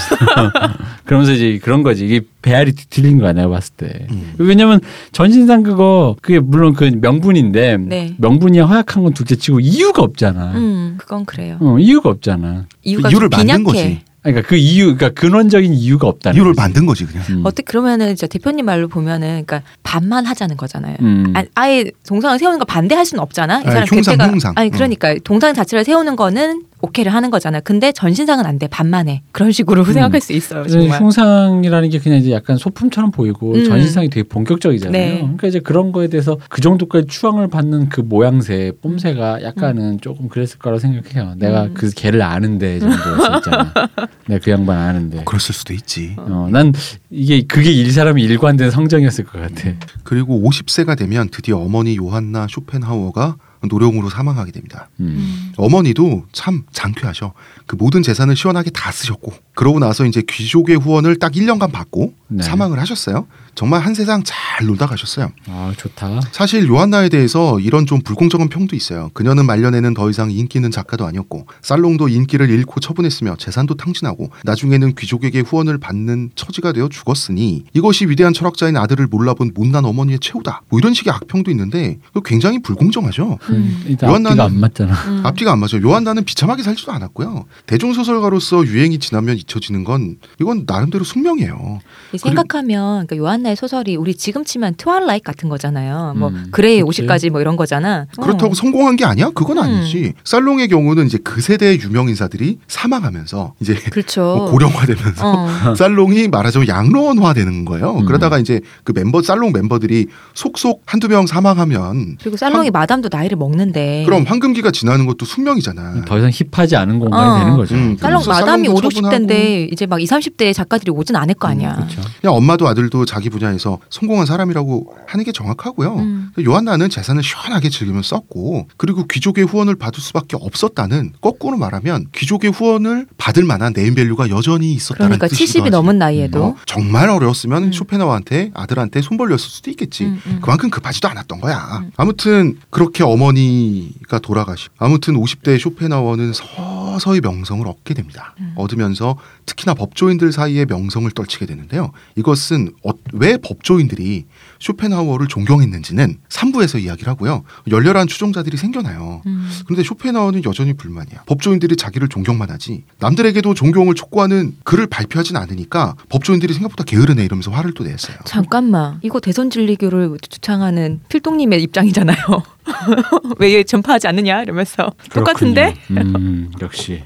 [1.06, 4.06] 그러면서 이제 그런 거지 이게 배알이 뒤틀린 거야 내가 봤을 때.
[4.12, 4.34] 음.
[4.38, 4.82] 왜냐면
[5.14, 8.14] 전신상 그거 그게 물론 그 명분인데 네.
[8.18, 10.52] 명분이 허약한 건 둘째치고 이유가 없잖아.
[10.56, 11.58] 음, 그건 그래요.
[11.62, 12.66] 어, 이유가 없잖아.
[12.84, 13.64] 이유가 이유를 좀 만든.
[13.64, 14.02] 거지.
[14.26, 16.62] 그러니까 그 이유, 그러니까 근원적인 이유가 없다는 이유를 거지.
[16.62, 17.24] 만든 거지 그냥.
[17.30, 17.42] 음.
[17.44, 20.96] 어떻게 그러면은 저 대표님 말로 보면은 그러니까 반만 하자는 거잖아요.
[21.02, 21.32] 음.
[21.36, 23.60] 아, 아예 동상을 세우는 거 반대할 수는 없잖아.
[23.60, 24.54] 이 아니, 사람 흉상, 괴테가 흉상.
[24.56, 24.72] 아니 어.
[24.74, 27.60] 그러니까 동상 자체를 세우는 거는 오케이를 하는 거잖아.
[27.60, 28.68] 근데 전신상은 안 돼.
[28.68, 29.22] 반만 해.
[29.32, 29.94] 그런 식으로 음.
[29.94, 30.66] 생각할 수 있어요.
[30.68, 31.02] 정말.
[31.02, 33.66] 흉상이라는 게 그냥 이제 약간 소품처럼 보이고 음.
[33.66, 34.92] 전신상이 되게 본격적이잖아요.
[34.92, 35.18] 네.
[35.20, 40.60] 그러니까 이제 그런 거에 대해서 그 정도까지 추앙을 받는 그 모양새, 뽐새가 약간은 조금 그랬을
[40.60, 41.36] 거라고 생각해요.
[41.38, 41.74] 내가 음.
[41.74, 43.74] 그 걔를 아는데 정도였잖아.
[44.28, 45.24] 내가 그 양반 아는데.
[45.26, 46.16] 그랬을 수도 있지.
[46.18, 46.74] 어, 난
[47.10, 49.72] 이게 그게 일 사람이 일관된 성정이었을 것 같아.
[50.04, 53.38] 그리고 50세가 되면 드디어 어머니 요한나 쇼펜하우어가
[53.68, 54.90] 노령으로 사망하게 됩니다.
[55.00, 55.06] 음.
[55.06, 55.54] 음.
[55.58, 57.34] 어머니도 참 장쾌하셔.
[57.66, 62.44] 그 모든 재산을 시원하게 다 쓰셨고 그러고 나서 이제 귀족의 후원을 딱 1년간 받고 네.
[62.44, 63.28] 사망을 하셨어요.
[63.56, 65.32] 정말 한 세상 잘 놀다 가셨어요.
[65.48, 66.20] 아 좋다.
[66.34, 69.10] 사실 요한나에 대해서 이런 좀 불공정한 평도 있어요.
[69.14, 74.96] 그녀는 말년에는 더 이상 인기 있는 작가도 아니었고 살롱도 인기를 잃고 처분했으며 재산도 탕진하고 나중에는
[74.96, 80.64] 귀족에게 후원을 받는 처지가 되어 죽었으니 이것이 위대한 철학자인 아들을 몰라본 못난 어머니의 최후다.
[80.70, 83.40] 뭐 이런 식의 악평도 있는데 이거 굉장히 불공정하죠.
[83.52, 83.84] 음.
[83.88, 84.94] 일단 요한나는- 앞뒤가 안 맞잖아.
[85.08, 85.26] 음.
[85.26, 85.82] 앞뒤가 안 맞아요.
[85.82, 87.46] 요한나는 비참하게 살지도 않았고요.
[87.68, 91.80] 대중 소설가로서 유행이 지나면 잊혀지는 건 이건 나름대로 숙명이에요.
[92.18, 96.14] 생각하면 그러니까 요한나의 소설이 우리 지금 치면 트와일라이트 같은 거잖아요.
[96.18, 97.04] 뭐 음, 그레이 그치.
[97.04, 98.08] 50까지 뭐 이런 거잖아.
[98.20, 98.54] 그렇다고 어.
[98.56, 99.30] 성공한 게 아니야?
[99.34, 99.64] 그건 음.
[99.64, 100.14] 아니지.
[100.24, 104.22] 살롱의 경우는 이제 그 세대의 유명 인사들이 사망하면서 이제 그렇죠.
[104.22, 105.76] 뭐 고령화되면서 어.
[105.78, 108.00] 살롱이 말하자면 양로원화되는 거예요.
[108.00, 108.06] 음.
[108.06, 114.04] 그러다가 이제 그 멤버 살롱 멤버들이 속속 한두 명 사망하면 그리고 살롱이 마담도 나이를 먹는데.
[114.06, 116.06] 그럼 황금기가 지나는 것도 숙명이잖아.
[116.06, 117.40] 더 이상 힙하지 않은 공간이 어.
[117.40, 117.76] 되는 거죠.
[117.76, 121.76] 음, 살롱 마담이 5, 살롱도 60대인데 이제 막 20, 30대 작가들이 오진 않을 거 아니야.
[121.76, 122.02] 그렇죠.
[122.22, 125.96] 그냥 엄마도 아들도 자기 분야에서 성공한 사람이라고 하는 게 정확하고요.
[125.96, 126.32] 음.
[126.46, 133.08] 요한나는 재산을 시원하게 즐기며 썼고 그리고 귀족의 후원을 받을 수밖에 없었다는 거꾸로 말하면 귀족의 후원을
[133.18, 135.72] 받을 만한 네임밸류가 여전히 있었다는 그러니까 뜻이기도 70이 하지.
[135.72, 137.72] 넘은 나이에도 어, 정말 어려웠으면 음.
[137.74, 140.06] 쇼펜하우어한테 아들한테 손 벌렸을 수도 있겠지.
[140.06, 140.40] 음, 음.
[140.42, 141.82] 그만큼 급하지도 않았던 거야.
[141.84, 141.92] 음.
[141.98, 148.36] 아무튼 그렇게 어머니가 돌아가시고 아무튼 50대 쇼펜하우어는 서서히 명성을 얻게 됩니다.
[148.40, 148.54] 음.
[148.56, 151.92] 얻으면서 특히나 법조인들 사이에 명성을 떨치게 되는데요.
[152.16, 154.26] 이것은 어- 왜 법조인들이
[154.60, 157.44] 쇼펜하워를 존경했는지는 3부에서 이야기를 하고요.
[157.70, 159.22] 열렬한 추종자들이 생겨나요.
[159.26, 159.50] 음.
[159.66, 161.24] 그런데 쇼펜하워는 여전히 불만이야.
[161.28, 167.74] 법조인들이 자기를 존경만 하지 남들에게도 존경을 촉구하는 글을 발표하진 않으니까 법조인들이 생각보다 게으르네 이러면서 화를
[167.74, 168.18] 또 냈어요.
[168.26, 172.18] 잠깐만 이거 대선 진리교를 주창하는 필동님의 입장이잖아요.
[173.40, 176.18] 왜 전파하지 않느냐 이러면서 똑같은데 그렇군요.
[176.18, 177.04] 음, 역시.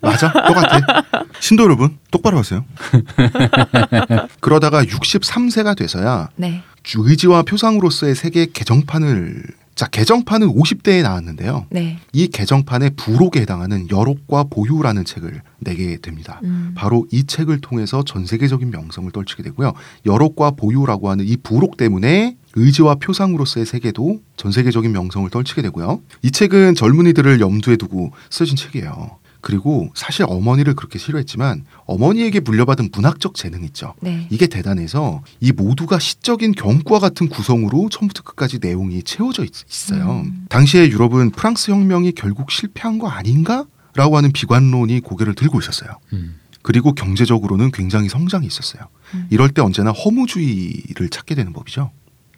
[0.00, 0.80] 맞아, 똑같아.
[1.40, 2.64] 신도 여러분 똑바로 하세요.
[4.40, 6.62] 그러다가 63세가 돼서야 네.
[6.94, 9.42] 의지와 표상으로서의 세계 개정판을
[9.74, 11.66] 자 개정판은 50대에 나왔는데요.
[11.70, 11.98] 네.
[12.12, 16.40] 이 개정판의 부록에 해당하는 여록과 보유라는 책을 내게 됩니다.
[16.44, 16.72] 음.
[16.76, 19.72] 바로 이 책을 통해서 전 세계적인 명성을 떨치게 되고요.
[20.04, 26.00] 여록과 보유라고 하는 이 부록 때문에 의지와 표상으로서의 세계도 전 세계적인 명성을 떨치게 되고요.
[26.22, 29.18] 이 책은 젊은이들을 염두에 두고 쓰여진 책이에요.
[29.40, 33.94] 그리고 사실 어머니를 그렇게 싫어했지만 어머니에게 물려받은 문학적 재능 있죠.
[34.00, 34.26] 네.
[34.30, 39.50] 이게 대단해서 이 모두가 시적인 경구와 같은 구성으로 처음부터 끝까지 내용이 채워져 있,
[39.92, 40.46] 어요 음.
[40.48, 43.64] 당시에 유럽은 프랑스 혁명이 결국 실패한 거 아닌가?
[43.94, 45.90] 라고 하는 비관론이 고개를 들고 있었어요.
[46.12, 46.38] 음.
[46.62, 48.84] 그리고 경제적으로는 굉장히 성장이 있었어요.
[49.14, 49.26] 음.
[49.30, 51.90] 이럴 때 언제나 허무주의를 찾게 되는 법이죠.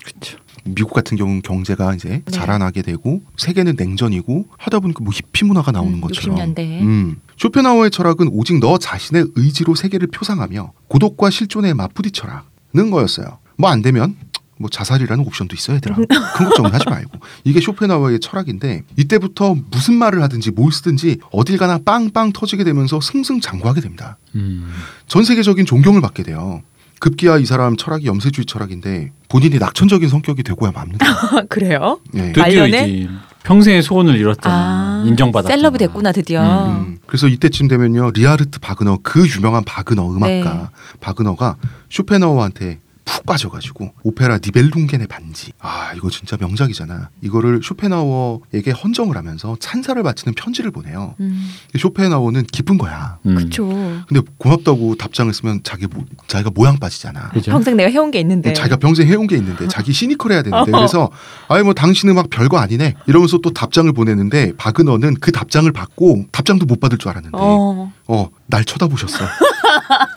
[0.04, 0.38] 그렇죠.
[0.64, 2.30] 미국 같은 경우는 경제가 이제 네.
[2.30, 6.58] 자라나게 되고 세계는 냉전이고 하다 보니까 뭐 히피 문화가 나오는 음, 것처럼 60년대.
[6.82, 7.16] 음.
[7.38, 13.38] 쇼펜하우어의 철학은 오직 너 자신의 의지로 세계를 표상하며 고독과 실존에 맞부딪혀라는 거였어요.
[13.58, 14.16] 뭐 안 되면
[14.58, 15.96] 뭐 자살이라는 옵션도 있어야 되라.
[15.96, 17.18] 큰 걱정은 하지 말고.
[17.42, 23.80] 이게 쇼펜하우어의 철학인데 이때부터 무슨 말을 하든지 뭘 쓰든지 어딜 가나 빵빵 터지게 되면서 승승장구하게
[23.80, 24.18] 됩니다.
[24.36, 24.72] 음.
[25.08, 26.62] 전 세계적인 존경을 받게 돼요.
[27.02, 31.04] 급기야 이 사람 철학이 염세주의 철학인데 본인이 낙천적인 성격이 되고야 맙니다.
[31.50, 31.98] 그래요?
[32.14, 32.30] 예.
[32.30, 32.68] 드디어?
[32.68, 33.08] 이제
[33.42, 34.54] 평생의 소원을 이뤘잖아.
[34.54, 35.48] 아, 인정받았.
[35.48, 36.68] 셀럽이 됐구나 드디어.
[36.68, 40.62] 음, 그래서 이때쯤 되면요 리하르트 바그너 그 유명한 바그너 음악가 네.
[41.00, 41.56] 바그너가
[41.90, 50.00] 쇼펜하우어한테 푹 빠져가지고 오페라 니벨룽겐의 반지 아 이거 진짜 명작이잖아 이거를 쇼펜하우어에게 헌정을 하면서 찬사를
[50.02, 51.48] 바치는 편지를 보내요 음,
[51.78, 53.34] 쇼펜하우어는 기쁜 거야 음.
[53.34, 53.68] 그쵸.
[54.08, 57.50] 근데 고맙다고 답장을 쓰면 자기 모, 자기가 모양 빠지잖아 그죠?
[57.52, 58.52] 평생 내가 해온 게 있는데.
[58.52, 60.72] 자기가 평생 해온 게 있는데 자기 시니컬해야 되는데 네.
[60.76, 60.80] 어허.
[60.80, 61.10] 그래서
[61.48, 66.66] 아예 뭐 당신 음악 별거 아니네 이러면서 또 답장을 보내는데 바그너는 그 답장을 받고 답장도
[66.66, 67.92] 못 받을 줄 알았는데 어.
[68.06, 69.24] 어 날 쳐다보셨어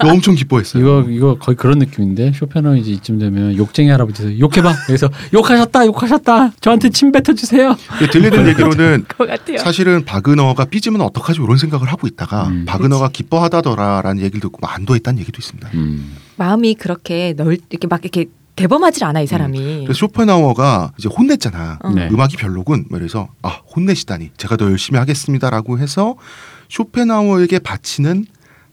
[0.03, 4.73] 엄청 기뻐했어요 이거 이거 거의 그런 느낌인데 쇼펜하우 이제 이쯤 되면 욕쟁이 할아버지에서 욕해봐.
[4.87, 6.51] 그래서 욕하셨다, 욕하셨다.
[6.61, 7.75] 저한테 침 뱉어 주세요.
[7.97, 9.05] 근데 들리는 얘기로는.
[9.59, 12.65] 사실은 바그너가 삐지면 어떡하지 이런 생각을 하고 있다가 음.
[12.65, 16.15] 바그너가 기뻐하다더라라는 얘기를 듣고 뭐 안도했다는 얘기도 있습니다 음.
[16.37, 19.83] 마음이 그렇게 넓 이렇게 막 이렇게 대범하질 않아 이 사람이.
[19.83, 21.89] 그래서 쇼펜하우어가 이제 혼냈잖아 어.
[21.89, 22.07] 네.
[22.09, 22.85] 음악이 별로군.
[22.89, 26.15] 뭐 이래서 아 혼내시다니 제가 더 열심히 하겠습니다라고 해서
[26.69, 28.25] 쇼펜하우어에게 바치는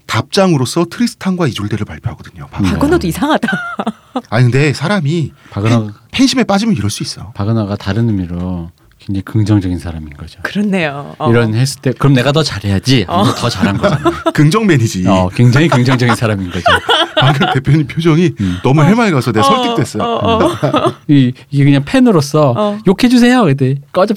[0.07, 2.45] 답장으로서 트리스탄과 이졸데를 발표하거든요.
[2.45, 2.63] 음.
[2.63, 3.49] 바그너도 이상하다.
[4.31, 7.33] 아니 근데 사람이 바그너 팬심에 빠지면 이럴 수 있어.
[7.33, 10.39] 바그너가 다른 의미로 굉장히 긍정적인 사람인 거죠.
[10.43, 11.15] 그렇네요.
[11.19, 11.31] 어.
[11.31, 13.05] 이런 했을 때 그럼 내가 더 잘해야지.
[13.09, 14.11] 하면서 더 잘한 거잖아.
[14.33, 15.09] 긍정맨이지.
[15.09, 16.65] 어, 굉장히 긍정적인 사람인 거죠.
[17.19, 18.59] 방금 대표님 표정이 음.
[18.63, 20.03] 너무 해맑아서 내가 어, 설득됐어요.
[20.03, 20.95] 어, 어.
[21.09, 22.79] 이, 이게 그냥 팬으로서 어.
[22.87, 23.43] 욕해 주세요.
[23.45, 24.15] 그때 꺼져.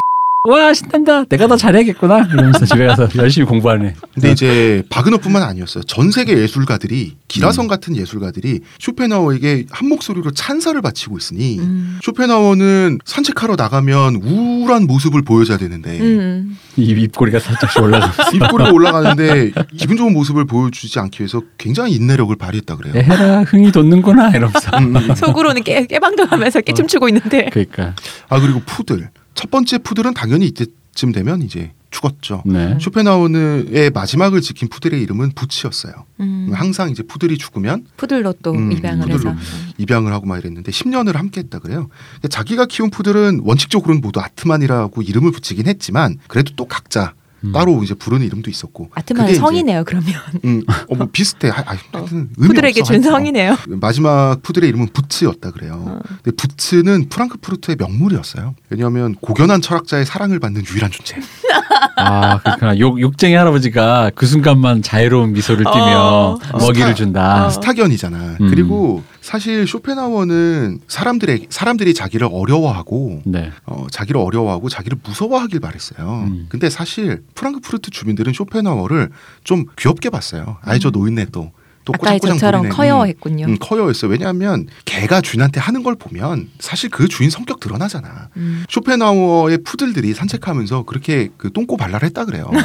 [0.48, 1.24] 와 신난다.
[1.26, 2.28] 내가 더 잘해야겠구나.
[2.32, 3.96] 이러면서 집에 가서 열심히 공부하네.
[4.14, 5.84] 근데 이제 바그너뿐만 아니었어요.
[5.86, 7.68] 전 세계 예술가들이 기라성 음.
[7.68, 11.98] 같은 예술가들이 쇼펜하우어에게 한 목소리로 찬사를 바치고 있으니 음.
[12.04, 16.58] 쇼펜하우어는 산책하러 나가면 우울한 모습을 보여줘야 되는데 음.
[16.78, 22.76] 이 입꼬리가 살짝씩 올라가면서 입꼬리가 올라가는데 기분 좋은 모습을 보여주지 않기 위해서 굉장히 인내력을 발휘했다
[22.76, 22.94] 그래요.
[22.96, 24.78] 에헤라 흥이 돋는구나 이러면서.
[24.78, 25.16] 음, 음.
[25.16, 27.50] 속으로는 깨, 깨방정하면서 깨춤추고 있는데.
[27.52, 27.96] 그러니까
[28.30, 32.44] 아 그리고 푸들 첫 번째 푸들은 당연히 이때쯤 되면 이제 죽었죠.
[32.46, 32.78] 네.
[32.82, 35.94] 쇼펜하우어의 마지막을 지킨 푸들의 이름은 부치였어요.
[36.20, 36.50] 음.
[36.54, 39.32] 항상 이제 푸들이 죽으면 푸들로 또 음, 입양을 푸들로.
[39.32, 39.40] 해서.
[39.78, 41.88] 입양을 하고 막 이랬는데 10년을 함께했다 그래요.
[42.30, 47.14] 자기가 키운 푸들은 원칙적으로는 모두 아트만이라고 이름을 붙이긴 했지만 그래도 또 각자
[47.46, 47.52] 음.
[47.52, 48.90] 따로 이제 부르는 이름도 있었고.
[48.94, 50.14] 아트만 그게 성이네요 그러면.
[50.44, 51.50] 음, 어, 뭐 비슷해.
[51.50, 53.02] 아, 아, 하여튼 의미 푸들에게 없어, 준.
[53.04, 53.58] 성이네요.
[53.68, 55.84] 마지막 푸들의 이름은 부츠였다 그래요.
[55.86, 56.00] 어.
[56.24, 58.56] 근데 부츠는 프랑크푸르트의 명물이었어요.
[58.70, 61.16] 왜냐하면 고견한 철학자의 사랑을 받는 유일한 존재.
[61.98, 62.78] 아 그렇구나.
[62.80, 66.58] 욕 욕쟁이 할아버지가 그 순간만 자유로운 미소를 띠며 어.
[66.60, 67.46] 먹이를 준다.
[67.46, 67.50] 어.
[67.50, 68.38] 스타견이잖아.
[68.42, 68.50] 음.
[68.50, 73.52] 그리고 사실 쇼펜하워는 사람들의 사람들이 자기를 어려워하고 네.
[73.66, 76.26] 어, 자기를 어려워하고 자기를 무서워하길 바랬어요.
[76.28, 76.46] 음.
[76.48, 79.10] 근데 사실 프랑크푸르트 주민들은 쇼펜하워를
[79.44, 80.58] 좀 귀엽게 봤어요.
[80.62, 81.52] 아이 저 노인네 또.
[81.86, 82.08] 또 음.
[82.08, 82.74] 아까 저처럼 부리네.
[82.74, 82.78] 음.
[82.78, 83.46] 커여했군요.
[83.48, 84.12] 음, 커요였어요.
[84.12, 88.30] 왜냐하면 개가 주인한테 하는 걸 보면 사실 그 주인 성격 드러나잖아.
[88.38, 88.66] 음.
[88.70, 92.50] 쇼펜하워의 푸들들이 산책하면서 그렇게 그 똥꼬 발랄을 했다 그래요.
[92.52, 92.60] 음.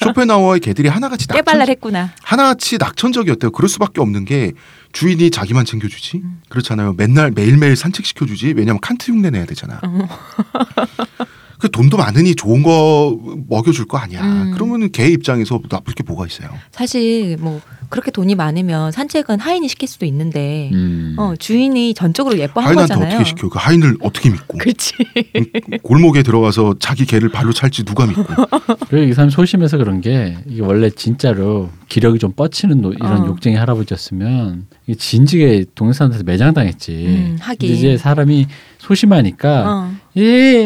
[0.00, 2.12] 쇼펜하워의 개들이 하나같이 낙천, 깨발랄했구나.
[2.22, 3.50] 하나같이 낙천적이었대요.
[3.50, 4.52] 그럴 수밖에 없는 게
[4.92, 6.18] 주인이 자기만 챙겨주지.
[6.18, 6.42] 음.
[6.48, 6.94] 그렇잖아요.
[6.94, 8.54] 맨날 매일매일 산책시켜주지.
[8.56, 9.80] 왜냐면 칸트 흉내 내야 되잖아.
[9.82, 10.08] 어.
[11.58, 13.16] 그 돈도 많으니 좋은 거
[13.48, 14.22] 먹여줄 거 아니야.
[14.22, 14.50] 음.
[14.52, 16.50] 그러면 개 입장에서 나쁠 게 뭐가 있어요.
[16.72, 17.60] 사실 뭐
[17.92, 21.14] 그렇게 돈이 많으면 산책은 하인이 시킬 수도 있는데 음.
[21.18, 23.14] 어, 주인이 전적으로 예뻐한 하인한테 거잖아요.
[23.16, 23.48] 어떻게 시켜?
[23.50, 24.56] 그 하인을 어떻게 믿고?
[24.56, 24.94] 그렇지.
[25.36, 25.44] 음,
[25.82, 28.24] 골목에 들어가서 자기 개를 발로 찰지 누가 믿고?
[28.88, 33.26] 그리고 이 사람 소심해서 그런 게 이게 원래 진짜로 기력이 좀 뻗치는 노- 이런 어.
[33.26, 36.92] 욕쟁이 할아버지였으면 이게 진즉에 동네 사람한테 매장당했지.
[36.92, 37.70] 음, 하긴.
[37.70, 38.46] 이제 사람이
[38.78, 39.92] 소심하니까 어.
[40.16, 40.62] 예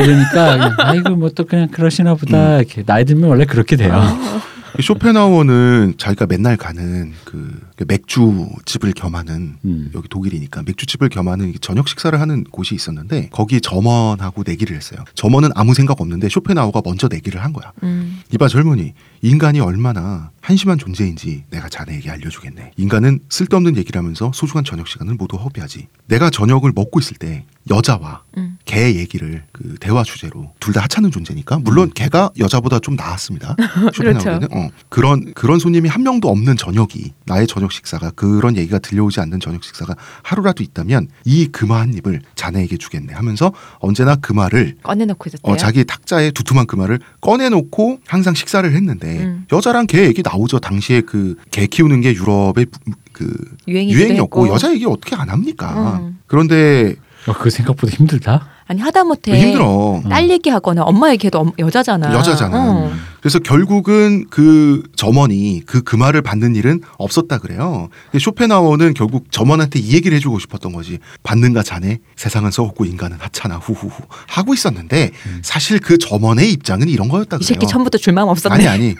[0.00, 3.92] 이러니까 그냥 아이고 뭐 또 그냥 그러시나 보다 이렇게 나이 들면 원래 그렇게 돼요.
[4.80, 9.90] 쇼펜하워는 자기가 맨날 가는 그 맥주 집을 겸하는 음.
[9.94, 15.04] 여기 독일이니까 맥주집을 겸하는 저녁 식사를 하는 곳이 있었는데 거기 점원하고 내기를 했어요.
[15.14, 17.72] 점원은 아무 생각 없는데 쇼펜하우가 먼저 내기를 한 거야.
[17.82, 18.20] 음.
[18.32, 22.72] 이봐 젊은이 인간이 얼마나 한심한 존재인지 내가 자네에게 알려주겠네.
[22.76, 25.86] 인간은 쓸데없는 얘기를 하면서 소중한 저녁 시간을 모두 허비하지.
[26.06, 28.58] 내가 저녁을 먹고 있을 때 여자와 음.
[28.64, 33.56] 개 얘기를 그 대화 주제로 둘 다 하찮은 존재니까 물론 개가 여자보다 좀 나았습니다.
[33.94, 39.20] 쇼펜하우에는 어, 그런 그런 손님이 한 명도 없는 저녁이 나의 저녁 식사가 그런 얘기가 들려오지
[39.20, 45.28] 않는 저녁 식사가 하루라도 있다면 이 금화 한 입을 자네에게 주겠네 하면서 언제나 금화를 꺼내놓고
[45.28, 45.52] 있었대요.
[45.52, 49.46] 어, 자기 탁자에 두툼한 금화를 꺼내놓고 항상 식사를 했는데 음.
[49.52, 50.58] 여자랑 개 얘기 나오죠.
[50.58, 52.78] 당시에 그 개 키우는 게 유럽의 부-
[53.12, 53.30] 그
[53.68, 54.48] 유행이었고 했고.
[54.54, 55.98] 여자 얘기 어떻게 안 합니까?
[56.02, 56.18] 음.
[56.26, 56.94] 그런데
[57.26, 58.48] 어, 그 생각보다 힘들다.
[58.66, 60.02] 아니 하다못해 힘들어.
[60.08, 62.12] 딸 얘기하거나 엄마 얘기해도 엄- 여자잖아.
[62.14, 62.56] 여자잖아.
[62.58, 62.92] 어.
[63.22, 67.88] 그래서 결국은 그 점원이 그 금화를 받는 일은 없었다 그래요.
[68.10, 70.98] 근데 쇼펜하워는 결국 점원한테 이 얘기를 해주고 싶었던 거지.
[71.22, 72.00] 받는가 자네?
[72.16, 73.58] 세상은 썩었고 인간은 하찮아.
[73.58, 73.92] 후후후
[74.26, 75.12] 하고 있었는데
[75.42, 77.46] 사실 그 점원의 입장은 이런 거였다 이 그래요.
[77.46, 78.54] 새끼 처음부터 줄마음 없었네.
[78.56, 78.94] 아니 아니.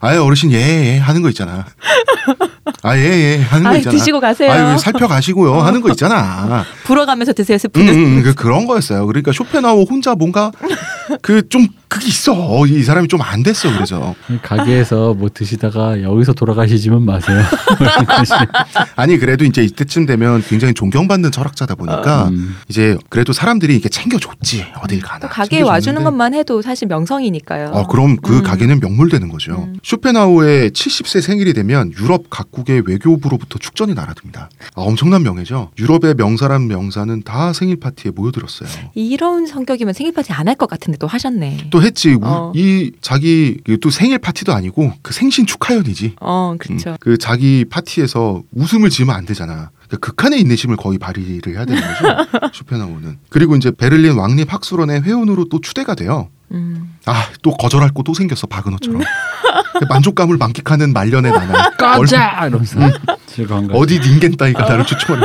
[0.00, 1.64] 아예 어르신 예, 예 하는 거 있잖아.
[2.82, 3.96] 아예예 하는 거 아이, 있잖아.
[3.96, 4.52] 드시고 가세요.
[4.52, 6.64] 아유 살펴가시고요 하는 거 있잖아.
[6.84, 7.94] 불어가면서 드세요 음, 스프는.
[7.94, 9.06] 음, 그 그런 거였어요.
[9.06, 10.52] 그러니까 쇼펜하워 혼자 뭔가
[11.22, 12.66] 그 좀 그게 있어.
[12.66, 13.72] 이 사람이 좀 안 됐어.
[13.72, 17.42] 그래서 가게에서 뭐 드시다가 여기서 돌아가시지만 마세요.
[18.96, 22.56] 아니 그래도 이제 이때쯤 되면 굉장히 존경받는 철학자다 보니까 음.
[22.68, 25.20] 이제 그래도 사람들이 이렇게 챙겨줬지 어딜 가나.
[25.20, 27.70] 또 가게에 챙겨줬는데 와주는 것만 해도 사실 명성이니까요.
[27.72, 28.42] 어, 그럼 그 음.
[28.42, 29.64] 가게는 명물되는 거죠.
[29.68, 29.76] 음.
[29.82, 34.48] 쇼펜하우어의 70세 생일이 되면 유럽 각국의 외교부로부터 축전이 날아듭니다.
[34.74, 35.70] 아, 엄청난 명예죠.
[35.78, 38.68] 유럽의 명사람 명사는 다 생일 파티에 모여들었어요.
[38.94, 41.68] 이런 성격이면 생일 파티 안 할 것 같은데 또 하셨네.
[41.70, 42.12] 또 했지.
[42.14, 42.52] 우- 어.
[42.54, 46.16] 이 자기 또 생일 파티도 아니고 그 생신 축하연이지.
[46.20, 46.96] 어, 음, 그렇죠.
[47.00, 49.70] 그 자기 파티에서 웃음을 지으면 안 되잖아.
[49.86, 52.50] 그러니까 극한의 인내심을 거의 발휘를 해야 되는 거죠.
[52.54, 53.18] 쇼펜하우는.
[53.30, 56.28] 그리고 이제 베를린 왕립 학술원의 회원으로 또 추대가 돼요.
[56.52, 56.94] 음.
[57.04, 59.02] 아 또 거절할 거 또 생겼어 바그너처럼.
[59.88, 61.76] 만족감을 만끽하는 말년의 나날.
[61.76, 62.80] 꺼자 이러면서.
[63.26, 63.76] 즐거운 거.
[63.78, 65.20] 어디 닌겐 따위가 나를 추천해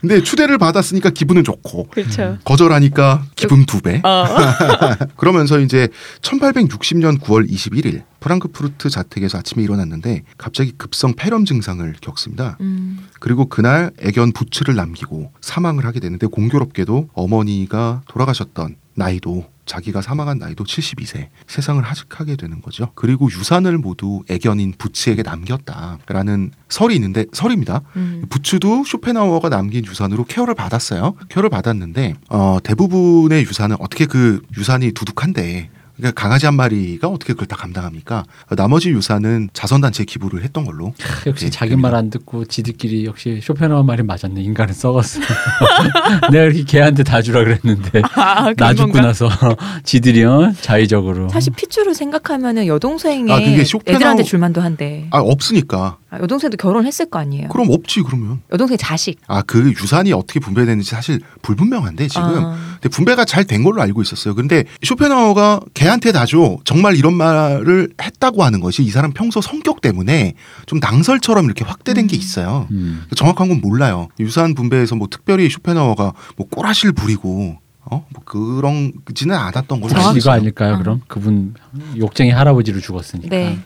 [0.00, 1.88] 근데 추대를 받았으니까 기분은 좋고.
[1.90, 2.38] 그렇죠.
[2.44, 4.02] 거절하니까 기분 두배.
[4.04, 4.26] 어.
[5.16, 5.88] 그러면서 이제
[6.22, 12.56] 1860년 9월 21일 프랑크푸르트 자택에서 아침에 일어났는데 갑자기 급성 폐렴 증상을 겪습니다.
[12.60, 13.06] 음.
[13.20, 20.64] 그리고 그날 애견 부츠를 남기고 사망을 하게 되는데 공교롭게도 어머니가 돌아가셨던 나이도 자기가 사망한 나이도
[20.64, 22.90] 72세 세상을 하직하게 되는 거죠.
[22.94, 27.82] 그리고 유산을 모두 애견인 부츠에게 남겼다라는 설이 있는데 설입니다.
[27.96, 28.24] 음.
[28.28, 31.14] 부츠도 쇼펜하우어가 남긴 유산으로 케어를 받았어요.
[31.28, 37.46] 케어를 받았는데 어, 대부분의 유산은 어떻게 그 유산이 두둑한데 그러니까 강아지 한 마리가 어떻게 그걸
[37.48, 38.24] 다 감당합니까?
[38.50, 40.94] 어, 나머지 유산은 자선단체에 기부를 했던 걸로
[41.26, 44.40] 역시 예, 자기 말 안 듣고 지들끼리 역시 쇼펜하우 말이 맞았네.
[44.40, 45.20] 인간은 썩었어.
[46.30, 49.28] 내가 이렇게 걔한테 다 주라 그랬는데 아, 나 죽고 나서
[49.84, 50.52] 지들이 어?
[50.60, 51.28] 자의적으로.
[51.30, 57.06] 사실 피추를 생각하면은 여동생의 아, 그게 쇼펜하우- 애들한테 줄만도 한데 아 없으니까 아, 여동생도 결혼했을
[57.10, 57.48] 거 아니에요.
[57.48, 59.18] 그럼 없지 그러면 여동생 자식.
[59.26, 62.56] 아 그 유산이 어떻게 분배되는지 사실 불분명한데 지금 아.
[62.80, 64.34] 근데 분배가 잘 된 걸로 알고 있었어요.
[64.34, 66.58] 근데 쇼펜하우어가 걔한테 다 줘.
[66.64, 70.34] 정말 이런 말을 했다고 하는 것이 이 사람 평소 성격 때문에
[70.66, 72.66] 좀 낭설처럼 이렇게 확대된 게 있어요.
[72.70, 73.04] 음.
[73.14, 74.08] 정확한 건 몰라요.
[74.20, 77.56] 유산 분배에서 뭐 특별히 쇼펜하우어가 뭐 꼬라시를 부리고
[77.90, 78.06] 어?
[78.10, 80.34] 뭐 그런지는 않았던 걸로 알고 이거 있어요.
[80.34, 80.74] 아닐까요?
[80.74, 80.78] 어.
[80.78, 81.54] 그럼 그분
[81.96, 83.28] 욕쟁이 할아버지로 죽었으니까.
[83.34, 83.58] 네.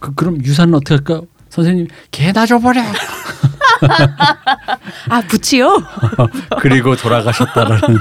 [0.00, 1.22] 그, 그럼 유산은 어떻게 할까?
[1.50, 2.82] 선생님 개나 줘버려.
[5.08, 5.82] 아 부치요?
[6.60, 7.98] 그리고 돌아가셨다라는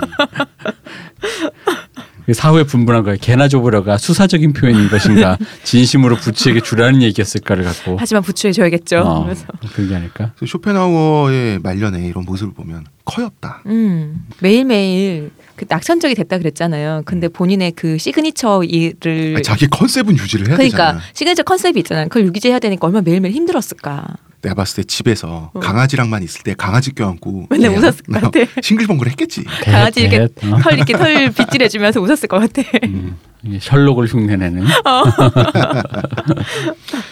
[2.34, 3.18] 사후에 분분한 거예요.
[3.22, 9.00] 개나 줘보려가 수사적인 표현인 것인가 진심으로 부츠에게 주라는 얘기였을까를 갖고 하지만 부츠에 줘야겠죠.
[9.00, 10.32] 어, 그래서 그게 아닐까?
[10.36, 13.62] 그래서 쇼펜하우어의 말년에 이런 모습을 보면 귀여웠다.
[13.68, 17.02] 음, 매일매일 그 낙천적이 됐다 그랬잖아요.
[17.06, 21.02] 근데 본인의 그 시그니처 일을 아니, 자기 컨셉은 유지를 해야 그러니까 되잖아.
[21.14, 22.08] 시그니처 컨셉이 있잖아요.
[22.10, 24.06] 그걸 유지해야 되니까 얼마나 매일매일 힘들었을까.
[24.44, 25.60] 내가 봤을 때 집에서 어.
[25.60, 28.40] 강아지랑만 있을 때 강아지 껴안고 맨날 얘 웃었을 것 같아.
[28.62, 29.44] 싱글벙글 했겠지.
[29.64, 30.60] 강아지 이렇게 대- 어?
[30.62, 32.62] 털 이렇게 털 빗질해주면서 웃었을 것 같아.
[32.84, 33.18] 음,
[33.60, 34.64] 셜록을 흉내내는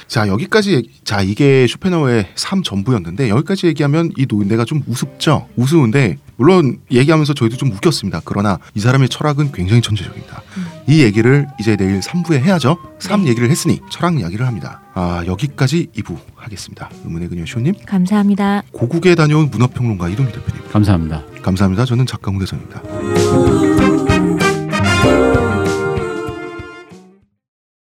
[0.07, 5.47] 자 여기까지 얘기- 자 이게 쇼펜하우어의 삶 전부였는데 여기까지 얘기하면 이 노인네가 좀 우습죠.
[5.55, 8.21] 우스운데 물론 얘기하면서 저희도 좀 웃겼습니다.
[8.25, 10.41] 그러나 이 사람의 철학은 굉장히 천재적입니다.
[10.87, 12.77] 이 얘기를 이제 내일 3부에 해야죠.
[12.99, 13.29] 3 네.
[13.29, 14.81] 얘기를 했으니 철학 이야기를 합니다.
[14.93, 16.89] 아 여기까지 2부 하겠습니다.
[17.03, 18.63] 의문의 그녀 쇼님 감사합니다.
[18.71, 21.23] 고국에 다녀온 문화평론가 이동기 대표님 감사합니다.
[21.41, 21.85] 감사합니다.
[21.85, 22.81] 저는 작가 홍대선입니다.